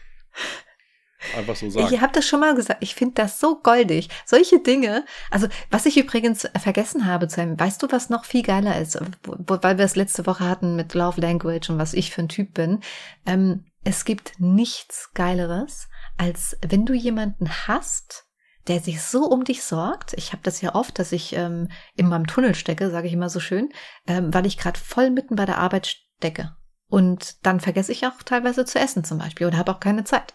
einfach 1.36 1.56
so 1.56 1.70
sagen. 1.70 1.92
Ich 1.92 2.00
habe 2.00 2.12
das 2.12 2.26
schon 2.26 2.40
mal 2.40 2.54
gesagt. 2.54 2.82
Ich 2.82 2.94
finde 2.94 3.14
das 3.14 3.40
so 3.40 3.60
goldig. 3.60 4.08
Solche 4.24 4.60
Dinge. 4.60 5.04
Also, 5.30 5.48
was 5.70 5.86
ich 5.86 5.96
übrigens 5.96 6.48
vergessen 6.58 7.06
habe 7.06 7.28
zu 7.28 7.40
einem, 7.40 7.58
weißt 7.58 7.82
du, 7.82 7.90
was 7.90 8.10
noch 8.10 8.24
viel 8.24 8.42
geiler 8.42 8.78
ist? 8.80 8.98
Weil 9.24 9.78
wir 9.78 9.84
es 9.84 9.96
letzte 9.96 10.26
Woche 10.26 10.48
hatten 10.48 10.76
mit 10.76 10.94
Love 10.94 11.20
Language 11.20 11.70
und 11.70 11.78
was 11.78 11.94
ich 11.94 12.10
für 12.10 12.22
ein 12.22 12.28
Typ 12.28 12.54
bin. 12.54 12.80
Ähm, 13.24 13.64
es 13.84 14.04
gibt 14.04 14.34
nichts 14.38 15.10
Geileres, 15.14 15.88
als 16.16 16.56
wenn 16.66 16.86
du 16.86 16.92
jemanden 16.92 17.48
hast, 17.68 18.24
der 18.66 18.80
sich 18.80 19.00
so 19.00 19.24
um 19.26 19.44
dich 19.44 19.62
sorgt. 19.62 20.12
Ich 20.14 20.32
habe 20.32 20.42
das 20.42 20.60
ja 20.60 20.74
oft, 20.74 20.98
dass 20.98 21.12
ich 21.12 21.34
ähm, 21.34 21.68
in 21.94 22.08
meinem 22.08 22.26
Tunnel 22.26 22.54
stecke, 22.54 22.90
sage 22.90 23.06
ich 23.06 23.12
immer 23.12 23.30
so 23.30 23.38
schön, 23.38 23.70
ähm, 24.08 24.34
weil 24.34 24.46
ich 24.46 24.58
gerade 24.58 24.78
voll 24.78 25.10
mitten 25.10 25.36
bei 25.36 25.44
der 25.44 25.58
Arbeit 25.58 25.86
stecke. 26.18 26.56
Und 26.88 27.44
dann 27.44 27.60
vergesse 27.60 27.92
ich 27.92 28.06
auch 28.06 28.22
teilweise 28.24 28.64
zu 28.64 28.78
essen 28.78 29.04
zum 29.04 29.18
Beispiel 29.18 29.46
oder 29.46 29.58
habe 29.58 29.72
auch 29.72 29.80
keine 29.80 30.04
Zeit. 30.04 30.34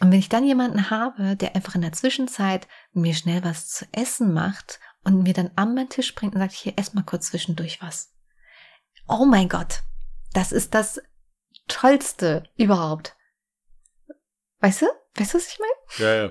Und 0.00 0.12
wenn 0.12 0.18
ich 0.18 0.28
dann 0.28 0.44
jemanden 0.44 0.90
habe, 0.90 1.36
der 1.36 1.56
einfach 1.56 1.74
in 1.74 1.82
der 1.82 1.92
Zwischenzeit 1.92 2.68
mir 2.92 3.14
schnell 3.14 3.44
was 3.44 3.68
zu 3.68 3.86
essen 3.92 4.32
macht 4.32 4.80
und 5.04 5.22
mir 5.22 5.34
dann 5.34 5.50
an 5.56 5.74
meinen 5.74 5.88
Tisch 5.88 6.14
bringt 6.14 6.34
und 6.34 6.40
sagt, 6.40 6.52
hier, 6.52 6.74
ess 6.76 6.94
mal 6.94 7.02
kurz 7.02 7.28
zwischendurch 7.28 7.82
was. 7.82 8.14
Oh 9.08 9.24
mein 9.24 9.48
Gott, 9.48 9.82
das 10.34 10.52
ist 10.52 10.74
das 10.74 11.00
Tollste 11.66 12.44
überhaupt. 12.56 13.16
Weißt 14.60 14.82
du? 14.82 14.86
Weißt 15.14 15.34
du, 15.34 15.38
was 15.38 15.48
ich 15.48 15.58
meine? 15.58 16.08
ja, 16.08 16.24
ja. 16.24 16.30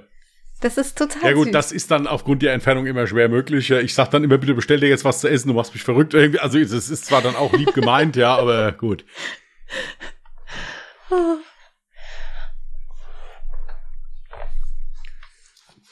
Das 0.60 0.78
ist 0.78 0.98
total 0.98 1.24
Ja 1.24 1.34
gut, 1.34 1.46
süß. 1.46 1.54
das 1.54 1.72
ist 1.72 1.92
dann 1.92 2.08
aufgrund 2.08 2.42
der 2.42 2.54
Entfernung 2.54 2.88
immer 2.88 3.06
schwer 3.06 3.30
möglich. 3.30 3.70
Ich 3.70 3.94
sag 3.94 4.10
dann 4.10 4.24
immer, 4.24 4.38
bitte 4.40 4.56
bestell 4.56 4.80
dir 4.80 4.90
jetzt 4.90 5.06
was 5.06 5.20
zu 5.20 5.30
essen, 5.30 5.50
du 5.50 5.54
machst 5.54 5.74
mich 5.74 5.84
verrückt. 5.84 6.16
Also 6.16 6.58
es 6.58 6.72
ist 6.72 7.06
zwar 7.06 7.22
dann 7.22 7.36
auch 7.36 7.54
lieb 7.54 7.74
gemeint, 7.74 8.16
ja, 8.16 8.36
aber 8.36 8.72
gut. 8.72 9.06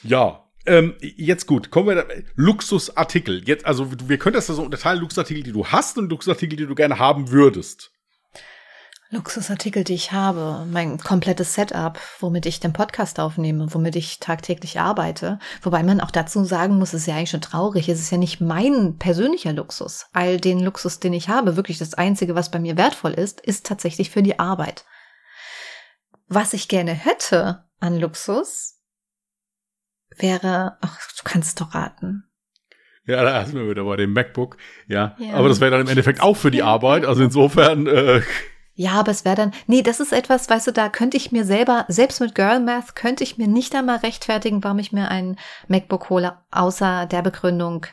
Ja, 0.02 0.44
ähm, 0.66 0.94
jetzt 1.00 1.46
gut, 1.46 1.70
kommen 1.70 1.88
wir 1.88 1.94
da, 1.94 2.04
Luxusartikel. 2.34 3.42
Jetzt, 3.46 3.64
also 3.66 3.90
wir 4.08 4.18
können 4.18 4.34
das 4.34 4.48
ja 4.48 4.54
so 4.54 4.62
unterteilen, 4.62 5.00
Luxusartikel, 5.00 5.44
die 5.44 5.52
du 5.52 5.66
hast 5.66 5.96
und 5.96 6.10
Luxusartikel, 6.10 6.56
die 6.56 6.66
du 6.66 6.74
gerne 6.74 6.98
haben 6.98 7.30
würdest. 7.30 7.92
Luxusartikel, 9.10 9.84
die 9.84 9.94
ich 9.94 10.10
habe, 10.10 10.66
mein 10.70 10.98
komplettes 10.98 11.54
Setup, 11.54 11.98
womit 12.18 12.44
ich 12.44 12.58
den 12.58 12.72
Podcast 12.72 13.20
aufnehme, 13.20 13.72
womit 13.72 13.94
ich 13.94 14.18
tagtäglich 14.18 14.80
arbeite. 14.80 15.38
Wobei 15.62 15.84
man 15.84 16.00
auch 16.00 16.10
dazu 16.10 16.44
sagen 16.44 16.76
muss, 16.78 16.88
es 16.92 17.02
ist 17.02 17.06
ja 17.06 17.14
eigentlich 17.16 17.30
schon 17.30 17.40
traurig. 17.40 17.88
Es 17.88 18.00
ist 18.00 18.10
ja 18.10 18.18
nicht 18.18 18.40
mein 18.40 18.96
persönlicher 18.98 19.52
Luxus. 19.52 20.06
All 20.12 20.38
den 20.40 20.58
Luxus, 20.58 20.98
den 20.98 21.12
ich 21.12 21.28
habe, 21.28 21.56
wirklich 21.56 21.78
das 21.78 21.94
Einzige, 21.94 22.34
was 22.34 22.50
bei 22.50 22.58
mir 22.58 22.76
wertvoll 22.76 23.12
ist, 23.12 23.40
ist 23.40 23.64
tatsächlich 23.64 24.10
für 24.10 24.22
die 24.24 24.40
Arbeit. 24.40 24.84
Was 26.26 26.52
ich 26.52 26.66
gerne 26.66 26.92
hätte 26.92 27.64
an 27.78 28.00
Luxus, 28.00 28.74
wäre, 30.16 30.78
ach, 30.80 30.98
du 31.16 31.22
kannst 31.24 31.60
doch 31.60 31.74
raten. 31.74 32.24
Ja, 33.04 33.22
da 33.22 33.44
sind 33.44 33.54
wir 33.54 33.70
wieder 33.70 33.84
bei 33.84 33.94
dem 33.96 34.12
MacBook. 34.12 34.56
Ja, 34.88 35.14
Ja. 35.20 35.34
aber 35.34 35.48
das 35.48 35.60
wäre 35.60 35.70
dann 35.70 35.82
im 35.82 35.88
Endeffekt 35.88 36.20
auch 36.20 36.36
für 36.36 36.50
die. 36.50 36.62
Arbeit. 36.64 37.04
Also 37.04 37.22
insofern, 37.22 37.86
äh, 37.86 38.20
Ja, 38.78 38.92
aber 38.92 39.10
es 39.10 39.24
wäre 39.24 39.36
dann, 39.36 39.52
nee, 39.66 39.80
das 39.82 40.00
ist 40.00 40.12
etwas, 40.12 40.50
weißt 40.50 40.66
du, 40.66 40.72
da 40.72 40.90
könnte 40.90 41.16
ich 41.16 41.32
mir 41.32 41.46
selber, 41.46 41.86
selbst 41.88 42.20
mit 42.20 42.34
Girl 42.34 42.60
Math, 42.60 42.94
könnte 42.94 43.24
ich 43.24 43.38
mir 43.38 43.48
nicht 43.48 43.74
einmal 43.74 43.96
rechtfertigen, 43.96 44.62
warum 44.62 44.78
ich 44.78 44.92
mir 44.92 45.08
ein 45.08 45.38
MacBook 45.66 46.10
hole, 46.10 46.36
außer 46.50 47.06
der 47.06 47.22
Begründung, 47.22 47.86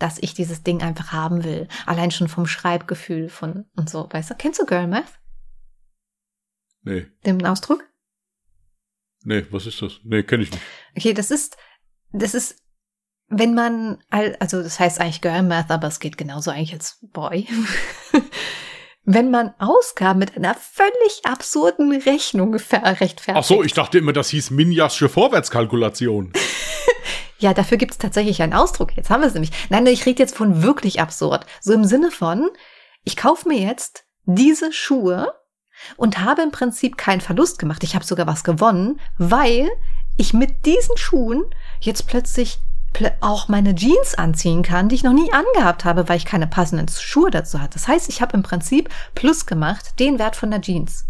dass 0.00 0.18
ich 0.20 0.34
dieses 0.34 0.64
Ding 0.64 0.82
einfach 0.82 1.12
haben 1.12 1.44
will. 1.44 1.68
Allein 1.86 2.10
schon 2.10 2.26
vom 2.26 2.48
Schreibgefühl 2.48 3.28
von 3.28 3.66
und 3.76 3.88
so, 3.88 4.08
weißt 4.10 4.30
du? 4.30 4.34
Kennst 4.34 4.60
du 4.60 4.66
Girl 4.66 4.88
Math? 4.88 5.20
nee, 6.82 7.06
Den 7.24 7.46
Ausdruck? 7.46 7.84
nee, 9.22 9.46
was 9.50 9.66
ist 9.66 9.80
das? 9.80 10.00
Nee, 10.02 10.24
kenne 10.24 10.42
ich 10.42 10.50
nicht. 10.50 10.62
Okay, 10.96 11.14
das 11.14 11.30
ist, 11.30 11.56
das 12.12 12.34
ist, 12.34 12.56
wenn 13.28 13.54
man, 13.54 14.02
also 14.10 14.62
das 14.62 14.80
heißt 14.80 15.00
eigentlich 15.00 15.20
Girl 15.22 15.44
Math, 15.44 15.70
aber 15.70 15.86
es 15.86 16.00
geht 16.00 16.18
genauso 16.18 16.50
eigentlich 16.50 16.74
als 16.74 16.98
Boy. 17.12 17.46
wenn 19.04 19.30
man 19.30 19.54
Ausgaben 19.58 20.18
mit 20.18 20.36
einer 20.36 20.54
völlig 20.54 21.22
absurden 21.24 21.92
Rechnung 21.92 22.54
rechtfertigt. 22.54 23.34
Ach 23.34 23.44
so, 23.44 23.62
ich 23.62 23.74
dachte 23.74 23.98
immer, 23.98 24.12
das 24.12 24.30
hieß 24.30 24.50
Minjasche 24.50 25.08
Vorwärtskalkulation. 25.08 26.32
Ja, 27.38 27.52
dafür 27.52 27.76
gibt 27.76 27.92
es 27.92 27.98
tatsächlich 27.98 28.40
einen 28.40 28.54
Ausdruck. 28.54 28.96
Jetzt 28.96 29.10
haben 29.10 29.20
wir 29.20 29.26
es 29.26 29.34
nämlich. 29.34 29.50
Nein, 29.68 29.84
ich 29.86 30.06
rede 30.06 30.22
jetzt 30.22 30.34
von 30.34 30.62
wirklich 30.62 31.00
absurd. 31.00 31.44
So 31.60 31.74
im 31.74 31.84
Sinne 31.84 32.10
von, 32.10 32.48
ich 33.02 33.16
kaufe 33.16 33.48
mir 33.48 33.58
jetzt 33.58 34.04
diese 34.24 34.72
Schuhe 34.72 35.34
und 35.96 36.20
habe 36.20 36.40
im 36.40 36.52
Prinzip 36.52 36.96
keinen 36.96 37.20
Verlust 37.20 37.58
gemacht. 37.58 37.84
Ich 37.84 37.94
habe 37.94 38.04
sogar 38.04 38.26
was 38.26 38.44
gewonnen, 38.44 38.98
weil 39.18 39.68
ich 40.16 40.32
mit 40.32 40.64
diesen 40.64 40.96
Schuhen 40.96 41.44
jetzt 41.80 42.06
plötzlich 42.06 42.56
plö 42.56 42.73
auch 43.20 43.48
meine 43.48 43.74
Jeans 43.74 44.14
anziehen 44.14 44.62
kann, 44.62 44.88
die 44.88 44.94
ich 44.94 45.02
noch 45.04 45.12
nie 45.12 45.32
angehabt 45.32 45.84
habe, 45.84 46.08
weil 46.08 46.16
ich 46.16 46.24
keine 46.24 46.46
passenden 46.46 46.88
Schuhe 46.88 47.30
dazu 47.30 47.60
hatte. 47.60 47.74
Das 47.74 47.88
heißt, 47.88 48.08
ich 48.08 48.22
habe 48.22 48.36
im 48.36 48.42
Prinzip 48.42 48.88
Plus 49.14 49.46
gemacht, 49.46 49.98
den 49.98 50.18
Wert 50.18 50.36
von 50.36 50.50
der 50.50 50.60
Jeans. 50.60 51.06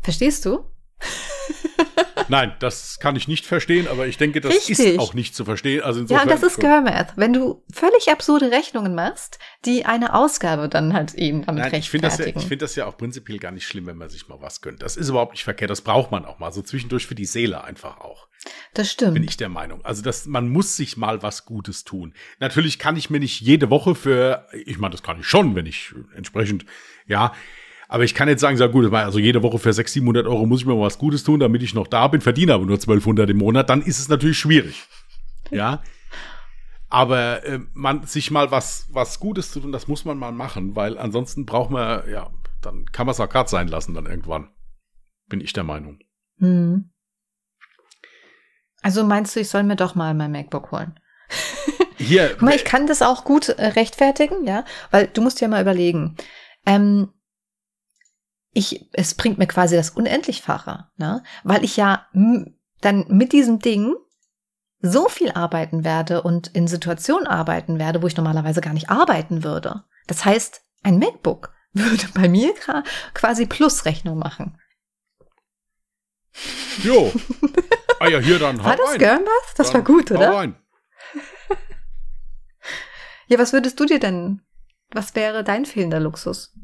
Verstehst 0.00 0.44
du? 0.44 0.64
Nein, 2.28 2.54
das 2.60 2.98
kann 2.98 3.16
ich 3.16 3.28
nicht 3.28 3.46
verstehen, 3.46 3.88
aber 3.88 4.06
ich 4.06 4.16
denke, 4.16 4.40
das 4.40 4.52
Richtig. 4.52 4.78
ist 4.78 4.98
auch 4.98 5.14
nicht 5.14 5.34
zu 5.34 5.44
verstehen. 5.44 5.82
Also 5.82 6.02
Ja, 6.04 6.22
und 6.22 6.30
das 6.30 6.42
ist 6.42 6.58
Girl 6.60 6.82
Math. 6.82 7.12
Wenn 7.16 7.32
du 7.32 7.64
völlig 7.72 8.10
absurde 8.10 8.50
Rechnungen 8.50 8.94
machst, 8.94 9.38
die 9.64 9.84
eine 9.84 10.14
Ausgabe 10.14 10.68
dann 10.68 10.92
halt 10.92 11.14
eben 11.14 11.44
damit 11.44 11.64
Nein, 11.64 11.74
ich 11.80 11.90
finde 11.90 12.08
das, 12.08 12.18
ja, 12.18 12.24
rechtfertigen. 12.24 12.48
find 12.48 12.62
das 12.62 12.76
ja 12.76 12.86
auch 12.86 12.96
prinzipiell 12.96 13.38
gar 13.38 13.52
nicht 13.52 13.66
schlimm, 13.66 13.86
wenn 13.86 13.96
man 13.96 14.08
sich 14.08 14.28
mal 14.28 14.40
was 14.40 14.60
gönnt. 14.60 14.82
Das 14.82 14.96
ist 14.96 15.08
überhaupt 15.08 15.32
nicht 15.32 15.44
verkehrt. 15.44 15.70
Das 15.70 15.80
braucht 15.80 16.10
man 16.10 16.24
auch 16.24 16.38
mal. 16.38 16.52
So 16.52 16.62
zwischendurch 16.62 17.06
für 17.06 17.14
die 17.14 17.26
Seele 17.26 17.64
einfach 17.64 17.98
auch. 18.00 18.28
das 18.74 18.90
stimmt. 18.90 19.14
bin 19.14 19.24
ich 19.24 19.36
der 19.36 19.48
Meinung. 19.48 19.84
Also 19.84 20.02
das, 20.02 20.26
man 20.26 20.48
muss 20.48 20.76
sich 20.76 20.96
mal 20.96 21.22
was 21.22 21.44
Gutes 21.44 21.84
tun. 21.84 22.14
Natürlich 22.38 22.78
kann 22.78 22.96
ich 22.96 23.10
mir 23.10 23.20
nicht 23.20 23.40
jede 23.40 23.70
Woche 23.70 23.94
für, 23.94 24.46
ich 24.52 24.78
meine, 24.78 24.92
das 24.92 25.02
kann 25.02 25.18
ich 25.20 25.26
schon, 25.26 25.54
wenn 25.54 25.66
ich 25.66 25.94
entsprechend, 26.14 26.64
ja, 27.06 27.32
aber 27.88 28.04
ich 28.04 28.14
kann 28.14 28.28
jetzt 28.28 28.42
sagen, 28.42 28.58
sag 28.58 28.70
gut, 28.70 28.92
also 28.92 29.18
jede 29.18 29.42
Woche 29.42 29.58
für 29.58 29.72
600, 29.72 29.88
700 29.88 30.26
Euro 30.26 30.44
muss 30.44 30.60
ich 30.60 30.66
mir 30.66 30.74
mal 30.74 30.82
was 30.86 30.98
Gutes 30.98 31.24
tun, 31.24 31.40
damit 31.40 31.62
ich 31.62 31.74
noch 31.74 31.86
da 31.86 32.06
bin, 32.08 32.20
verdiene 32.20 32.52
aber 32.52 32.66
nur 32.66 32.76
1200 32.76 33.30
im 33.30 33.38
Monat, 33.38 33.70
dann 33.70 33.80
ist 33.80 33.98
es 33.98 34.08
natürlich 34.08 34.38
schwierig. 34.38 34.84
Ja. 35.50 35.82
Aber 36.90 37.44
äh, 37.44 37.60
man 37.72 38.06
sich 38.06 38.30
mal 38.30 38.50
was, 38.50 38.86
was 38.90 39.20
Gutes 39.20 39.50
zu 39.50 39.60
tun, 39.60 39.72
das 39.72 39.88
muss 39.88 40.04
man 40.04 40.18
mal 40.18 40.32
machen, 40.32 40.76
weil 40.76 40.98
ansonsten 40.98 41.46
braucht 41.46 41.70
man, 41.70 42.08
ja, 42.10 42.30
dann 42.60 42.84
kann 42.92 43.06
man 43.06 43.12
es 43.12 43.20
auch 43.20 43.28
gerade 43.28 43.48
sein 43.48 43.68
lassen 43.68 43.94
dann 43.94 44.06
irgendwann. 44.06 44.50
Bin 45.28 45.40
ich 45.40 45.54
der 45.54 45.64
Meinung. 45.64 45.98
Hm. 46.38 46.90
Also 48.82 49.02
meinst 49.04 49.34
du, 49.34 49.40
ich 49.40 49.48
soll 49.48 49.62
mir 49.62 49.76
doch 49.76 49.94
mal 49.94 50.12
mein 50.14 50.32
MacBook 50.32 50.72
holen? 50.72 51.00
Hier, 51.96 52.30
Guck 52.30 52.42
mal, 52.42 52.54
ich 52.54 52.64
kann 52.64 52.86
das 52.86 53.02
auch 53.02 53.24
gut 53.24 53.48
äh, 53.48 53.66
rechtfertigen, 53.66 54.46
ja, 54.46 54.64
weil 54.90 55.08
du 55.08 55.22
musst 55.22 55.40
dir 55.40 55.48
mal 55.48 55.62
überlegen. 55.62 56.16
Ähm, 56.64 57.12
ich, 58.52 58.88
es 58.92 59.14
bringt 59.14 59.38
mir 59.38 59.46
quasi 59.46 59.76
das 59.76 59.90
Unendlichfache, 59.90 60.86
ne? 60.96 61.22
Weil 61.44 61.64
ich 61.64 61.76
ja 61.76 62.06
dann 62.80 63.06
mit 63.08 63.32
diesem 63.32 63.58
Ding 63.58 63.94
so 64.80 65.08
viel 65.08 65.32
arbeiten 65.32 65.84
werde 65.84 66.22
und 66.22 66.48
in 66.48 66.68
Situationen 66.68 67.26
arbeiten 67.26 67.78
werde, 67.78 68.02
wo 68.02 68.06
ich 68.06 68.16
normalerweise 68.16 68.60
gar 68.60 68.72
nicht 68.72 68.90
arbeiten 68.90 69.42
würde. 69.42 69.84
Das 70.06 70.24
heißt, 70.24 70.62
ein 70.82 70.98
MacBook 70.98 71.52
würde 71.72 72.08
bei 72.14 72.28
mir 72.28 72.54
quasi 73.14 73.46
Plusrechnung 73.46 74.18
machen. 74.18 74.58
jo. 76.82 77.12
Ah 78.00 78.06
ja, 78.06 78.20
hier 78.20 78.38
dann. 78.38 78.62
War 78.62 78.76
das 78.76 78.90
rein. 78.90 78.98
Girlmath? 79.00 79.54
Das 79.56 79.74
war 79.74 79.82
gut, 79.82 80.12
oder? 80.12 80.32
rein. 80.32 80.54
Ja, 83.26 83.38
was 83.38 83.52
würdest 83.52 83.78
du 83.78 83.84
dir 83.84 84.00
denn? 84.00 84.40
Was 84.90 85.14
wäre 85.14 85.44
dein 85.44 85.66
fehlender 85.66 86.00
Luxus? 86.00 86.54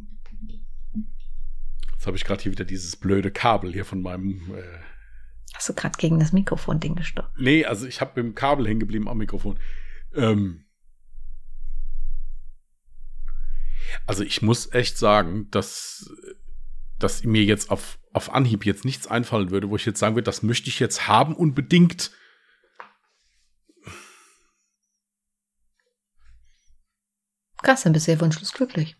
Jetzt 2.05 2.09
habe 2.09 2.19
ich 2.19 2.25
gerade 2.27 2.43
hier 2.43 2.53
wieder 2.53 2.67
dieses 2.67 2.97
blöde 2.97 3.31
Kabel 3.31 3.73
hier 3.73 3.87
von 3.87 4.03
meinem. 4.03 4.55
Äh, 4.55 4.63
Hast 5.55 5.71
du 5.71 5.73
gerade 5.73 5.97
gegen 5.97 6.21
das 6.21 6.35
Mikrofon-Ding 6.35 6.97
gestochen? 6.97 7.33
nee, 7.39 7.65
also 7.65 7.87
ich 7.87 8.03
habe 8.03 8.11
mit 8.17 8.31
dem 8.31 8.35
Kabel 8.35 8.67
hängen 8.69 8.79
geblieben 8.79 9.09
am 9.09 9.17
Mikrofon. 9.17 9.59
Ähm, 10.15 10.67
also 14.07 14.23
ich 14.23 14.43
muss 14.43 14.71
echt 14.75 14.99
sagen, 14.99 15.51
dass, 15.51 16.13
dass 16.99 17.25
mir 17.25 17.43
jetzt 17.43 17.71
auf, 17.71 17.99
auf 18.13 18.35
Anhieb 18.35 18.67
jetzt 18.67 18.85
nichts 18.85 19.07
einfallen 19.07 19.51
würde, 19.51 19.71
wo 19.71 19.77
ich 19.77 19.87
jetzt 19.87 19.99
sagen 19.99 20.15
würde, 20.15 20.27
das 20.27 20.43
möchte 20.43 20.69
ich 20.69 20.81
jetzt 20.81 21.09
haben 21.09 21.35
unbedingt. 21.35 22.11
Krass, 27.63 27.85
dann 27.85 27.95
bist 27.95 28.09
du 28.09 28.13
ja 28.13 28.21
wunschlos 28.21 28.53
glücklich. 28.53 28.95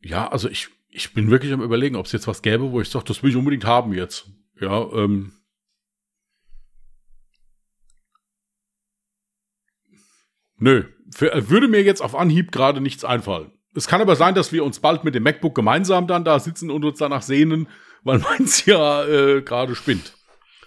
Ja, 0.00 0.28
also 0.28 0.48
ich, 0.48 0.68
ich 0.90 1.12
bin 1.12 1.30
wirklich 1.30 1.52
am 1.52 1.62
überlegen, 1.62 1.96
ob 1.96 2.06
es 2.06 2.12
jetzt 2.12 2.26
was 2.26 2.42
gäbe, 2.42 2.72
wo 2.72 2.80
ich 2.80 2.88
sage, 2.88 3.04
das 3.06 3.22
will 3.22 3.30
ich 3.30 3.36
unbedingt 3.36 3.64
haben 3.64 3.92
jetzt. 3.92 4.30
Ja, 4.60 4.90
ähm. 4.92 5.32
Nö, 10.56 10.84
für, 11.14 11.32
äh, 11.32 11.48
würde 11.48 11.68
mir 11.68 11.82
jetzt 11.82 12.00
auf 12.00 12.14
Anhieb 12.14 12.50
gerade 12.52 12.80
nichts 12.80 13.04
einfallen. 13.04 13.52
Es 13.74 13.86
kann 13.86 14.00
aber 14.00 14.16
sein, 14.16 14.34
dass 14.34 14.52
wir 14.52 14.64
uns 14.64 14.80
bald 14.80 15.04
mit 15.04 15.14
dem 15.14 15.22
MacBook 15.22 15.54
gemeinsam 15.54 16.06
dann 16.06 16.24
da 16.24 16.40
sitzen 16.40 16.70
und 16.70 16.84
uns 16.84 16.98
danach 16.98 17.22
sehnen, 17.22 17.68
weil 18.02 18.18
meins 18.38 18.64
ja 18.66 19.04
äh, 19.04 19.42
gerade 19.42 19.74
spinnt. 19.74 20.14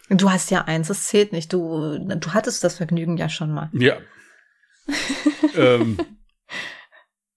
Du 0.09 0.29
hast 0.29 0.51
ja 0.51 0.65
eins, 0.65 0.89
das 0.89 1.05
zählt 1.05 1.31
nicht. 1.31 1.53
Du, 1.53 1.97
du 1.97 2.33
hattest 2.33 2.63
das 2.63 2.77
Vergnügen 2.77 3.17
ja 3.17 3.29
schon 3.29 3.53
mal. 3.53 3.69
Ja. 3.73 3.97
ähm, 5.55 5.97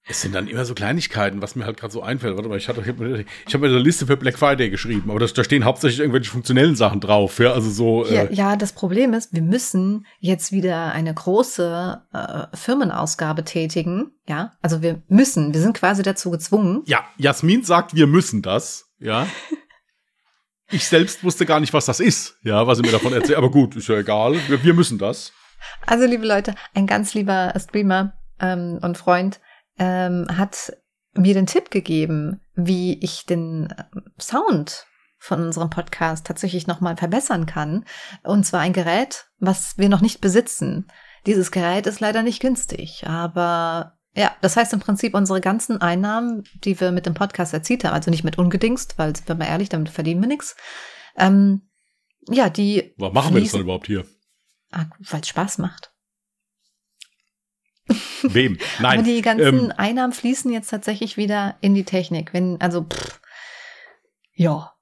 es 0.06 0.20
sind 0.20 0.34
dann 0.34 0.48
immer 0.48 0.66
so 0.66 0.74
Kleinigkeiten, 0.74 1.40
was 1.40 1.56
mir 1.56 1.64
halt 1.64 1.78
gerade 1.78 1.92
so 1.92 2.02
einfällt. 2.02 2.36
Warte 2.36 2.48
mal, 2.48 2.58
ich, 2.58 2.68
hatte, 2.68 2.82
ich 2.82 2.88
habe 2.88 3.24
ich 3.46 3.54
hab 3.54 3.60
mir 3.60 3.68
eine 3.68 3.78
Liste 3.78 4.06
für 4.06 4.18
Black 4.18 4.38
Friday 4.38 4.68
geschrieben, 4.68 5.10
aber 5.10 5.18
das, 5.18 5.32
da 5.32 5.42
stehen 5.42 5.64
hauptsächlich 5.64 6.00
irgendwelche 6.00 6.30
funktionellen 6.30 6.76
Sachen 6.76 7.00
drauf. 7.00 7.38
Ja, 7.38 7.52
also 7.52 7.70
so. 7.70 8.04
Ja, 8.06 8.24
Äh, 8.24 8.34
ja, 8.34 8.56
das 8.56 8.74
Problem 8.74 9.14
ist, 9.14 9.32
wir 9.32 9.40
müssen 9.40 10.06
jetzt 10.20 10.52
wieder 10.52 10.92
eine 10.92 11.14
große 11.14 12.02
äh, 12.12 12.56
Firmenausgabe 12.56 13.44
tätigen. 13.44 14.10
Ja, 14.28 14.52
also 14.60 14.82
wir 14.82 15.02
müssen, 15.08 15.54
wir 15.54 15.60
sind 15.62 15.74
quasi 15.74 16.02
dazu 16.02 16.30
gezwungen. 16.30 16.82
ja, 16.84 17.04
Jasmin 17.16 17.64
sagt, 17.64 17.94
wir 17.94 18.06
müssen 18.06 18.42
das. 18.42 18.86
Ja. 18.98 19.26
Ich 20.70 20.86
selbst 20.88 21.22
wusste 21.22 21.44
gar 21.44 21.60
nicht, 21.60 21.74
was 21.74 21.84
das 21.84 22.00
ist. 22.00 22.36
Ja, 22.42 22.66
was 22.66 22.78
sie 22.78 22.82
mir 22.82 22.90
davon 22.90 23.12
erzählt. 23.12 23.36
Aber 23.36 23.50
gut, 23.50 23.76
ist 23.76 23.86
ja 23.86 23.96
egal. 23.96 24.34
Wir, 24.48 24.64
wir 24.64 24.74
müssen 24.74 24.98
das. 24.98 25.30
Also, 25.86 26.06
liebe 26.06 26.26
Leute, 26.26 26.54
ein 26.74 26.86
ganz 26.86 27.12
lieber 27.14 27.52
Streamer 27.58 28.14
ähm, 28.40 28.78
und 28.82 28.96
Freund 28.96 29.40
ähm, 29.78 30.26
hat 30.36 30.72
mir 31.14 31.34
den 31.34 31.46
Tipp 31.46 31.70
gegeben, 31.70 32.40
wie 32.54 32.98
ich 33.00 33.26
den 33.26 33.74
ähm, 33.78 34.02
Sound 34.20 34.86
von 35.18 35.42
unserem 35.42 35.70
Podcast 35.70 36.26
tatsächlich 36.26 36.66
nochmal 36.66 36.96
verbessern 36.96 37.46
kann. 37.46 37.84
Und 38.22 38.44
zwar 38.44 38.60
ein 38.60 38.72
Gerät, 38.72 39.26
was 39.38 39.78
wir 39.78 39.88
noch 39.88 40.02
nicht 40.02 40.20
besitzen. 40.20 40.86
Dieses 41.26 41.50
Gerät 41.50 41.86
ist 41.86 42.00
leider 42.00 42.22
nicht 42.22 42.40
günstig, 42.40 43.06
aber 43.06 43.96
ja, 44.14 44.36
das 44.42 44.56
heißt 44.56 44.72
im 44.74 44.80
Prinzip 44.80 45.14
unsere 45.14 45.40
ganzen 45.40 45.80
Einnahmen, 45.80 46.44
die 46.62 46.78
wir 46.78 46.92
mit 46.92 47.06
dem 47.06 47.14
Podcast 47.14 47.54
erzielt 47.54 47.84
haben, 47.84 47.94
also 47.94 48.10
nicht 48.10 48.22
mit 48.22 48.38
ungedingst, 48.38 48.98
weil, 48.98 49.16
sind 49.16 49.26
wir 49.26 49.34
mal 49.34 49.46
ehrlich, 49.46 49.70
damit 49.70 49.88
verdienen 49.88 50.20
wir 50.20 50.28
nichts. 50.28 50.56
Ähm, 51.16 51.68
ja, 52.28 52.48
die. 52.50 52.94
Was 52.98 53.12
machen 53.12 53.34
wir 53.34 53.42
das 53.42 53.52
dann 53.52 53.62
überhaupt 53.62 53.86
hier? 53.86 54.04
Ah, 54.70 54.86
weil 54.98 55.20
es 55.20 55.28
Spaß 55.28 55.58
macht. 55.58 55.93
Wem? 58.32 58.58
Nein. 58.80 58.98
Aber 58.98 59.02
die 59.02 59.22
ganzen 59.22 59.66
ähm, 59.66 59.72
Einnahmen 59.76 60.12
fließen 60.12 60.52
jetzt 60.52 60.68
tatsächlich 60.68 61.16
wieder 61.16 61.56
in 61.60 61.74
die 61.74 61.84
Technik. 61.84 62.32
Wenn, 62.32 62.60
also, 62.60 62.82
pff, 62.82 63.20
ja. 64.32 64.72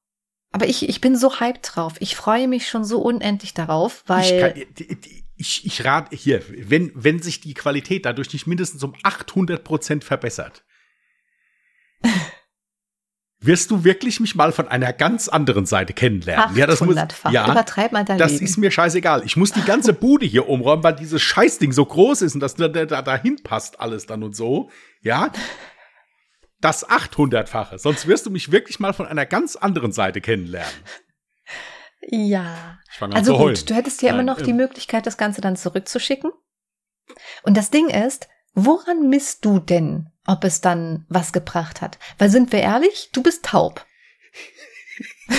Aber 0.50 0.68
ich, 0.68 0.88
ich 0.88 1.00
bin 1.00 1.16
so 1.16 1.40
hyped 1.40 1.70
drauf. 1.74 1.94
Ich 2.00 2.14
freue 2.14 2.46
mich 2.46 2.68
schon 2.68 2.84
so 2.84 3.00
unendlich 3.00 3.54
darauf, 3.54 4.04
weil. 4.06 4.24
Ich, 4.24 4.40
kann, 4.40 4.96
ich, 5.36 5.66
ich 5.66 5.84
rate 5.84 6.14
hier, 6.14 6.42
wenn, 6.48 6.92
wenn 6.94 7.20
sich 7.20 7.40
die 7.40 7.54
Qualität 7.54 8.06
dadurch 8.06 8.32
nicht 8.32 8.46
mindestens 8.46 8.82
um 8.84 8.94
800 9.02 9.64
Prozent 9.64 10.04
verbessert, 10.04 10.64
wirst 13.44 13.70
du 13.70 13.84
wirklich 13.84 14.20
mich 14.20 14.34
mal 14.34 14.52
von 14.52 14.68
einer 14.68 14.92
ganz 14.92 15.28
anderen 15.28 15.66
Seite 15.66 15.92
kennenlernen. 15.92 16.56
Ja, 16.56 16.66
das 16.66 16.80
muss, 16.80 16.96
800-fach. 16.96 17.32
ja, 17.32 17.50
Übertreib 17.50 17.92
mal 17.92 18.04
dein 18.04 18.18
das 18.18 18.32
Leben. 18.32 18.44
ist 18.44 18.56
mir 18.56 18.70
scheißegal. 18.70 19.22
Ich 19.24 19.36
muss 19.36 19.52
die 19.52 19.62
ganze 19.62 19.92
Bude 19.92 20.24
hier 20.26 20.48
umräumen, 20.48 20.84
weil 20.84 20.94
dieses 20.94 21.20
Scheißding 21.22 21.72
so 21.72 21.84
groß 21.84 22.22
ist 22.22 22.34
und 22.34 22.40
das 22.40 22.54
da, 22.54 22.68
da, 22.68 23.02
dahin 23.02 23.42
passt 23.42 23.80
alles 23.80 24.06
dann 24.06 24.22
und 24.22 24.36
so. 24.36 24.70
Ja. 25.00 25.32
Das 26.60 26.88
800-fache. 26.88 27.78
Sonst 27.78 28.06
wirst 28.06 28.26
du 28.26 28.30
mich 28.30 28.52
wirklich 28.52 28.78
mal 28.78 28.92
von 28.92 29.06
einer 29.06 29.26
ganz 29.26 29.56
anderen 29.56 29.92
Seite 29.92 30.20
kennenlernen. 30.20 30.72
ja. 32.08 32.78
Ich 32.92 32.98
fange 32.98 33.14
an 33.14 33.18
Also 33.18 33.36
gut, 33.36 33.68
du 33.68 33.74
hättest 33.74 34.02
ja 34.02 34.10
immer 34.10 34.22
noch 34.22 34.40
die 34.40 34.50
ähm, 34.50 34.56
Möglichkeit, 34.56 35.06
das 35.06 35.18
Ganze 35.18 35.40
dann 35.40 35.56
zurückzuschicken. 35.56 36.30
Und 37.42 37.56
das 37.56 37.70
Ding 37.70 37.88
ist, 37.88 38.28
woran 38.54 39.08
misst 39.08 39.44
du 39.44 39.58
denn, 39.58 40.11
ob 40.26 40.44
es 40.44 40.60
dann 40.60 41.04
was 41.08 41.32
gebracht 41.32 41.80
hat? 41.80 41.98
Weil 42.18 42.30
sind 42.30 42.52
wir 42.52 42.60
ehrlich, 42.60 43.10
du 43.12 43.22
bist 43.22 43.44
taub. 43.44 43.86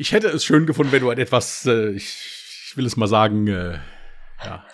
Ich 0.00 0.12
hätte 0.12 0.28
es 0.28 0.44
schön 0.44 0.64
gefunden, 0.64 0.92
wenn 0.92 1.02
du 1.02 1.10
ein 1.10 1.18
etwas, 1.18 1.66
äh, 1.66 1.90
ich, 1.90 2.04
ich 2.68 2.76
will 2.76 2.86
es 2.86 2.96
mal 2.96 3.08
sagen, 3.08 3.48
äh, 3.48 3.80
ja. 4.44 4.64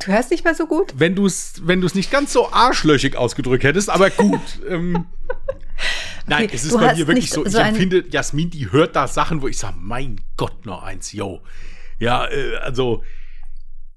Du 0.00 0.12
hörst 0.12 0.30
nicht 0.30 0.44
mehr 0.44 0.54
so 0.54 0.66
gut? 0.66 0.92
Wenn 0.94 1.14
du 1.14 1.24
es, 1.24 1.62
wenn 1.64 1.80
du 1.80 1.86
es 1.86 1.94
nicht 1.94 2.10
ganz 2.10 2.34
so 2.34 2.52
arschlöchig 2.52 3.16
ausgedrückt 3.16 3.64
hättest, 3.64 3.88
aber 3.88 4.10
gut. 4.10 4.42
ähm, 4.68 5.06
nein, 6.26 6.44
Okay, 6.44 6.54
es 6.54 6.64
ist 6.64 6.78
bei 6.78 6.94
mir 6.94 7.06
wirklich 7.06 7.30
so. 7.30 7.46
Ich 7.46 7.52
so 7.52 7.58
empfinde, 7.58 8.04
Jasmin, 8.10 8.50
die 8.50 8.70
hört 8.70 8.94
da 8.94 9.08
Sachen, 9.08 9.40
wo 9.40 9.48
ich 9.48 9.56
sage, 9.56 9.76
mein 9.80 10.20
Gott, 10.36 10.66
noch 10.66 10.82
eins, 10.82 11.12
yo. 11.12 11.42
Ja, 11.98 12.26
äh, 12.26 12.56
also 12.56 13.04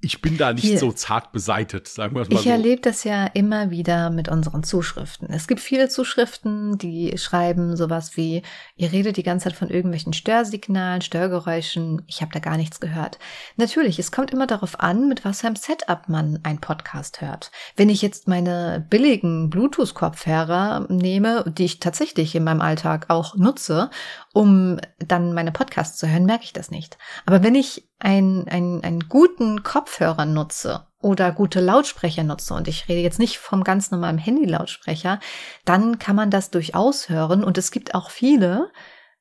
ich 0.02 0.22
bin 0.22 0.38
da 0.38 0.52
nicht 0.52 0.64
Hier. 0.64 0.78
so 0.78 0.92
zart 0.92 1.30
beseitet, 1.30 1.86
sagen 1.86 2.14
wir 2.14 2.22
es 2.22 2.30
mal 2.30 2.36
Ich 2.36 2.44
so. 2.44 2.50
erlebe 2.50 2.80
das 2.80 3.04
ja 3.04 3.26
immer 3.26 3.70
wieder 3.70 4.08
mit 4.08 4.28
unseren 4.28 4.62
Zuschriften. 4.62 5.28
Es 5.30 5.46
gibt 5.46 5.60
viele 5.60 5.90
Zuschriften, 5.90 6.78
die 6.78 7.16
schreiben 7.18 7.76
sowas 7.76 8.16
wie, 8.16 8.42
ihr 8.76 8.92
redet 8.92 9.18
die 9.18 9.22
ganze 9.22 9.44
Zeit 9.44 9.56
von 9.56 9.68
irgendwelchen 9.68 10.14
Störsignalen, 10.14 11.02
Störgeräuschen, 11.02 12.02
ich 12.06 12.22
habe 12.22 12.32
da 12.32 12.38
gar 12.38 12.56
nichts 12.56 12.80
gehört. 12.80 13.18
Natürlich, 13.56 13.98
es 13.98 14.10
kommt 14.10 14.30
immer 14.30 14.46
darauf 14.46 14.80
an, 14.80 15.06
mit 15.06 15.24
was 15.24 15.42
für 15.42 15.48
einem 15.48 15.56
Setup 15.56 16.08
man 16.08 16.40
einen 16.44 16.60
Podcast 16.60 17.20
hört. 17.20 17.50
Wenn 17.76 17.90
ich 17.90 18.00
jetzt 18.00 18.26
meine 18.26 18.86
billigen 18.88 19.50
Bluetooth-Kopfhörer 19.50 20.86
nehme, 20.88 21.44
die 21.46 21.66
ich 21.66 21.80
tatsächlich 21.80 22.34
in 22.34 22.44
meinem 22.44 22.62
Alltag 22.62 23.06
auch 23.08 23.36
nutze, 23.36 23.90
um 24.32 24.78
dann 24.98 25.32
meine 25.34 25.52
Podcasts 25.52 25.98
zu 25.98 26.08
hören, 26.08 26.24
merke 26.24 26.44
ich 26.44 26.52
das 26.52 26.70
nicht. 26.70 26.98
Aber 27.26 27.42
wenn 27.42 27.54
ich 27.54 27.88
ein, 27.98 28.46
ein, 28.48 28.82
einen 28.82 29.08
guten 29.08 29.62
Kopfhörer 29.62 30.24
nutze 30.24 30.86
oder 31.00 31.32
gute 31.32 31.60
Lautsprecher 31.60 32.22
nutze, 32.22 32.54
und 32.54 32.68
ich 32.68 32.88
rede 32.88 33.00
jetzt 33.00 33.18
nicht 33.18 33.38
vom 33.38 33.64
ganz 33.64 33.90
normalen 33.90 34.18
Handy-Lautsprecher, 34.18 35.18
dann 35.64 35.98
kann 35.98 36.16
man 36.16 36.30
das 36.30 36.50
durchaus 36.50 37.08
hören. 37.08 37.42
Und 37.42 37.58
es 37.58 37.70
gibt 37.70 37.94
auch 37.94 38.10
viele, 38.10 38.70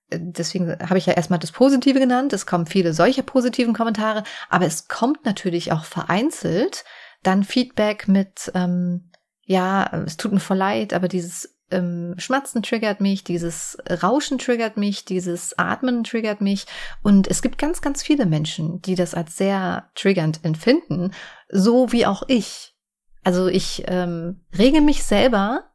äh, 0.10 0.20
deswegen 0.22 0.78
habe 0.80 1.00
ich 1.00 1.08
ja 1.08 1.14
erstmal 1.14 1.40
das 1.40 1.52
Positive 1.52 2.00
genannt, 2.00 2.34
es 2.34 2.46
kommen 2.46 2.68
viele 2.68 2.94
solche 2.94 3.24
positiven 3.24 3.74
Kommentare, 3.74 4.24
aber 4.50 4.66
es 4.66 4.88
kommt 4.88 5.26
natürlich 5.26 5.72
auch 5.72 5.86
vereinzelt 5.86 6.84
dann 7.24 7.44
Feedback 7.44 8.08
mit, 8.08 8.52
ähm, 8.56 9.12
ja, 9.44 10.04
es 10.06 10.18
tut 10.18 10.32
mir 10.32 10.40
voll 10.40 10.58
leid, 10.58 10.94
aber 10.94 11.08
dieses 11.08 11.59
ähm, 11.72 12.16
Schmatzen 12.18 12.64
triggert 12.64 13.02
mich, 13.02 13.24
dieses 13.24 13.78
Rauschen 13.88 14.38
triggert 14.38 14.78
mich, 14.78 15.06
dieses 15.06 15.58
Atmen 15.58 16.04
triggert 16.04 16.42
mich. 16.42 16.66
Und 17.02 17.28
es 17.28 17.42
gibt 17.42 17.58
ganz, 17.58 17.82
ganz 17.82 18.04
viele 18.04 18.26
Menschen, 18.26 18.82
die 18.82 18.96
das 18.96 19.14
als 19.14 19.38
sehr 19.38 19.90
triggernd 19.96 20.40
empfinden, 20.44 21.12
so 21.50 21.92
wie 21.92 22.06
auch 22.06 22.24
ich. 22.28 22.76
Also 23.24 23.48
ich 23.48 23.84
ähm, 23.88 24.42
rege 24.58 24.82
mich 24.82 25.04
selber, 25.04 25.70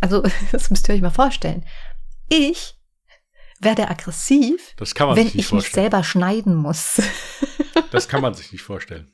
also 0.00 0.22
das 0.52 0.70
müsst 0.70 0.88
ihr 0.88 0.94
euch 0.94 1.02
mal 1.02 1.10
vorstellen. 1.10 1.64
Ich 2.28 2.74
werde 3.60 3.88
aggressiv, 3.88 4.74
wenn 4.76 5.26
ich 5.26 5.34
mich 5.34 5.46
vorstellen. 5.46 5.84
selber 5.84 6.04
schneiden 6.04 6.54
muss. 6.54 7.00
Das 7.92 8.08
kann 8.08 8.20
man 8.20 8.34
sich 8.34 8.52
nicht 8.52 8.62
vorstellen. 8.62 9.12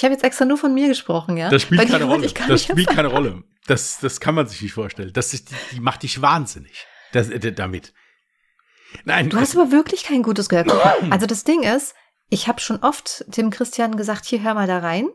Ich 0.00 0.04
habe 0.04 0.14
jetzt 0.14 0.24
extra 0.24 0.46
nur 0.46 0.56
von 0.56 0.72
mir 0.72 0.88
gesprochen, 0.88 1.36
ja. 1.36 1.50
Das 1.50 1.60
spielt 1.60 1.86
keine 1.86 2.04
Rolle. 2.04 2.26
Das 2.48 2.62
spielt 2.64 2.88
keine 2.88 3.08
Rolle. 3.08 3.44
Das, 3.66 3.98
das 4.00 4.18
kann 4.18 4.34
man 4.34 4.46
sich 4.46 4.62
nicht 4.62 4.72
vorstellen. 4.72 5.12
Das 5.12 5.34
ist, 5.34 5.50
die, 5.72 5.80
macht 5.80 6.04
dich 6.04 6.22
wahnsinnig. 6.22 6.86
Das, 7.12 7.28
äh, 7.28 7.52
damit. 7.52 7.92
Nein, 9.04 9.28
Du 9.28 9.36
hast 9.38 9.54
aber 9.54 9.70
wirklich 9.70 10.04
kein 10.04 10.22
gutes 10.22 10.48
Gehör. 10.48 10.94
Also 11.10 11.26
das 11.26 11.44
Ding 11.44 11.64
ist, 11.64 11.94
ich 12.30 12.48
habe 12.48 12.62
schon 12.62 12.78
oft 12.78 13.26
dem 13.26 13.50
Christian 13.50 13.98
gesagt, 13.98 14.24
hier 14.24 14.42
hör 14.42 14.54
mal 14.54 14.66
da 14.66 14.78
rein. 14.78 15.06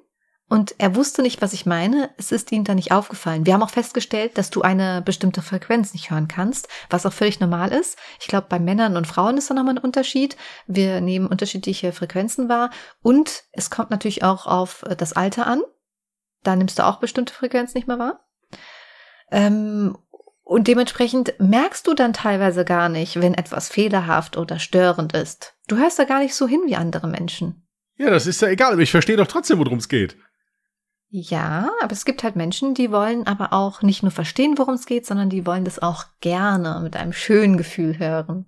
Und 0.47 0.75
er 0.77 0.95
wusste 0.95 1.23
nicht, 1.23 1.41
was 1.41 1.53
ich 1.53 1.65
meine. 1.65 2.11
Es 2.17 2.31
ist 2.31 2.51
ihm 2.51 2.63
da 2.63 2.75
nicht 2.75 2.91
aufgefallen. 2.91 3.45
Wir 3.47 3.53
haben 3.53 3.63
auch 3.63 3.71
festgestellt, 3.71 4.37
dass 4.37 4.51
du 4.51 4.61
eine 4.61 5.01
bestimmte 5.01 5.41
Frequenz 5.41 5.93
nicht 5.93 6.11
hören 6.11 6.27
kannst, 6.27 6.67
was 6.89 7.05
auch 7.05 7.13
völlig 7.13 7.39
normal 7.39 7.71
ist. 7.71 7.97
Ich 8.19 8.27
glaube, 8.27 8.45
bei 8.47 8.59
Männern 8.59 8.95
und 8.95 9.07
Frauen 9.07 9.37
ist 9.37 9.49
da 9.49 9.55
nochmal 9.55 9.75
ein 9.75 9.83
Unterschied. 9.83 10.37
Wir 10.67 11.01
nehmen 11.01 11.25
unterschiedliche 11.25 11.91
Frequenzen 11.93 12.47
wahr. 12.47 12.69
Und 13.01 13.43
es 13.53 13.71
kommt 13.71 13.89
natürlich 13.89 14.23
auch 14.23 14.45
auf 14.45 14.83
äh, 14.83 14.95
das 14.95 15.13
Alter 15.13 15.47
an. 15.47 15.63
Da 16.43 16.55
nimmst 16.55 16.77
du 16.77 16.85
auch 16.85 16.97
bestimmte 16.97 17.33
Frequenzen 17.33 17.79
nicht 17.79 17.87
mehr 17.87 17.97
wahr. 17.97 18.19
Ähm, 19.31 19.97
und 20.43 20.67
dementsprechend 20.67 21.33
merkst 21.39 21.87
du 21.87 21.95
dann 21.95 22.13
teilweise 22.13 22.65
gar 22.65 22.87
nicht, 22.87 23.19
wenn 23.19 23.33
etwas 23.33 23.67
fehlerhaft 23.67 24.37
oder 24.37 24.59
störend 24.59 25.13
ist. 25.13 25.55
Du 25.67 25.77
hörst 25.77 25.97
da 25.97 26.03
gar 26.03 26.19
nicht 26.19 26.35
so 26.35 26.47
hin 26.47 26.61
wie 26.67 26.75
andere 26.75 27.07
Menschen. 27.07 27.67
ja, 27.97 28.11
das 28.11 28.27
ist 28.27 28.43
ja 28.43 28.49
egal. 28.49 28.73
Aber 28.73 28.81
ich 28.83 28.91
verstehe 28.91 29.17
doch 29.17 29.25
trotzdem, 29.25 29.57
worum 29.57 29.79
es 29.79 29.89
geht. 29.89 30.15
Ja, 31.17 31.71
aber 31.81 31.93
es 31.93 32.03
gibt 32.03 32.23
halt 32.23 32.35
Menschen, 32.35 32.73
die 32.73 32.91
wollen 32.91 33.25
aber 33.25 33.53
auch 33.53 33.81
nicht 33.81 34.03
nur 34.03 34.11
verstehen, 34.11 34.57
worum 34.57 34.73
es 34.73 34.85
geht, 34.85 35.05
sondern 35.05 35.29
die 35.29 35.45
wollen 35.45 35.63
das 35.63 35.79
auch 35.79 36.07
gerne 36.19 36.81
mit 36.83 36.97
einem 36.97 37.13
schönen 37.13 37.55
Gefühl 37.55 37.97
hören. 37.99 38.47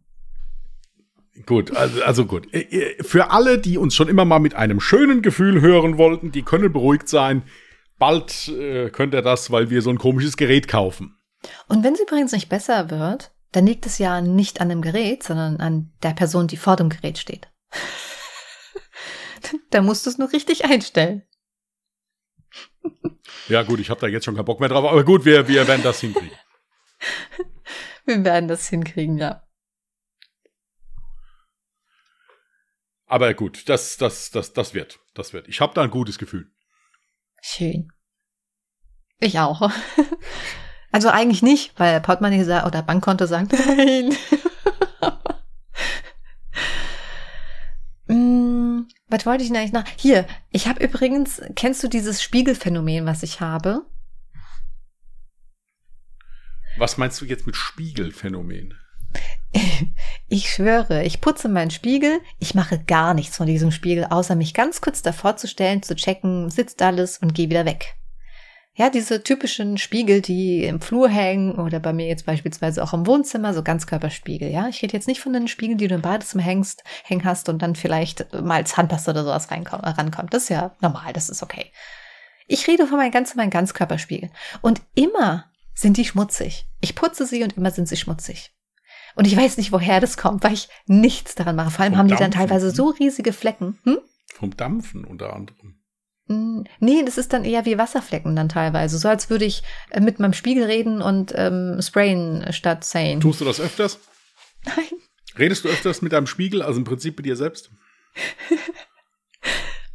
Gut, 1.45 1.73
also, 1.77 2.03
also 2.03 2.25
gut. 2.25 2.53
Äh, 2.53 2.63
äh, 2.63 3.03
Für 3.05 3.31
alle, 3.31 3.57
die 3.57 3.77
uns 3.77 3.95
schon 3.95 4.09
immer 4.09 4.25
mal 4.25 4.39
mit 4.39 4.53
einem 4.53 4.81
schönen 4.81 5.21
Gefühl 5.21 5.61
hören 5.61 5.97
wollten, 5.97 6.33
die 6.33 6.43
können 6.43 6.73
beruhigt 6.73 7.07
sein. 7.07 7.43
Bald 7.99 8.49
äh, 8.49 8.89
könnt 8.89 9.13
ihr 9.13 9.21
das, 9.21 9.49
weil 9.49 9.69
wir 9.69 9.81
so 9.81 9.89
ein 9.89 9.97
komisches 9.97 10.35
Gerät 10.35 10.67
kaufen. 10.67 11.15
Und 11.69 11.85
wenn 11.85 11.93
es 11.93 12.01
übrigens 12.01 12.33
nicht 12.33 12.49
besser 12.49 12.89
wird, 12.89 13.31
dann 13.53 13.65
liegt 13.65 13.85
es 13.85 13.97
ja 13.97 14.19
nicht 14.19 14.59
an 14.59 14.67
dem 14.67 14.81
Gerät, 14.81 15.23
sondern 15.23 15.61
an 15.61 15.93
der 16.03 16.11
Person, 16.11 16.47
die 16.47 16.57
vor 16.57 16.75
dem 16.75 16.89
Gerät 16.89 17.17
steht. 17.17 17.47
da 19.69 19.81
musst 19.81 20.05
du 20.05 20.09
es 20.09 20.17
nur 20.17 20.33
richtig 20.33 20.65
einstellen. 20.65 21.23
Ja 23.47 23.63
gut, 23.63 23.79
ich 23.79 23.89
habe 23.89 23.99
da 23.99 24.07
jetzt 24.07 24.25
schon 24.25 24.35
keinen 24.35 24.45
Bock 24.45 24.59
mehr 24.59 24.69
drauf. 24.69 24.85
Aber 24.85 25.03
gut, 25.03 25.25
wir, 25.25 25.47
wir 25.47 25.67
werden 25.67 25.83
das 25.83 25.99
hinkriegen. 26.01 26.31
Wir 28.05 28.23
werden 28.23 28.47
das 28.47 28.69
hinkriegen, 28.69 29.17
ja. 29.17 29.43
Aber 33.05 33.33
gut, 33.33 33.67
das, 33.67 33.97
das, 33.97 34.31
das, 34.31 34.53
das 34.53 34.73
wird. 34.73 34.99
Das 35.13 35.33
wird. 35.33 35.49
Ich 35.49 35.59
habe 35.59 35.73
da 35.73 35.81
ein 35.81 35.91
gutes 35.91 36.17
Gefühl. 36.17 36.49
Schön. 37.41 37.91
Ich 39.19 39.39
auch. 39.39 39.69
Also 40.89 41.09
eigentlich 41.09 41.43
nicht, 41.43 41.77
weil 41.77 41.99
Portemonnaie 41.99 42.65
oder 42.65 42.81
Bankkonto 42.81 43.25
sagt 43.25 43.51
nein. 43.67 44.15
Was 49.09 49.25
wollte 49.25 49.43
ich 49.43 49.49
denn 49.49 49.57
eigentlich 49.57 49.73
noch? 49.73 49.85
Hier, 49.95 50.27
ich 50.51 50.67
habe 50.67 50.83
übrigens, 50.83 51.41
kennst 51.55 51.83
du 51.83 51.87
dieses 51.87 52.21
Spiegelphänomen, 52.21 53.05
was 53.05 53.23
ich 53.23 53.39
habe? 53.39 53.85
Was 56.77 56.97
meinst 56.97 57.19
du 57.21 57.25
jetzt 57.25 57.45
mit 57.47 57.55
Spiegelphänomen? 57.55 58.73
Ich 60.29 60.49
schwöre, 60.49 61.05
ich 61.05 61.21
putze 61.21 61.47
meinen 61.47 61.71
Spiegel, 61.71 62.19
ich 62.37 62.53
mache 62.53 62.83
gar 62.83 63.13
nichts 63.13 63.37
von 63.37 63.47
diesem 63.47 63.71
Spiegel, 63.71 64.03
außer 64.03 64.35
mich 64.35 64.53
ganz 64.53 64.81
kurz 64.81 65.01
davor 65.01 65.37
zu 65.37 65.47
stellen, 65.47 65.81
zu 65.81 65.95
checken, 65.95 66.49
sitzt 66.49 66.81
alles 66.81 67.17
und 67.19 67.33
gehe 67.33 67.49
wieder 67.49 67.63
weg. 67.63 67.95
Ja, 68.79 68.91
diese 68.91 69.23
typischen 69.23 69.79
Spiegel, 69.79 70.21
die 70.21 70.63
im 70.63 70.79
Flur 70.79 71.09
hängen 71.09 71.55
oder 71.55 71.79
bei 71.79 71.93
mir 71.93 72.05
jetzt 72.05 72.27
beispielsweise 72.27 72.83
auch 72.83 72.93
im 72.93 73.07
Wohnzimmer, 73.07 73.55
so 73.55 73.63
Ganzkörperspiegel, 73.63 74.51
ja. 74.51 74.67
Ich 74.67 74.83
rede 74.83 74.93
jetzt 74.93 75.07
nicht 75.07 75.19
von 75.19 75.33
den 75.33 75.47
Spiegeln, 75.47 75.79
die 75.79 75.87
du 75.87 75.95
im 75.95 76.03
Badezimmer 76.03 76.43
hängst, 76.43 76.83
hängen 77.03 77.25
hast 77.25 77.49
und 77.49 77.63
dann 77.63 77.75
vielleicht 77.75 78.31
mal 78.39 78.67
Zahnpasta 78.67 79.11
oder 79.11 79.23
sowas 79.23 79.49
reinkommt, 79.49 79.83
rankommt. 79.83 80.31
Das 80.31 80.43
ist 80.43 80.49
ja 80.49 80.75
normal, 80.79 81.11
das 81.11 81.29
ist 81.29 81.41
okay. 81.41 81.71
Ich 82.45 82.67
rede 82.67 82.85
von 82.85 82.97
meinem 82.97 83.09
ganzen, 83.09 83.37
meinem 83.37 83.49
Ganzkörperspiegel. 83.49 84.29
Und 84.61 84.83
immer 84.93 85.45
sind 85.73 85.97
die 85.97 86.05
schmutzig. 86.05 86.67
Ich 86.79 86.93
putze 86.93 87.25
sie 87.25 87.43
und 87.43 87.57
immer 87.57 87.71
sind 87.71 87.87
sie 87.87 87.97
schmutzig. 87.97 88.51
Und 89.15 89.25
ich 89.25 89.35
weiß 89.35 89.57
nicht, 89.57 89.71
woher 89.71 89.99
das 89.99 90.17
kommt, 90.17 90.43
weil 90.43 90.53
ich 90.53 90.69
nichts 90.85 91.33
daran 91.33 91.55
mache. 91.55 91.71
Vor 91.71 91.81
allem 91.81 91.93
Vom 91.93 91.99
haben 92.01 92.07
die 92.09 92.13
dann 92.13 92.29
Dampfen, 92.29 92.41
teilweise 92.41 92.67
hm? 92.67 92.75
so 92.75 92.89
riesige 92.89 93.33
Flecken. 93.33 93.79
Hm? 93.85 93.97
Vom 94.35 94.55
Dampfen 94.55 95.03
unter 95.03 95.33
anderem. 95.33 95.76
Mm, 96.27 96.63
Nee, 96.79 97.03
das 97.05 97.17
ist 97.17 97.33
dann 97.33 97.45
eher 97.45 97.65
wie 97.65 97.77
Wasserflecken 97.77 98.35
dann 98.35 98.49
teilweise. 98.49 98.97
So 98.97 99.07
als 99.07 99.29
würde 99.29 99.45
ich 99.45 99.63
äh, 99.91 99.99
mit 99.99 100.19
meinem 100.19 100.33
Spiegel 100.33 100.63
reden 100.63 101.01
und 101.01 101.33
ähm, 101.35 101.79
sprayen 101.81 102.51
statt 102.51 102.83
sayen. 102.83 103.19
Tust 103.19 103.41
du 103.41 103.45
das 103.45 103.59
öfters? 103.59 103.99
Nein. 104.65 104.99
Redest 105.37 105.65
du 105.65 105.69
öfters 105.69 106.01
mit 106.01 106.13
deinem 106.13 106.27
Spiegel, 106.27 106.61
also 106.61 106.79
im 106.79 106.83
Prinzip 106.83 107.17
mit 107.17 107.25
dir 107.25 107.35
selbst? 107.35 107.69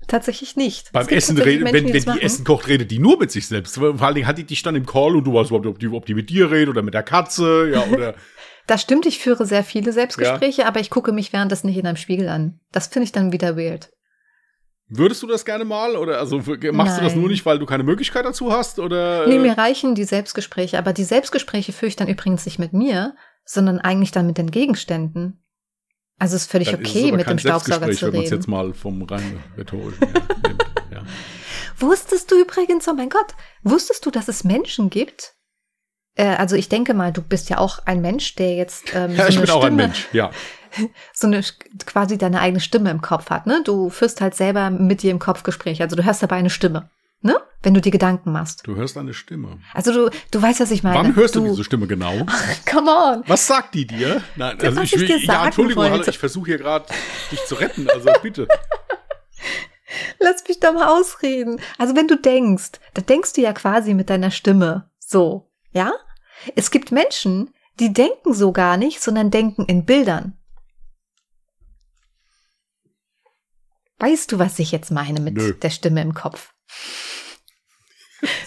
Tatsächlich 0.08 0.56
nicht. 0.56 0.92
Beim 0.92 1.08
Essen, 1.08 1.38
redet, 1.38 1.62
Menschen, 1.64 1.86
wenn, 1.86 1.94
wenn 1.94 2.00
die 2.00 2.06
machen. 2.06 2.20
Essen 2.20 2.44
kocht, 2.44 2.68
redet 2.68 2.90
die 2.90 2.98
nur 2.98 3.18
mit 3.18 3.30
sich 3.30 3.46
selbst. 3.48 3.76
Vor 3.76 4.00
allen 4.02 4.14
Dingen 4.14 4.26
hat 4.26 4.36
die 4.36 4.44
dich 4.44 4.62
dann 4.62 4.76
im 4.76 4.84
Call 4.84 5.16
und 5.16 5.24
du 5.24 5.32
weißt 5.32 5.50
überhaupt, 5.50 5.66
ob 5.66 5.78
die, 5.78 5.88
ob 5.88 6.04
die 6.04 6.14
mit 6.14 6.28
dir 6.28 6.50
redet 6.50 6.68
oder 6.68 6.82
mit 6.82 6.92
der 6.92 7.02
Katze, 7.02 7.70
ja, 7.72 7.82
oder. 7.90 8.14
Das 8.66 8.82
stimmt, 8.82 9.06
ich 9.06 9.18
führe 9.18 9.46
sehr 9.46 9.64
viele 9.64 9.92
Selbstgespräche, 9.92 10.66
aber 10.66 10.80
ich 10.80 10.90
gucke 10.90 11.12
mich 11.12 11.32
währenddessen 11.32 11.66
nicht 11.66 11.78
in 11.78 11.86
einem 11.86 11.96
Spiegel 11.96 12.28
an. 12.28 12.60
Das 12.72 12.88
finde 12.88 13.04
ich 13.04 13.12
dann 13.12 13.32
wieder 13.32 13.56
weird. 13.56 13.90
Würdest 14.94 15.22
du 15.22 15.26
das 15.26 15.44
gerne 15.44 15.64
mal? 15.64 15.96
Oder 15.96 16.18
also 16.18 16.36
machst 16.38 16.98
du 16.98 17.02
das 17.02 17.12
Nein. 17.12 17.20
nur 17.20 17.28
nicht, 17.30 17.46
weil 17.46 17.58
du 17.58 17.64
keine 17.64 17.82
Möglichkeit 17.82 18.26
dazu 18.26 18.52
hast? 18.52 18.78
Oder 18.78 19.26
Nee, 19.26 19.36
äh, 19.36 19.38
mir 19.38 19.56
reichen 19.56 19.94
die 19.94 20.04
Selbstgespräche, 20.04 20.78
aber 20.78 20.92
die 20.92 21.04
Selbstgespräche 21.04 21.72
führe 21.72 21.88
ich 21.88 21.96
dann 21.96 22.08
übrigens 22.08 22.44
nicht 22.44 22.58
mit 22.58 22.74
mir, 22.74 23.14
sondern 23.44 23.78
eigentlich 23.78 24.12
dann 24.12 24.26
mit 24.26 24.36
den 24.36 24.50
Gegenständen. 24.50 25.42
Also 26.18 26.36
es 26.36 26.42
ist 26.42 26.50
völlig 26.50 26.70
dann 26.70 26.82
ist 26.82 26.90
okay, 26.90 27.08
aber 27.08 27.16
mit 27.16 27.28
dem 27.28 27.38
Staubsauger 27.38 27.90
zu 27.92 28.12
wenn 28.12 28.20
reden. 28.20 28.34
jetzt 28.34 28.48
mal 28.48 28.74
vom 28.74 29.02
rein 29.02 29.42
rhetorischen 29.56 30.00
nimmt. 30.46 30.64
Ja. 30.92 31.02
Wusstest 31.78 32.30
du 32.30 32.40
übrigens, 32.40 32.86
oh 32.86 32.94
mein 32.94 33.08
Gott, 33.08 33.34
wusstest 33.62 34.04
du, 34.04 34.10
dass 34.10 34.28
es 34.28 34.44
Menschen 34.44 34.90
gibt? 34.90 35.34
Äh, 36.16 36.26
also 36.36 36.54
ich 36.54 36.68
denke 36.68 36.92
mal, 36.94 37.12
du 37.12 37.22
bist 37.22 37.48
ja 37.50 37.58
auch 37.58 37.78
ein 37.86 38.02
Mensch, 38.02 38.34
der 38.34 38.54
jetzt 38.54 38.94
ähm, 38.94 39.14
ja, 39.16 39.24
so 39.24 39.28
ich 39.30 39.40
bin 39.40 39.50
auch 39.50 39.64
ein 39.64 39.72
Stimme, 39.72 39.82
Mensch, 39.84 40.08
ja. 40.12 40.30
so 41.12 41.26
eine 41.26 41.42
quasi 41.86 42.18
deine 42.18 42.40
eigene 42.40 42.60
Stimme 42.60 42.90
im 42.90 43.00
Kopf 43.00 43.30
hat, 43.30 43.46
ne? 43.46 43.62
Du 43.64 43.90
führst 43.90 44.20
halt 44.20 44.34
selber 44.34 44.70
mit 44.70 45.02
dir 45.02 45.10
im 45.10 45.18
Kopf 45.18 45.42
Gespräche, 45.42 45.82
also 45.82 45.96
du 45.96 46.04
hörst 46.04 46.22
dabei 46.22 46.36
eine 46.36 46.50
Stimme, 46.50 46.90
ne? 47.20 47.40
Wenn 47.62 47.74
du 47.74 47.80
dir 47.80 47.92
Gedanken 47.92 48.32
machst. 48.32 48.66
Du 48.66 48.74
hörst 48.74 48.98
eine 48.98 49.14
Stimme. 49.14 49.60
Also 49.72 49.92
du, 49.92 50.10
du 50.32 50.42
weißt, 50.42 50.60
was 50.60 50.72
ich 50.72 50.82
meine. 50.82 50.98
Wann 50.98 51.14
hörst 51.14 51.36
du, 51.36 51.44
diese 51.46 51.62
Stimme 51.62 51.86
genau? 51.86 52.26
Come 52.70 52.90
on. 52.90 53.22
Was 53.28 53.46
sagt 53.46 53.74
die 53.74 53.86
dir? 53.86 54.20
Nein, 54.34 54.60
also 54.60 54.80
ich 54.80 54.92
ich 54.92 55.00
will, 55.00 55.06
dir 55.06 55.18
ja, 55.18 55.44
Entschuldigung, 55.44 55.84
hallo, 55.84 55.94
wollte. 55.94 56.10
ich 56.10 56.18
versuche 56.18 56.46
hier 56.46 56.58
gerade 56.58 56.86
dich 57.30 57.44
zu 57.44 57.54
retten, 57.54 57.88
also 57.88 58.10
bitte. 58.20 58.48
Lass 60.18 60.42
mich 60.48 60.58
doch 60.58 60.72
mal 60.72 60.88
ausreden. 60.88 61.60
Also 61.78 61.94
wenn 61.94 62.08
du 62.08 62.16
denkst, 62.16 62.72
da 62.94 63.02
denkst 63.02 63.34
du 63.34 63.42
ja 63.42 63.52
quasi 63.52 63.94
mit 63.94 64.10
deiner 64.10 64.30
Stimme. 64.30 64.90
So, 64.98 65.50
ja? 65.72 65.92
Es 66.56 66.70
gibt 66.70 66.90
Menschen, 66.90 67.50
die 67.78 67.92
denken 67.92 68.34
so 68.34 68.52
gar 68.52 68.76
nicht, 68.76 69.00
sondern 69.00 69.30
denken 69.30 69.64
in 69.66 69.84
Bildern. 69.84 70.36
Weißt 74.02 74.32
du, 74.32 74.40
was 74.40 74.58
ich 74.58 74.72
jetzt 74.72 74.90
meine 74.90 75.20
mit 75.20 75.34
Nö. 75.34 75.54
der 75.54 75.70
Stimme 75.70 76.02
im 76.02 76.12
Kopf? 76.12 76.52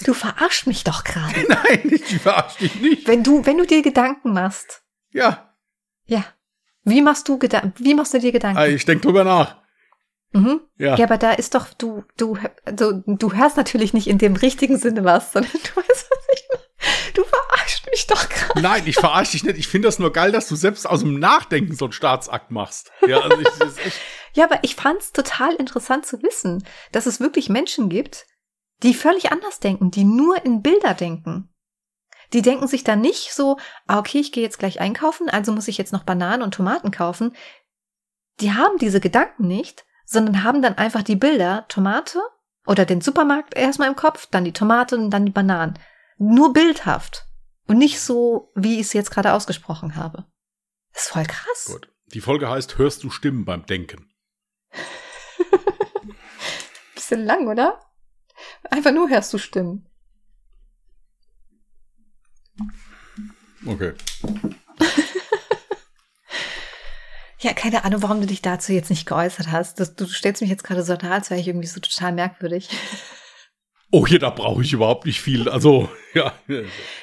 Du 0.03 0.13
verarschst 0.13 0.67
mich 0.67 0.83
doch 0.83 1.05
gerade. 1.05 1.45
Nein, 1.49 1.81
ich 1.93 2.19
verarsche 2.19 2.59
dich 2.59 2.75
nicht. 2.81 3.07
Wenn 3.07 3.23
du, 3.23 3.45
wenn 3.45 3.57
du 3.57 3.65
dir 3.65 3.81
Gedanken 3.81 4.33
machst, 4.33 4.83
Ja, 5.11 5.55
ja. 6.05 6.25
Wie 6.83 7.01
machst 7.01 7.27
du 7.29 7.39
Gedanken? 7.39 7.73
Wie 7.83 7.95
machst 7.95 8.13
du 8.13 8.19
dir 8.19 8.31
Gedanken? 8.33 8.59
äh, 8.61 8.67
ich 8.69 8.83
denke 8.85 9.03
drüber 9.07 9.23
nach. 9.23 9.55
Mhm. 10.33 10.59
Ja. 10.77 10.95
Ja, 10.97 11.05
aber 11.05 11.17
da 11.17 11.31
ist 11.31 11.55
doch, 11.55 11.67
du, 11.73 12.03
du, 12.17 12.37
also, 12.65 13.01
du 13.07 13.33
hörst 13.33 13.55
natürlich 13.55 13.93
nicht 13.93 14.07
in 14.07 14.17
dem 14.17 14.35
richtigen 14.35 14.77
Sinne 14.77 15.05
was, 15.05 15.31
sondern 15.31 15.51
du 15.53 15.57
weißt, 15.81 15.87
was 15.87 16.27
ich 16.33 16.43
meine. 16.51 17.13
Du 17.13 17.23
verarschst 17.65 17.85
mich 17.91 18.07
doch 18.07 18.29
gerade. 18.29 18.61
Nein, 18.61 18.83
ich 18.85 18.95
verarsche 18.95 19.31
dich 19.31 19.43
nicht. 19.43 19.57
Ich 19.57 19.67
finde 19.67 19.87
das 19.87 19.99
nur 19.99 20.11
geil, 20.11 20.31
dass 20.31 20.47
du 20.47 20.55
selbst 20.55 20.87
aus 20.87 21.01
dem 21.01 21.19
Nachdenken 21.19 21.75
so 21.75 21.85
einen 21.85 21.91
Staatsakt 21.91 22.51
machst. 22.51 22.91
Ja, 23.07 23.19
also 23.19 23.39
ich, 23.39 23.47
das 23.59 23.69
ist 23.69 23.85
echt, 23.85 23.99
Ja, 24.33 24.45
aber 24.45 24.59
ich 24.63 24.75
fand's 24.75 25.11
total 25.11 25.53
interessant 25.55 26.05
zu 26.05 26.21
wissen, 26.21 26.63
dass 26.91 27.05
es 27.05 27.19
wirklich 27.19 27.49
Menschen 27.49 27.89
gibt, 27.89 28.25
die 28.83 28.93
völlig 28.93 29.31
anders 29.31 29.59
denken, 29.59 29.91
die 29.91 30.03
nur 30.03 30.43
in 30.45 30.61
Bilder 30.61 30.93
denken. 30.93 31.49
Die 32.33 32.41
denken 32.41 32.67
sich 32.67 32.83
dann 32.83 33.01
nicht 33.01 33.33
so, 33.33 33.57
ah, 33.87 33.99
okay, 33.99 34.19
ich 34.19 34.31
gehe 34.31 34.43
jetzt 34.43 34.59
gleich 34.59 34.79
einkaufen, 34.79 35.29
also 35.29 35.51
muss 35.51 35.67
ich 35.67 35.77
jetzt 35.77 35.93
noch 35.93 36.03
Bananen 36.03 36.41
und 36.41 36.53
Tomaten 36.53 36.91
kaufen. 36.91 37.35
Die 38.41 38.51
haben 38.53 38.77
diese 38.77 38.99
Gedanken 38.99 39.47
nicht, 39.47 39.85
sondern 40.05 40.43
haben 40.43 40.61
dann 40.61 40.77
einfach 40.77 41.03
die 41.03 41.15
Bilder, 41.15 41.65
Tomate 41.69 42.19
oder 42.67 42.85
den 42.85 42.99
Supermarkt 42.99 43.55
erstmal 43.55 43.87
im 43.87 43.95
Kopf, 43.95 44.27
dann 44.29 44.43
die 44.43 44.51
Tomate 44.51 44.97
und 44.97 45.11
dann 45.11 45.25
die 45.25 45.31
Bananen. 45.31 45.79
Nur 46.17 46.51
bildhaft. 46.51 47.25
Und 47.67 47.77
nicht 47.77 47.99
so, 47.99 48.51
wie 48.55 48.75
ich 48.75 48.87
es 48.87 48.93
jetzt 48.93 49.11
gerade 49.11 49.33
ausgesprochen 49.33 49.95
habe. 49.95 50.25
Das 50.93 51.03
ist 51.03 51.09
voll 51.09 51.25
krass. 51.25 51.65
gut. 51.65 51.89
Die 52.13 52.21
Folge 52.21 52.49
heißt, 52.49 52.77
hörst 52.77 53.03
du 53.03 53.09
Stimmen 53.09 53.45
beim 53.45 53.65
Denken? 53.65 54.13
Bisschen 56.95 57.25
lang, 57.25 57.47
oder? 57.47 57.79
Einfach 58.69 58.91
nur 58.91 59.09
hörst 59.09 59.33
du 59.33 59.37
Stimmen. 59.37 59.89
Okay. 63.65 63.93
Ja, 67.45 67.53
keine 67.53 67.83
Ahnung, 67.83 68.01
warum 68.01 68.21
du 68.21 68.25
dich 68.25 68.41
dazu 68.41 68.73
jetzt 68.73 68.89
nicht 68.89 69.05
geäußert 69.05 69.51
hast. 69.51 69.79
Das, 69.79 69.95
du 69.95 70.07
stellst 70.07 70.41
mich 70.41 70.49
jetzt 70.49 70.63
gerade 70.63 70.81
so 70.81 70.95
dar, 70.95 71.11
als 71.11 71.29
wäre 71.29 71.39
ich 71.39 71.47
irgendwie 71.47 71.67
so 71.67 71.79
total 71.79 72.11
merkwürdig. 72.11 72.69
Oh, 73.91 74.05
hier, 74.05 74.19
da 74.19 74.29
brauche 74.31 74.61
ich 74.61 74.73
überhaupt 74.73 75.05
nicht 75.05 75.21
viel. 75.21 75.47
Also, 75.47 75.89
ja. 76.13 76.33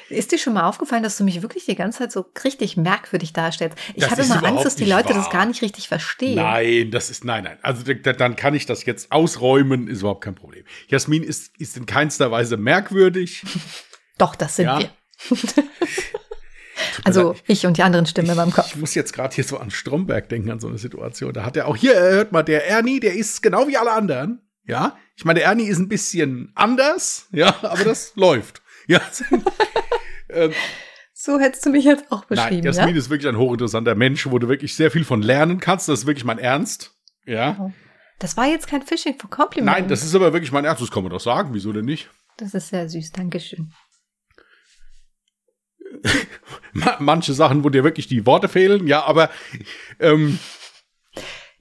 Ist 0.09 0.31
dir 0.31 0.37
schon 0.37 0.53
mal 0.53 0.67
aufgefallen, 0.67 1.01
dass 1.01 1.17
du 1.17 1.23
mich 1.23 1.41
wirklich 1.41 1.65
die 1.65 1.75
ganze 1.75 1.99
Zeit 1.99 2.11
so 2.11 2.25
richtig 2.43 2.77
merkwürdig 2.77 3.33
darstellst? 3.33 3.77
Ich 3.95 4.01
Das 4.03 4.11
habe 4.11 4.21
ist 4.21 4.29
immer 4.29 4.43
Angst, 4.45 4.65
dass 4.65 4.75
die 4.75 4.85
Leute 4.85 5.09
das 5.13 5.25
wahr. 5.25 5.31
gar 5.31 5.45
nicht 5.45 5.61
richtig 5.61 5.87
verstehen. 5.87 6.35
Nein, 6.35 6.91
das 6.91 7.09
ist, 7.09 7.23
nein, 7.25 7.45
nein. 7.45 7.57
Also 7.63 7.81
da- 7.93 8.13
dann 8.13 8.35
kann 8.35 8.53
ich 8.53 8.65
das 8.65 8.85
jetzt 8.85 9.11
ausräumen, 9.11 9.87
ist 9.87 10.01
überhaupt 10.01 10.23
kein 10.23 10.35
Problem. 10.35 10.65
Jasmin 10.87 11.23
ist, 11.23 11.57
ist 11.57 11.77
in 11.77 11.85
keinster 11.85 12.29
Weise 12.31 12.57
merkwürdig. 12.57 13.43
Doch, 14.19 14.35
das 14.35 14.57
sind 14.57 14.65
Ja. 14.65 14.79
wir. 14.79 14.89
Also 17.05 17.35
ich 17.47 17.65
und 17.65 17.77
die 17.77 17.83
anderen 17.83 18.05
Stimmen 18.05 18.29
in 18.29 18.35
meinem 18.35 18.51
Kopf. 18.51 18.67
Ich 18.67 18.75
muss 18.75 18.93
jetzt 18.93 19.13
gerade 19.13 19.33
hier 19.33 19.43
so 19.43 19.57
an 19.57 19.71
Stromberg 19.71 20.29
denken, 20.29 20.51
an 20.51 20.59
so 20.59 20.67
eine 20.67 20.77
Situation. 20.77 21.33
Da 21.33 21.43
hat 21.45 21.57
er 21.57 21.67
auch 21.67 21.75
hier, 21.75 21.93
äh, 21.95 22.11
hört 22.11 22.31
mal, 22.31 22.43
der 22.43 22.67
Ernie, 22.67 22.99
der 22.99 23.13
ist 23.15 23.41
genau 23.41 23.67
wie 23.67 23.77
alle 23.77 23.91
anderen. 23.91 24.41
Ja, 24.65 24.95
ich 25.15 25.25
meine, 25.25 25.39
der 25.39 25.49
Ernie 25.49 25.65
ist 25.65 25.79
ein 25.79 25.87
bisschen 25.89 26.51
anders, 26.55 27.27
ja, 27.31 27.55
aber 27.63 27.83
das 27.83 28.13
läuft. 28.15 28.61
Ja, 28.87 29.01
ähm, 30.29 30.51
So 31.13 31.39
hättest 31.39 31.65
du 31.65 31.69
mich 31.69 31.85
jetzt 31.85 32.11
auch 32.11 32.25
nein, 32.29 32.37
beschrieben, 32.37 32.65
Jasmin 32.65 32.89
ja? 32.89 32.95
ist 32.99 33.09
wirklich 33.09 33.27
ein 33.29 33.37
hochinteressanter 33.37 33.95
Mensch, 33.95 34.25
wo 34.29 34.39
du 34.39 34.47
wirklich 34.49 34.75
sehr 34.75 34.91
viel 34.91 35.05
von 35.05 35.21
lernen 35.21 35.59
kannst. 35.59 35.87
Das 35.87 36.01
ist 36.01 36.05
wirklich 36.05 36.25
mein 36.25 36.39
Ernst. 36.39 36.91
Ja. 37.25 37.71
Das 38.19 38.35
war 38.37 38.45
jetzt 38.47 38.67
kein 38.67 38.81
Fishing 38.81 39.17
for 39.19 39.29
Compliment. 39.29 39.77
Nein, 39.77 39.87
das 39.87 40.03
ist 40.03 40.15
aber 40.15 40.33
wirklich 40.33 40.51
mein 40.51 40.65
Ernst. 40.65 40.81
Das 40.81 40.91
kann 40.91 41.03
man 41.03 41.11
doch 41.11 41.19
sagen. 41.21 41.49
Wieso 41.53 41.71
denn 41.73 41.85
nicht? 41.85 42.09
das 42.37 42.53
ist 42.53 42.69
sehr 42.69 42.89
süß. 42.89 43.11
Dankeschön. 43.11 43.71
Ma- 46.73 46.97
Manche 46.99 47.33
Sachen, 47.33 47.63
wo 47.63 47.69
dir 47.69 47.83
wirklich 47.83 48.07
die 48.07 48.25
Worte 48.25 48.47
fehlen, 48.49 48.87
ja, 48.87 49.03
aber 49.03 49.29
ähm, 49.99 50.39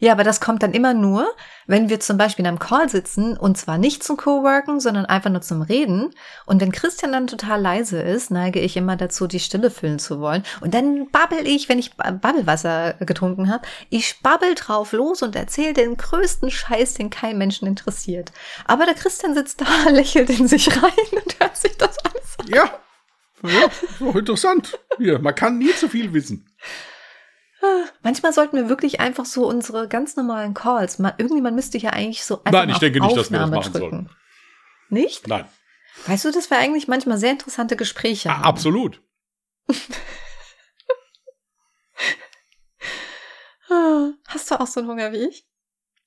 Ja, 0.02 0.10
aber 0.10 0.24
das 0.24 0.40
kommt 0.40 0.64
dann 0.64 0.72
immer 0.72 0.94
nur, 0.94 1.32
wenn 1.68 1.88
wir 1.88 2.00
zum 2.00 2.18
Beispiel 2.18 2.42
in 2.42 2.48
einem 2.48 2.58
Call 2.58 2.88
sitzen 2.88 3.36
und 3.36 3.56
zwar 3.56 3.78
nicht 3.78 4.02
zum 4.02 4.16
Coworken, 4.16 4.80
sondern 4.80 5.06
einfach 5.06 5.30
nur 5.30 5.42
zum 5.42 5.62
Reden. 5.62 6.10
Und 6.44 6.60
wenn 6.60 6.72
Christian 6.72 7.12
dann 7.12 7.28
total 7.28 7.60
leise 7.60 8.02
ist, 8.02 8.32
neige 8.32 8.58
ich 8.58 8.76
immer 8.76 8.96
dazu, 8.96 9.28
die 9.28 9.38
Stille 9.38 9.70
füllen 9.70 10.00
zu 10.00 10.18
wollen. 10.18 10.42
Und 10.60 10.74
dann 10.74 11.08
babbel 11.12 11.46
ich, 11.46 11.68
wenn 11.68 11.78
ich 11.78 11.94
Ba- 11.94 12.10
Babbelwasser 12.10 12.94
getrunken 12.94 13.48
habe, 13.48 13.64
ich 13.90 14.20
babbel 14.22 14.56
drauf 14.56 14.90
los 14.90 15.22
und 15.22 15.36
erzähle 15.36 15.72
den 15.74 15.96
größten 15.96 16.50
Scheiß, 16.50 16.94
den 16.94 17.08
kein 17.08 17.38
Menschen 17.38 17.68
interessiert. 17.68 18.32
Aber 18.66 18.86
der 18.86 18.94
Christian 18.94 19.36
sitzt 19.36 19.60
da, 19.84 19.88
lächelt 19.90 20.30
in 20.30 20.48
sich 20.48 20.68
rein 20.82 20.90
und 21.12 21.38
hört 21.38 21.56
sich 21.56 21.76
das 21.78 21.96
alles 22.00 22.36
an. 22.40 22.48
ja, 22.48 22.70
ja, 23.44 23.68
so 24.00 24.10
interessant. 24.18 24.80
Hier, 24.98 25.20
man 25.20 25.36
kann 25.36 25.58
nie 25.58 25.72
zu 25.76 25.88
viel 25.88 26.12
wissen. 26.12 26.48
Manchmal 28.02 28.32
sollten 28.32 28.56
wir 28.56 28.68
wirklich 28.68 29.00
einfach 29.00 29.24
so 29.24 29.46
unsere 29.46 29.86
ganz 29.88 30.16
normalen 30.16 30.54
Calls, 30.54 30.98
mal, 30.98 31.14
irgendjemand 31.18 31.54
müsste 31.54 31.78
ja 31.78 31.90
eigentlich 31.90 32.24
so 32.24 32.38
einfach 32.44 32.52
Nein, 32.52 32.68
ich 32.70 32.74
auf 32.74 32.80
denke 32.80 33.00
nicht, 33.00 33.16
dass 33.16 33.30
wir 33.30 33.38
das 33.38 33.44
Aufnahme 33.48 33.56
machen 33.56 33.72
sollten. 33.72 34.10
Nicht? 34.88 35.28
Nein, 35.28 35.46
Weißt 36.06 36.24
du, 36.24 36.32
das 36.32 36.50
wäre 36.50 36.60
eigentlich 36.60 36.88
manchmal 36.88 37.18
sehr 37.18 37.30
interessante 37.30 37.76
Gespräche. 37.76 38.30
Ah, 38.30 38.38
haben. 38.38 38.44
absolut. 38.44 39.02
Ah, 43.70 44.10
Hast 44.26 44.50
du 44.50 44.60
auch 44.60 44.66
so 44.66 44.80
einen 44.80 44.88
Hunger 44.90 45.12
wie 45.12 45.28
ich? 45.28 45.46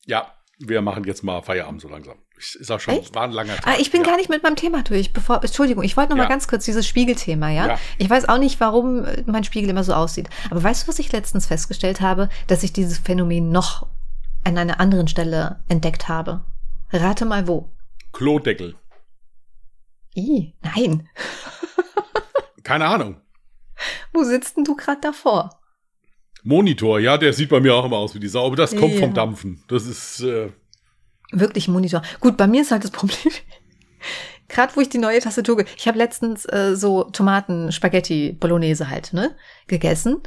Ja, 0.05 0.37
wir 0.59 0.83
machen 0.83 1.03
jetzt 1.05 1.23
mal 1.23 1.41
Feierabend 1.41 1.81
so 1.81 1.87
langsam. 1.87 2.21
Ich- 2.37 2.55
Ist 2.55 2.69
auch 2.71 2.79
schon, 2.79 2.95
Echt? 2.95 3.15
war 3.15 3.23
ein 3.23 3.31
langer 3.31 3.55
Tag. 3.55 3.65
Ah, 3.67 3.75
ich 3.79 3.91
bin 3.91 4.01
ja. 4.01 4.07
gar 4.07 4.17
nicht 4.17 4.29
mit 4.29 4.43
meinem 4.43 4.55
Thema 4.57 4.83
durch. 4.83 5.13
Bevor, 5.13 5.41
Entschuldigung, 5.43 5.83
ich 5.83 5.95
wollte 5.95 6.09
noch 6.11 6.17
mal 6.17 6.23
Ja. 6.23 6.29
ganz 6.29 6.47
kurz 6.47 6.65
dieses 6.65 6.85
Spiegelthema, 6.87 7.49
ja? 7.49 7.67
Ja. 7.67 7.79
Ich 7.97 8.09
weiß 8.09 8.27
auch 8.27 8.37
nicht, 8.37 8.59
warum 8.59 9.05
äh, 9.05 9.23
mein 9.25 9.43
Spiegel 9.45 9.69
immer 9.69 9.83
so 9.85 9.93
aussieht. 9.93 10.29
Aber 10.51 10.61
weißt 10.61 10.83
du, 10.83 10.87
was 10.89 10.99
ich 10.99 11.11
letztens 11.11 11.45
festgestellt 11.47 12.01
habe? 12.01 12.29
Dass 12.47 12.63
ich 12.63 12.73
dieses 12.73 12.97
Phänomen 12.99 13.51
noch 13.51 13.87
an 14.43 14.57
einer 14.57 14.79
anderen 14.79 15.07
Stelle 15.07 15.63
entdeckt 15.69 16.07
habe. 16.09 16.41
Rate 16.91 17.25
mal 17.25 17.47
wo. 17.47 17.69
Klodeckel. 18.11 18.75
Ih, 20.13 20.53
nein. 20.61 21.09
Keine 22.63 22.85
Ahnung. 22.87 23.21
Wo 24.13 24.23
sitzt 24.23 24.55
denn 24.57 24.63
du 24.63 24.75
gerade 24.75 25.01
davor? 25.01 25.49
Monitor, 26.43 26.99
ja, 26.99 27.17
der 27.17 27.33
sieht 27.33 27.49
bei 27.49 27.59
mir 27.59 27.75
auch 27.75 27.85
immer 27.85 27.97
aus 27.97 28.15
wie 28.15 28.19
die 28.19 28.27
Sau, 28.27 28.45
aber 28.45 28.55
das 28.55 28.75
kommt 28.75 28.95
vom 28.99 29.13
Dampfen. 29.13 29.63
Das 29.67 29.85
ist, 29.85 30.21
äh, 30.21 30.51
Wirklich 31.31 31.67
Monitor. 31.67 32.01
Gut, 32.19 32.37
bei 32.37 32.47
mir 32.47 32.61
ist 32.61 32.71
halt 32.71 32.83
das 32.83 32.91
Problem. 32.99 33.33
Gerade 34.47 34.75
wo 34.75 34.81
ich 34.81 34.89
die 34.89 34.99
neue 34.99 35.19
Tastatur, 35.19 35.65
ich 35.75 35.87
habe 35.87 35.97
letztens 35.97 36.45
äh, 36.45 36.75
so 36.75 37.05
Tomaten, 37.05 37.71
Spaghetti, 37.71 38.31
Bolognese 38.33 38.89
halt, 38.89 39.11
ne, 39.11 39.35
gegessen. 39.67 40.21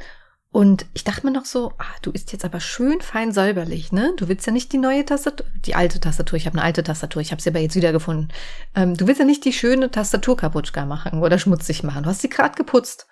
Und 0.51 0.87
ich 0.93 1.03
dachte 1.03 1.25
mir 1.27 1.31
noch 1.31 1.45
so, 1.45 1.73
ah, 1.77 1.95
du 2.01 2.09
isst 2.09 2.31
jetzt 2.31 2.43
aber 2.43 2.59
schön 2.59 3.01
fein 3.01 3.31
säuberlich, 3.31 3.91
ne? 3.91 4.13
Du 4.17 4.27
willst 4.27 4.47
ja 4.47 4.51
nicht 4.51 4.73
die 4.73 4.79
neue 4.79 5.05
Tastatur, 5.05 5.45
die 5.65 5.75
alte 5.75 5.99
Tastatur, 5.99 6.37
ich 6.37 6.47
habe 6.47 6.57
eine 6.57 6.65
alte 6.65 6.83
Tastatur, 6.83 7.21
ich 7.21 7.31
habe 7.31 7.41
sie 7.41 7.49
aber 7.49 7.59
jetzt 7.59 7.75
wiedergefunden. 7.75 8.33
Ähm, 8.75 8.97
du 8.97 9.05
willst 9.05 9.19
ja 9.19 9.25
nicht 9.25 9.45
die 9.45 9.53
schöne 9.53 9.91
Tastatur 9.91 10.35
kaputt 10.35 10.71
machen 10.87 11.21
oder 11.21 11.37
schmutzig 11.37 11.83
machen. 11.83 12.01
Du 12.03 12.09
hast 12.09 12.21
sie 12.21 12.29
gerade 12.29 12.55
geputzt. 12.55 13.07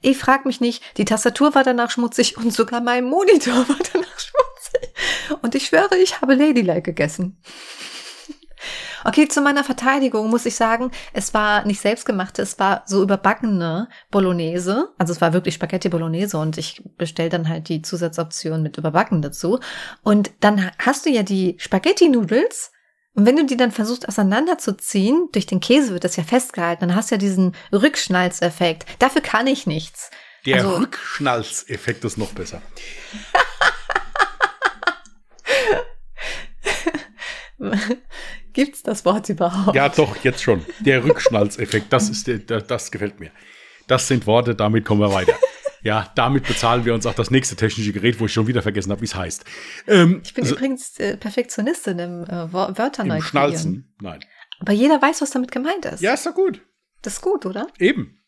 Ich 0.00 0.16
frag 0.16 0.46
mich 0.46 0.60
nicht, 0.60 0.82
die 0.96 1.04
Tastatur 1.04 1.54
war 1.54 1.62
danach 1.62 1.90
schmutzig 1.90 2.38
und 2.38 2.52
sogar 2.52 2.80
mein 2.80 3.04
Monitor 3.04 3.54
war 3.68 3.78
danach 3.92 4.18
schmutzig. 4.18 4.51
Und 5.42 5.54
ich 5.54 5.66
schwöre, 5.66 5.96
ich 5.96 6.20
habe 6.20 6.34
Ladylike 6.34 6.82
gegessen. 6.82 7.38
Okay, 9.04 9.26
zu 9.26 9.40
meiner 9.40 9.64
Verteidigung 9.64 10.30
muss 10.30 10.46
ich 10.46 10.54
sagen, 10.54 10.92
es 11.12 11.34
war 11.34 11.64
nicht 11.66 11.80
selbstgemachte, 11.80 12.40
es 12.42 12.60
war 12.60 12.84
so 12.86 13.02
überbackene 13.02 13.88
Bolognese. 14.12 14.90
Also 14.98 15.12
es 15.12 15.20
war 15.20 15.32
wirklich 15.32 15.54
Spaghetti 15.56 15.88
Bolognese 15.88 16.38
und 16.38 16.56
ich 16.58 16.80
bestell 16.98 17.28
dann 17.28 17.48
halt 17.48 17.68
die 17.68 17.82
Zusatzoption 17.82 18.62
mit 18.62 18.78
überbacken 18.78 19.20
dazu. 19.20 19.58
Und 20.04 20.30
dann 20.38 20.70
hast 20.78 21.04
du 21.06 21.10
ja 21.10 21.24
die 21.24 21.56
Spaghetti-Nudels 21.58 22.70
und 23.16 23.26
wenn 23.26 23.34
du 23.36 23.44
die 23.44 23.56
dann 23.56 23.72
versuchst 23.72 24.06
auseinanderzuziehen, 24.08 25.28
durch 25.32 25.46
den 25.46 25.58
Käse 25.58 25.92
wird 25.92 26.04
das 26.04 26.14
ja 26.14 26.22
festgehalten, 26.22 26.86
dann 26.86 26.94
hast 26.96 27.10
du 27.10 27.16
ja 27.16 27.18
diesen 27.18 27.56
Rückschnalzeffekt. 27.72 28.86
Dafür 29.00 29.20
kann 29.22 29.48
ich 29.48 29.66
nichts. 29.66 30.10
der 30.46 30.58
Also- 30.58 30.76
Rückschnalzeffekt 30.76 32.04
ist 32.04 32.18
noch 32.18 32.30
besser. 32.34 32.62
Gibt's 38.52 38.82
das 38.82 39.04
Wort 39.04 39.28
überhaupt? 39.28 39.74
Ja, 39.76 39.88
doch, 39.88 40.16
jetzt 40.24 40.42
schon. 40.42 40.64
Der 40.80 41.04
Rückschnalzeffekt, 41.04 41.92
das 41.92 42.08
ist 42.10 42.26
der, 42.26 42.38
das 42.60 42.90
gefällt 42.90 43.20
mir. 43.20 43.30
Das 43.86 44.08
sind 44.08 44.26
Worte, 44.26 44.54
damit 44.54 44.84
kommen 44.84 45.00
wir 45.00 45.12
weiter. 45.12 45.34
Ja, 45.82 46.12
damit 46.14 46.46
bezahlen 46.46 46.84
wir 46.84 46.94
uns 46.94 47.06
auch 47.06 47.14
das 47.14 47.30
nächste 47.30 47.56
technische 47.56 47.92
Gerät, 47.92 48.20
wo 48.20 48.26
ich 48.26 48.32
schon 48.32 48.46
wieder 48.46 48.62
vergessen 48.62 48.92
habe, 48.92 49.00
wie 49.00 49.06
es 49.06 49.14
heißt. 49.16 49.44
Ähm, 49.88 50.20
Ich 50.24 50.32
bin 50.34 50.44
so- 50.44 50.54
übrigens 50.54 50.98
äh, 51.00 51.16
Perfektionistin 51.16 51.98
im 51.98 52.22
äh, 52.24 52.52
Wor- 52.52 52.76
Wörter 52.78 53.02
neu 53.04 53.16
im 53.16 53.20
kreieren. 53.20 53.22
Schnalzen. 53.22 53.94
Nein. 54.00 54.20
Aber 54.60 54.72
jeder 54.72 55.02
weiß, 55.02 55.22
was 55.22 55.30
damit 55.32 55.50
gemeint 55.50 55.84
ist. 55.86 56.00
Ja, 56.00 56.14
ist 56.14 56.24
doch 56.24 56.34
gut. 56.34 56.60
Das 57.02 57.14
ist 57.14 57.20
gut, 57.20 57.46
oder? 57.46 57.66
Eben. 57.80 58.21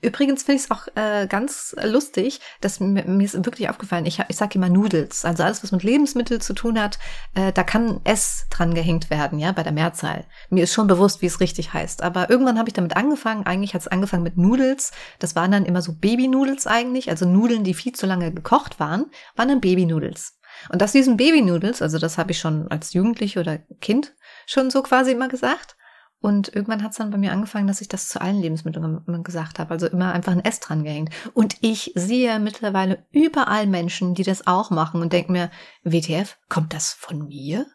Übrigens 0.00 0.42
finde 0.42 0.56
ich 0.56 0.64
es 0.64 0.70
auch 0.70 0.86
äh, 0.94 1.26
ganz 1.26 1.74
lustig, 1.82 2.40
dass 2.60 2.80
mir, 2.80 3.04
mir 3.04 3.24
ist 3.24 3.34
wirklich 3.34 3.68
aufgefallen, 3.68 4.06
ich, 4.06 4.20
ich 4.28 4.36
sage 4.36 4.56
immer 4.56 4.68
Noodles, 4.68 5.24
also 5.24 5.42
alles, 5.42 5.62
was 5.62 5.72
mit 5.72 5.82
Lebensmitteln 5.82 6.40
zu 6.40 6.52
tun 6.52 6.80
hat, 6.80 6.98
äh, 7.34 7.52
da 7.52 7.62
kann 7.62 8.00
S 8.04 8.46
dran 8.50 8.74
gehängt 8.74 9.10
werden, 9.10 9.38
ja, 9.38 9.52
bei 9.52 9.62
der 9.62 9.72
Mehrzahl. 9.72 10.24
Mir 10.50 10.64
ist 10.64 10.72
schon 10.72 10.86
bewusst, 10.86 11.22
wie 11.22 11.26
es 11.26 11.40
richtig 11.40 11.72
heißt. 11.72 12.02
Aber 12.02 12.30
irgendwann 12.30 12.58
habe 12.58 12.68
ich 12.68 12.74
damit 12.74 12.96
angefangen, 12.96 13.46
eigentlich 13.46 13.74
hat 13.74 13.82
es 13.82 13.88
angefangen 13.88 14.22
mit 14.22 14.36
Noodles, 14.36 14.92
das 15.18 15.36
waren 15.36 15.52
dann 15.52 15.66
immer 15.66 15.82
so 15.82 15.92
Baby-Noodles 15.94 16.66
eigentlich, 16.66 17.10
also 17.10 17.26
Nudeln, 17.26 17.64
die 17.64 17.74
viel 17.74 17.92
zu 17.92 18.06
lange 18.06 18.32
gekocht 18.32 18.80
waren, 18.80 19.06
waren 19.36 19.48
dann 19.48 19.60
Baby-Noodles. 19.60 20.38
Und 20.70 20.82
aus 20.82 20.92
diesen 20.92 21.16
Baby-Noodles, 21.16 21.82
also 21.82 21.98
das 21.98 22.18
habe 22.18 22.32
ich 22.32 22.38
schon 22.38 22.68
als 22.68 22.92
Jugendliche 22.92 23.40
oder 23.40 23.58
Kind 23.80 24.14
schon 24.46 24.70
so 24.70 24.82
quasi 24.82 25.12
immer 25.12 25.28
gesagt, 25.28 25.76
und 26.20 26.48
irgendwann 26.54 26.82
hat 26.82 26.92
es 26.92 26.96
dann 26.96 27.10
bei 27.10 27.18
mir 27.18 27.32
angefangen, 27.32 27.66
dass 27.66 27.82
ich 27.82 27.88
das 27.88 28.08
zu 28.08 28.18
allen 28.18 28.40
Lebensmitteln 28.40 29.22
gesagt 29.22 29.58
habe. 29.58 29.72
Also 29.72 29.86
immer 29.86 30.14
einfach 30.14 30.32
ein 30.32 30.42
S 30.42 30.58
dran 30.58 30.82
gehängt. 30.82 31.10
Und 31.34 31.56
ich 31.60 31.92
sehe 31.96 32.38
mittlerweile 32.38 33.04
überall 33.12 33.66
Menschen, 33.66 34.14
die 34.14 34.22
das 34.22 34.46
auch 34.46 34.70
machen 34.70 35.02
und 35.02 35.12
denke 35.12 35.32
mir, 35.32 35.50
WTF, 35.82 36.38
kommt 36.48 36.72
das 36.72 36.94
von 36.94 37.28
mir? 37.28 37.66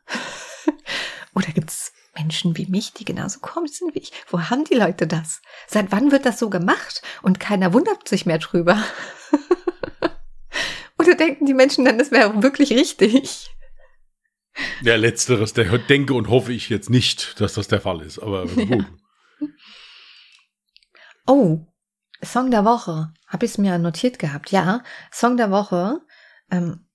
Oder 1.36 1.52
gibt 1.52 1.70
es 1.70 1.94
Menschen 2.16 2.58
wie 2.58 2.66
mich, 2.66 2.94
die 2.94 3.06
genauso 3.06 3.40
komisch 3.40 3.74
sind 3.74 3.94
wie 3.94 4.00
ich? 4.00 4.12
Wo 4.28 4.42
haben 4.42 4.64
die 4.64 4.74
Leute 4.74 5.06
das? 5.06 5.44
Seit 5.68 5.92
wann 5.92 6.12
wird 6.12 6.26
das 6.26 6.40
so 6.40 6.50
gemacht? 6.50 7.04
Und 7.22 7.40
keiner 7.40 7.72
wundert 7.74 8.08
sich 8.08 8.26
mehr 8.26 8.40
drüber. 8.40 8.84
Oder 10.98 11.14
denken 11.14 11.46
die 11.46 11.54
Menschen 11.54 11.86
dann, 11.86 12.00
das 12.00 12.10
wäre 12.10 12.42
wirklich 12.42 12.72
richtig? 12.72 13.52
Der 14.82 14.98
Letzteres, 14.98 15.54
der 15.54 15.78
denke 15.78 16.14
und 16.14 16.30
hoffe 16.30 16.54
ich 16.54 16.70
jetzt 16.70 16.90
nicht, 16.90 17.40
dass 17.40 17.54
das 17.54 17.68
der 17.68 17.82
Fall 17.82 18.02
ist. 18.02 18.20
Aber 18.20 18.46
gut. 18.56 18.86
Oh, 21.28 21.66
Song 22.24 22.52
der 22.52 22.66
Woche. 22.66 23.14
Habe 23.28 23.46
ich 23.46 23.52
es 23.52 23.58
mir 23.58 23.78
notiert 23.78 24.20
gehabt. 24.20 24.52
Ja, 24.52 24.84
Song 25.12 25.38
der 25.38 25.52
Woche. 25.52 26.02
Ähm, 26.52 26.88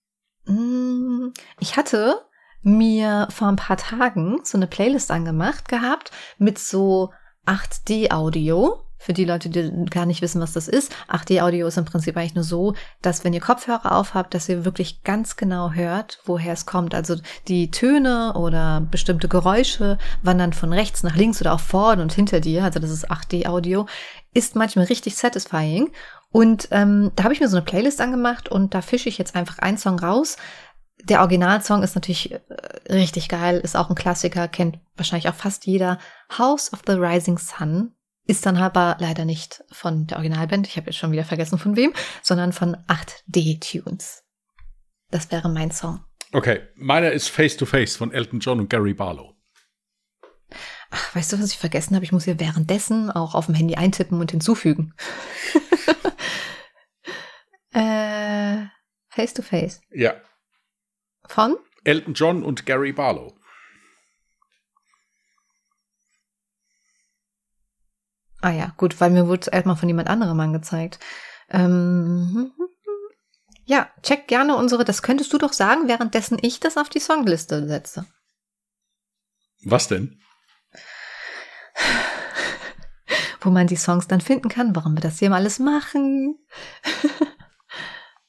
mm, 0.47 1.33
ich 1.61 1.77
hatte 1.77 2.27
mir 2.63 3.29
vor 3.31 3.49
ein 3.49 3.57
paar 3.57 3.77
Tagen 3.77 4.41
so 4.43 4.59
eine 4.59 4.67
Playlist 4.67 5.11
angemacht 5.11 5.69
gehabt 5.69 6.11
mit 6.39 6.59
so 6.59 7.13
8D-Audio. 7.47 8.84
Für 9.05 9.13
die 9.13 9.27
Leute, 9.27 9.51
die 9.51 9.71
gar 9.91 10.07
nicht 10.07 10.23
wissen, 10.23 10.41
was 10.41 10.55
das 10.55 10.67
ist. 10.67 10.91
8D-Audio 11.09 11.67
ist 11.67 11.77
im 11.77 11.85
Prinzip 11.85 12.17
eigentlich 12.17 12.35
nur 12.35 12.43
so, 12.43 12.73
dass 13.03 13.23
wenn 13.23 13.35
ihr 13.35 13.43
Kopfhörer 13.43 13.93
aufhabt, 13.93 14.33
dass 14.33 14.49
ihr 14.49 14.65
wirklich 14.65 15.03
ganz 15.03 15.37
genau 15.37 15.73
hört, 15.73 16.21
woher 16.25 16.55
es 16.55 16.65
kommt. 16.65 16.95
Also 16.95 17.17
die 17.47 17.71
Töne 17.71 18.33
oder 18.33 18.81
bestimmte 18.81 19.29
Geräusche 19.29 19.99
wandern 20.23 20.55
von 20.55 20.73
rechts 20.73 21.03
nach 21.03 21.17
links 21.17 21.43
oder 21.43 21.53
auch 21.53 21.61
vorne 21.61 22.01
und 22.01 22.15
hinter 22.15 22.41
dir. 22.41 22.65
Also 22.65 22.81
das 22.81 22.89
ist 22.89 23.11
8D-Audio. 23.11 23.85
Ist 24.33 24.57
manchmal 24.57 24.87
richtig 24.87 25.17
satisfying. 25.17 25.93
Und 26.31 26.69
ähm, 26.71 27.13
da 27.15 27.25
habe 27.25 27.35
ich 27.35 27.41
mir 27.41 27.49
so 27.49 27.59
eine 27.59 27.67
Playlist 27.67 28.01
angemacht 28.01 28.49
und 28.49 28.73
da 28.73 28.81
fische 28.81 29.11
ich 29.11 29.19
jetzt 29.19 29.37
einfach 29.37 29.59
einen 29.59 29.77
Song 29.77 29.99
raus. 29.99 30.39
Der 31.03 31.21
Originalsong 31.21 31.83
ist 31.83 31.95
natürlich 31.95 32.33
äh, 32.33 32.39
richtig 32.91 33.29
geil, 33.29 33.61
ist 33.63 33.77
auch 33.77 33.91
ein 33.91 33.97
Klassiker, 33.97 34.49
kennt 34.49 34.79
wahrscheinlich 34.97 35.29
auch 35.29 35.35
fast 35.35 35.67
jeder. 35.67 35.99
House 36.39 36.73
of 36.73 36.81
the 36.87 36.95
Rising 36.95 37.37
Sun 37.37 37.93
ist 38.27 38.47
dann 38.47 38.57
aber 38.57 38.97
leider 39.01 39.25
nicht 39.25 39.65
von 39.71 40.07
der 40.07 40.19
Originalband, 40.19 40.67
ich 40.67 40.77
habe 40.77 40.87
jetzt 40.87 40.99
schon 40.99 41.13
wieder 41.13 41.25
vergessen 41.25 41.59
von 41.59 41.77
wem, 41.77 41.93
sondern 42.23 42.53
von 42.53 42.77
8D 42.89 43.61
Tunes. 43.61 44.25
Das 45.11 45.31
wäre 45.31 45.49
mein 45.49 45.71
Song. 45.71 46.05
Okay, 46.33 46.63
meiner 46.75 47.13
ist 47.13 47.29
Face 47.29 47.57
to 47.57 47.67
Face 47.67 47.97
von 47.97 48.13
Elton 48.13 48.41
John 48.41 48.61
und 48.61 48.71
Gary 48.71 48.95
Barlow. 48.95 49.35
Ach, 50.91 51.15
weißt 51.15 51.33
du, 51.33 51.41
was 51.41 51.51
ich 51.51 51.59
vergessen 51.59 51.95
habe? 51.95 52.05
Ich 52.05 52.13
muss 52.13 52.25
hier 52.25 52.41
währenddessen 52.41 53.11
auch 53.11 53.35
auf 53.35 53.47
dem 53.47 53.55
Handy 53.55 53.75
eintippen 53.75 54.21
und 54.21 54.31
hinzufügen. 54.31 54.95
äh, 57.73 58.65
face 59.09 59.35
to 59.35 59.43
Face. 59.43 59.81
Ja. 59.91 60.15
Von? 61.27 61.57
Elton 61.85 62.15
John 62.15 62.43
und 62.43 62.67
Gary 62.67 62.93
Barlow. 62.93 63.37
Ah 68.45 68.51
ja, 68.51 68.75
gut, 68.77 69.01
weil 69.01 69.09
mir 69.09 69.27
wurde 69.27 69.41
es 69.41 69.49
erstmal 69.49 69.75
von 69.75 69.89
jemand 69.89 70.11
anderem 70.11 70.39
angezeigt. 70.39 70.99
Ähm, 71.49 72.53
ja, 73.65 73.89
check 74.03 74.29
gerne 74.29 74.55
unsere, 74.57 74.85
das 74.85 75.01
könntest 75.01 75.33
du 75.33 75.39
doch 75.39 75.55
sagen, 75.55 75.89
währenddessen 75.89 76.37
ich 76.43 76.61
das 76.61 76.77
auf 76.77 76.91
die 76.91 76.99
Songliste 76.99 77.67
setze. 77.67 78.05
Was 79.65 79.89
denn? 79.89 80.21
Wo 83.41 83.49
man 83.49 83.67
die 83.67 83.77
Songs 83.77 84.09
dann 84.09 84.21
finden 84.21 84.51
kann, 84.51 84.77
warum 84.77 84.95
wir 84.95 85.01
das 85.01 85.21
hier 85.21 85.31
mal 85.31 85.37
alles 85.37 85.59
machen. 85.59 86.37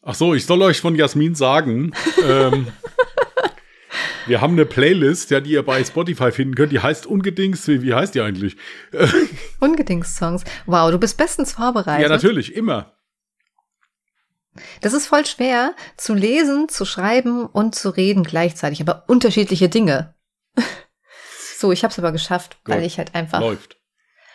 Ach 0.02 0.16
so, 0.16 0.34
ich 0.34 0.46
soll 0.46 0.62
euch 0.62 0.80
von 0.80 0.96
Jasmin 0.96 1.36
sagen, 1.36 1.92
ähm, 2.24 2.72
wir 4.28 4.42
haben 4.42 4.54
eine 4.54 4.66
Playlist, 4.66 5.32
ja, 5.32 5.40
die 5.40 5.52
ihr 5.52 5.64
bei 5.64 5.84
Spotify 5.84 6.32
finden 6.32 6.56
könnt, 6.56 6.72
die 6.72 6.80
heißt 6.80 7.06
Ungedings, 7.06 7.68
wie, 7.68 7.82
wie 7.82 7.94
heißt 7.94 8.16
die 8.16 8.22
eigentlich? 8.22 8.58
Ungedings-Songs. 9.60 10.44
Wow, 10.66 10.92
du 10.92 10.98
bist 10.98 11.18
bestens 11.18 11.54
vorbereitet. 11.54 12.04
Ja, 12.04 12.10
natürlich, 12.10 12.56
immer. 12.56 12.94
Das 14.82 14.94
ist 14.94 15.08
voll 15.08 15.26
schwer 15.26 15.76
zu 15.98 16.14
lesen, 16.14 16.70
zu 16.70 16.86
schreiben 16.86 17.46
und 17.46 17.76
zu 17.76 17.90
reden 17.90 18.24
gleichzeitig, 18.24 18.82
aber 18.82 19.04
unterschiedliche 19.08 19.70
Dinge. 19.70 20.14
So, 21.58 21.72
ich 21.72 21.86
habe 21.86 21.92
es 21.94 21.98
aber 21.98 22.12
geschafft, 22.12 22.58
weil 22.66 22.80
Gut. 22.80 22.88
ich 22.88 22.98
halt 22.98 23.16
einfach 23.16 23.40
Läuft. 23.40 23.78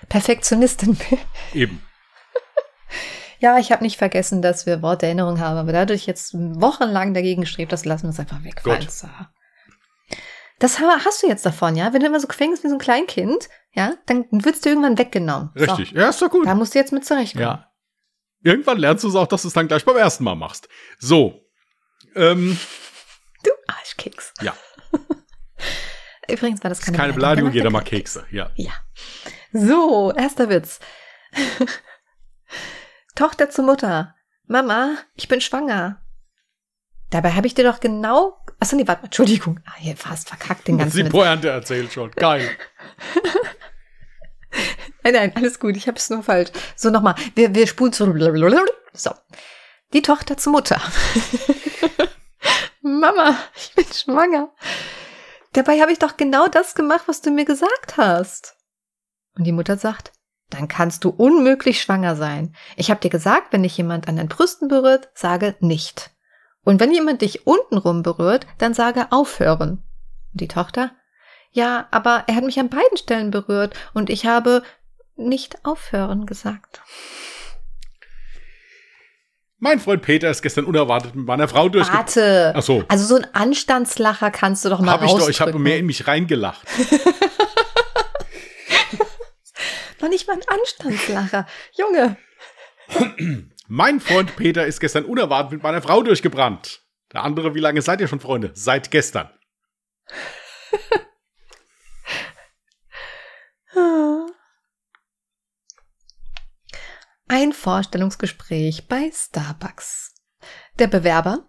Perfektionistin 0.09 0.97
bin. 0.97 1.19
Eben. 1.53 1.83
Ja, 3.41 3.59
ich 3.59 3.73
habe 3.73 3.83
nicht 3.83 3.97
vergessen, 3.97 4.43
dass 4.43 4.67
wir 4.67 4.83
Worterinnerung 4.83 5.41
haben, 5.41 5.57
aber 5.57 5.73
dadurch 5.73 6.07
jetzt 6.07 6.35
wochenlang 6.35 7.15
dagegen 7.15 7.47
strebt, 7.47 7.73
das 7.73 7.87
lassen 7.87 8.05
wir 8.05 8.11
es 8.11 8.21
einfach 8.21 8.45
wegfallen. 8.45 8.81
Gut. 8.81 8.91
So. 10.61 10.67
Das 10.67 10.79
ha- 10.81 11.01
hast 11.05 11.23
du 11.23 11.27
jetzt 11.27 11.45
davon, 11.47 11.75
ja? 11.77 11.93
Wenn 11.93 12.01
du 12.01 12.07
immer 12.07 12.21
so 12.21 12.27
quengst 12.29 12.63
wie 12.65 12.69
so 12.69 12.75
ein 12.75 12.81
Kleinkind, 12.81 13.49
ja, 13.73 13.95
dann 14.07 14.27
wirst 14.31 14.65
du 14.65 14.69
irgendwann 14.69 14.99
weggenommen. 14.99 15.51
Richtig. 15.57 15.93
Ja, 15.93 16.09
ist 16.09 16.21
doch 16.21 16.31
So, 16.31 16.39
gut. 16.39 16.47
da 16.47 16.55
musst 16.55 16.75
du 16.75 16.79
jetzt 16.79 16.93
mit 16.93 17.05
zurechtkommen. 17.07 17.45
Ja. 17.47 17.73
Irgendwann 18.43 18.79
lernst 18.79 19.05
du 19.05 19.09
es 19.09 19.15
auch, 19.15 19.27
dass 19.27 19.43
du 19.43 19.49
es 19.49 19.55
dann 19.55 19.69
gleich 19.69 19.85
beim 19.85 19.97
ersten 19.97 20.25
Mal 20.25 20.35
machst. 20.35 20.69
So. 20.99 21.41
Ähm, 22.15 22.59
Du 23.43 23.51
Arschkeks. 23.69 24.33
ja, 24.43 24.55
Übrigens 26.29 26.63
war 26.63 26.69
das 26.69 26.81
keine, 26.81 26.97
keine 26.97 27.13
Beleidigung, 27.13 27.53
jeder 27.53 27.71
mag 27.71 27.85
Keks. 27.85 28.15
Kekse. 28.15 28.27
Ja. 28.31 28.51
Ja. 28.55 28.73
So, 29.53 30.13
erster 30.13 30.49
Witz. 30.49 30.79
Tochter 33.15 33.51
zu 33.51 33.63
Mutter. 33.63 34.15
Mama, 34.47 34.97
ich 35.15 35.29
bin 35.29 35.41
schwanger. 35.41 36.00
Dabei 37.11 37.33
habe 37.33 37.47
ich 37.47 37.55
dir 37.55 37.65
doch 37.65 37.81
genau. 37.81 38.39
Achso, 38.61 38.77
nee, 38.77 38.87
warte 38.87 39.03
mal, 39.03 39.07
Entschuldigung. 39.07 39.61
Ah, 39.67 39.75
hier 39.79 39.97
fast 39.97 40.29
verkackt 40.29 40.69
den 40.69 40.79
ganzen 40.79 41.05
Die. 41.05 41.11
Pointe 41.11 41.49
erzählt 41.49 41.93
schon. 41.93 42.11
Geil. 42.13 42.49
Nein, 45.03 45.15
nein, 45.15 45.33
alles 45.35 45.59
gut, 45.61 45.77
ich 45.77 45.87
habe 45.87 45.97
es 45.97 46.11
nur 46.11 46.23
falsch. 46.23 46.51
So, 46.77 46.91
nochmal. 46.91 47.15
Wir, 47.35 47.55
wir 47.55 47.67
spulen 47.67 47.93
zu. 47.93 48.05
So. 48.93 49.11
Die 49.93 50.03
Tochter 50.03 50.37
zu 50.37 50.51
Mutter. 50.51 50.81
Mama, 52.83 53.37
ich 53.57 53.75
bin 53.75 53.87
schwanger. 53.87 54.51
Dabei 55.53 55.81
habe 55.81 55.93
ich 55.93 55.99
doch 55.99 56.17
genau 56.17 56.49
das 56.49 56.75
gemacht, 56.75 57.05
was 57.07 57.23
du 57.23 57.31
mir 57.31 57.45
gesagt 57.45 57.97
hast. 57.97 58.57
Und 59.37 59.45
die 59.45 59.53
Mutter 59.53 59.77
sagt, 59.77 60.13
dann 60.51 60.69
kannst 60.69 61.05
du 61.05 61.11
unmöglich 61.11 61.81
schwanger 61.81 62.15
sein. 62.15 62.55
Ich 62.77 62.91
habe 62.91 63.01
dir 63.01 63.11
gesagt, 63.11 63.53
wenn 63.53 63.63
dich 63.63 63.77
jemand 63.77 64.07
an 64.07 64.17
den 64.17 64.29
Brüsten 64.29 64.69
berührt, 64.69 65.09
sage 65.15 65.57
nicht. 65.61 66.11
Und 66.65 66.81
wenn 66.81 66.93
jemand 66.93 67.23
dich 67.23 67.47
untenrum 67.47 68.03
berührt, 68.03 68.47
dann 68.59 68.75
sage 68.75 69.07
aufhören. 69.11 69.83
Und 70.33 70.41
die 70.41 70.49
Tochter, 70.49 70.93
ja, 71.53 71.89
aber 71.91 72.25
er 72.27 72.37
hat 72.37 72.45
mich 72.45 72.61
an 72.61 72.69
beiden 72.69 72.97
Stellen 72.97 73.31
berührt 73.31 73.75
und 73.95 74.11
ich 74.11 74.27
habe 74.27 74.63
nicht 75.17 75.65
aufhören 75.65 76.27
gesagt. 76.27 76.83
Mein 79.63 79.79
Freund 79.79 80.01
Peter 80.01 80.31
ist 80.31 80.41
gestern 80.41 80.65
unerwartet 80.65 81.15
mit 81.15 81.27
meiner 81.27 81.47
Frau 81.47 81.69
durchge... 81.69 81.93
Warte. 81.93 82.55
Ach 82.57 82.63
so. 82.63 82.83
Also 82.89 83.05
so 83.05 83.17
ein 83.17 83.27
Anstandslacher 83.35 84.31
kannst 84.31 84.65
du 84.65 84.71
doch 84.71 84.81
mal 84.81 84.93
Hab 84.93 85.03
ich 85.05 85.13
doch, 85.13 85.29
ich 85.29 85.43
habe 85.43 85.59
mehr 85.59 85.77
in 85.79 85.85
mich 85.85 86.07
reingelacht. 86.07 86.67
Noch 90.01 90.09
nicht 90.09 90.27
mal 90.27 90.37
ein 90.37 90.43
Anstandslacher. 90.49 91.47
Junge. 91.77 92.17
Mein 93.73 94.01
Freund 94.01 94.35
Peter 94.35 94.67
ist 94.67 94.81
gestern 94.81 95.05
unerwartet 95.05 95.53
mit 95.53 95.63
meiner 95.63 95.81
Frau 95.81 96.03
durchgebrannt. 96.03 96.83
Der 97.13 97.23
andere, 97.23 97.55
wie 97.55 97.61
lange 97.61 97.83
seid 97.83 98.01
ihr 98.01 98.09
schon 98.09 98.19
Freunde? 98.19 98.51
Seit 98.55 98.91
gestern. 98.91 99.31
Ein 107.29 107.53
Vorstellungsgespräch 107.53 108.89
bei 108.89 109.09
Starbucks. 109.15 110.17
Der 110.81 110.89
Bewerber. 110.89 111.45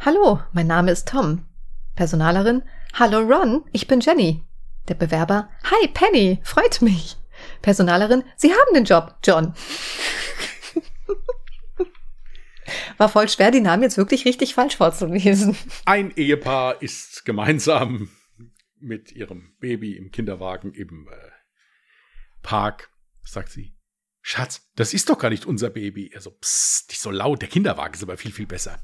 Hallo, 0.00 0.40
mein 0.52 0.66
Name 0.66 0.90
ist 0.90 1.08
Tom. 1.08 1.48
Personalerin. 1.94 2.64
Hallo 2.92 3.20
Ron, 3.20 3.64
ich 3.72 3.86
bin 3.86 4.00
Jenny. 4.00 4.44
Der 4.88 4.94
Bewerber. 4.94 5.48
Hi 5.64 5.88
Penny, 5.88 6.38
freut 6.42 6.82
mich. 6.82 7.16
Personalerin. 7.62 8.24
Sie 8.36 8.52
haben 8.52 8.74
den 8.74 8.84
Job, 8.84 9.16
John. 9.24 9.54
War 12.96 13.08
voll 13.08 13.28
schwer, 13.28 13.50
die 13.50 13.60
Namen 13.60 13.82
jetzt 13.82 13.96
wirklich 13.96 14.24
richtig 14.24 14.54
falsch 14.54 14.76
vorzulesen. 14.76 15.56
Ein 15.84 16.10
Ehepaar 16.16 16.82
ist 16.82 17.24
gemeinsam 17.24 18.10
mit 18.78 19.12
ihrem 19.12 19.54
Baby 19.60 19.96
im 19.96 20.10
Kinderwagen 20.10 20.72
im 20.74 21.08
äh, 21.10 21.30
Park, 22.42 22.90
sagt 23.22 23.50
sie. 23.50 23.76
Schatz, 24.20 24.70
das 24.76 24.94
ist 24.94 25.08
doch 25.08 25.18
gar 25.18 25.30
nicht 25.30 25.46
unser 25.46 25.70
Baby. 25.70 26.10
Er 26.12 26.20
so, 26.20 26.30
psst, 26.30 26.90
nicht 26.90 27.00
so 27.00 27.10
laut, 27.10 27.42
der 27.42 27.48
Kinderwagen 27.48 27.94
ist 27.94 28.02
aber 28.02 28.16
viel, 28.16 28.32
viel 28.32 28.46
besser. 28.46 28.78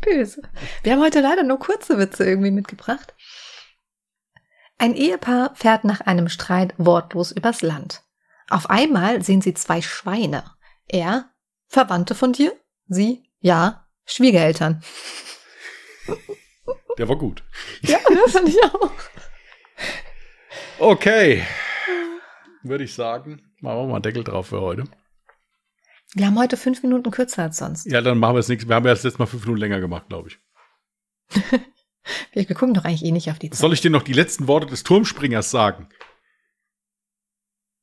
Böse. 0.00 0.42
Wir 0.82 0.92
haben 0.92 1.02
heute 1.02 1.20
leider 1.20 1.42
nur 1.44 1.58
kurze 1.58 1.98
Witze 1.98 2.24
irgendwie 2.24 2.50
mitgebracht. 2.50 3.14
Ein 4.76 4.94
Ehepaar 4.94 5.54
fährt 5.54 5.84
nach 5.84 6.00
einem 6.00 6.28
Streit 6.28 6.74
wortlos 6.76 7.32
übers 7.32 7.62
Land. 7.62 8.02
Auf 8.48 8.68
einmal 8.70 9.22
sehen 9.22 9.40
sie 9.40 9.54
zwei 9.54 9.80
Schweine. 9.80 10.44
Er, 10.86 11.30
Verwandte 11.68 12.14
von 12.14 12.32
dir? 12.32 12.52
Sie, 12.88 13.24
ja, 13.40 13.86
Schwiegereltern. 14.04 14.82
Der 16.98 17.08
war 17.08 17.16
gut. 17.16 17.42
Ja, 17.82 17.98
das 18.08 18.32
fand 18.32 18.48
ich 18.48 18.62
auch. 18.62 18.90
Okay. 20.78 21.44
Würde 22.62 22.84
ich 22.84 22.94
sagen, 22.94 23.42
machen 23.60 23.78
wir 23.78 23.86
mal 23.86 23.94
einen 23.94 24.02
Deckel 24.02 24.22
drauf 24.24 24.48
für 24.48 24.60
heute. 24.60 24.84
Wir 26.14 26.26
haben 26.26 26.38
heute 26.38 26.56
fünf 26.56 26.82
Minuten 26.82 27.10
kürzer 27.10 27.42
als 27.42 27.56
sonst. 27.56 27.86
Ja, 27.86 28.00
dann 28.00 28.18
machen 28.18 28.36
wir 28.36 28.40
es 28.40 28.48
nichts. 28.48 28.68
Wir 28.68 28.76
haben 28.76 28.84
ja 28.84 28.92
das 28.92 29.02
letzte 29.02 29.18
Mal 29.18 29.26
fünf 29.26 29.44
Minuten 29.44 29.60
länger 29.60 29.80
gemacht, 29.80 30.08
glaube 30.08 30.28
ich. 30.28 30.38
Wir 32.32 32.44
gucken 32.46 32.74
doch 32.74 32.84
eigentlich 32.84 33.04
eh 33.04 33.12
nicht 33.12 33.30
auf 33.30 33.38
die 33.38 33.48
Zeit. 33.50 33.58
Soll 33.58 33.72
ich 33.72 33.80
dir 33.80 33.90
noch 33.90 34.02
die 34.02 34.12
letzten 34.12 34.46
Worte 34.46 34.66
des 34.66 34.84
Turmspringers 34.84 35.50
sagen? 35.50 35.88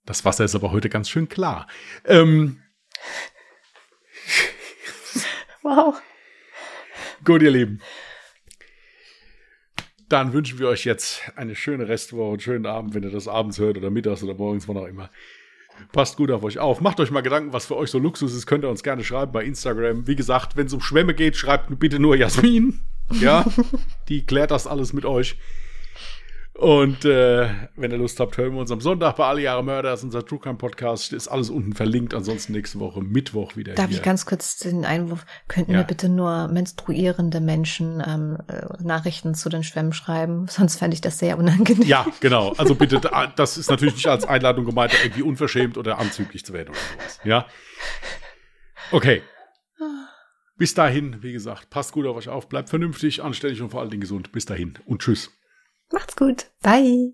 Das 0.06 0.26
Wasser 0.26 0.44
ist 0.46 0.56
aber 0.56 0.72
heute 0.72 0.90
ganz 0.90 1.10
schön 1.10 1.30
klar. 1.30 1.68
Ähm, 2.06 2.62
Wow. 5.64 6.02
gut, 7.24 7.42
ihr 7.44 7.52
Lieben. 7.52 7.82
Dann 10.10 10.34
wünschen 10.34 10.60
wir 10.60 10.68
euch 10.68 10.84
jetzt 10.86 11.22
eine 11.36 11.56
schöne 11.56 11.88
Restwoche, 11.88 12.32
einen 12.32 12.40
schönen 12.40 12.66
Abend, 12.66 12.94
wenn 12.94 13.04
ihr 13.04 13.12
das 13.12 13.28
abends 13.28 13.60
hört 13.60 13.78
oder 13.78 13.90
mittags 13.90 14.24
oder 14.24 14.34
morgens, 14.34 14.68
wann 14.68 14.78
auch 14.78 14.88
immer. 14.88 15.10
Passt 15.94 16.18
gut 16.18 16.32
auf 16.32 16.44
euch 16.44 16.60
auf. 16.60 16.82
Macht 16.82 17.00
euch 17.00 17.12
mal 17.12 17.22
Gedanken, 17.22 17.54
was 17.54 17.66
für 17.66 17.78
euch 17.78 17.90
so 17.90 17.98
Luxus 18.00 18.34
ist. 18.36 18.46
Könnt 18.46 18.66
ihr 18.66 18.70
uns 18.70 18.84
gerne 18.84 19.04
schreiben 19.04 19.32
bei 19.32 19.44
Instagram. 19.46 20.08
Wie 20.08 20.16
gesagt, 20.16 20.58
wenn 20.58 20.68
es 20.68 20.74
um 20.74 20.82
Schwämme 20.82 21.14
geht, 21.14 21.38
schreibt 21.38 21.80
bitte 21.80 22.00
nur 22.00 22.16
Jasmin. 22.18 22.82
Ja, 23.12 23.46
die 24.10 24.26
klärt 24.26 24.52
das 24.52 24.68
alles 24.68 24.94
mit 24.94 25.06
euch. 25.06 25.38
Und 26.62 27.06
äh, 27.06 27.50
wenn 27.76 27.90
ihr 27.90 27.98
Lust 27.98 28.20
habt, 28.20 28.38
hören 28.38 28.54
wir 28.54 28.60
uns 28.62 28.70
am 28.70 28.82
Sonntag 28.82 29.16
bei 29.16 29.26
Alle 29.26 29.42
Jahre 29.42 29.64
Mörder. 29.64 29.90
Das 29.90 30.02
ist 30.02 30.04
unser 30.04 30.24
True 30.24 30.38
Crime 30.38 30.60
Podcast. 30.60 31.12
Ist 31.12 31.28
alles 31.28 31.50
unten 31.50 31.74
verlinkt. 31.74 32.14
Ansonsten 32.14 32.54
nächste 32.54 32.80
Woche 32.80 33.02
Mittwoch 33.02 33.56
wieder 33.56 33.74
Darf 33.74 33.88
hier. 33.88 33.98
ich 33.98 34.04
ganz 34.04 34.28
kurz 34.28 34.58
den 34.58 34.86
Einwurf? 34.86 35.26
Könnten 35.48 35.72
Ja. 35.72 35.80
wir 35.80 35.86
bitte 35.86 36.08
nur 36.08 36.50
menstruierende 36.50 37.40
Menschen 37.42 38.04
ähm, 38.08 38.38
äh, 38.48 38.62
Nachrichten 38.84 39.34
zu 39.34 39.50
den 39.50 39.64
Schwämmen 39.64 39.92
schreiben? 39.92 40.46
Sonst 40.50 40.76
fände 40.78 40.94
ich 40.94 41.02
das 41.02 41.18
sehr 41.18 41.40
unangenehm. 41.40 41.88
Ja, 41.88 42.06
genau. 42.20 42.54
Also 42.58 42.76
bitte, 42.76 43.00
da- 43.00 43.26
das 43.36 43.58
ist 43.58 43.72
natürlich 43.72 43.96
nicht 43.96 44.08
als 44.08 44.26
Einladung 44.26 44.66
gemeint, 44.66 44.94
irgendwie 45.04 45.24
unverschämt 45.24 45.80
oder 45.80 45.98
anzüglich 45.98 46.46
zu 46.46 46.54
werden 46.54 46.70
oder 46.70 46.78
sowas. 47.00 47.20
Ja. 47.24 47.48
Okay. 48.92 49.24
Bis 50.58 50.76
dahin, 50.76 51.24
wie 51.24 51.34
gesagt, 51.34 51.72
passt 51.72 51.92
gut 51.92 52.06
auf 52.06 52.16
euch 52.18 52.30
auf, 52.30 52.48
bleibt 52.50 52.70
vernünftig, 52.70 53.24
anständig 53.24 53.64
und 53.64 53.72
vor 53.72 53.80
allen 53.82 53.90
Dingen 53.90 54.02
gesund. 54.02 54.32
Bis 54.32 54.46
dahin 54.46 54.76
und 54.86 55.02
tschüss. 55.02 55.32
Macht's 55.92 56.16
gut. 56.16 56.48
Bye. 56.62 57.14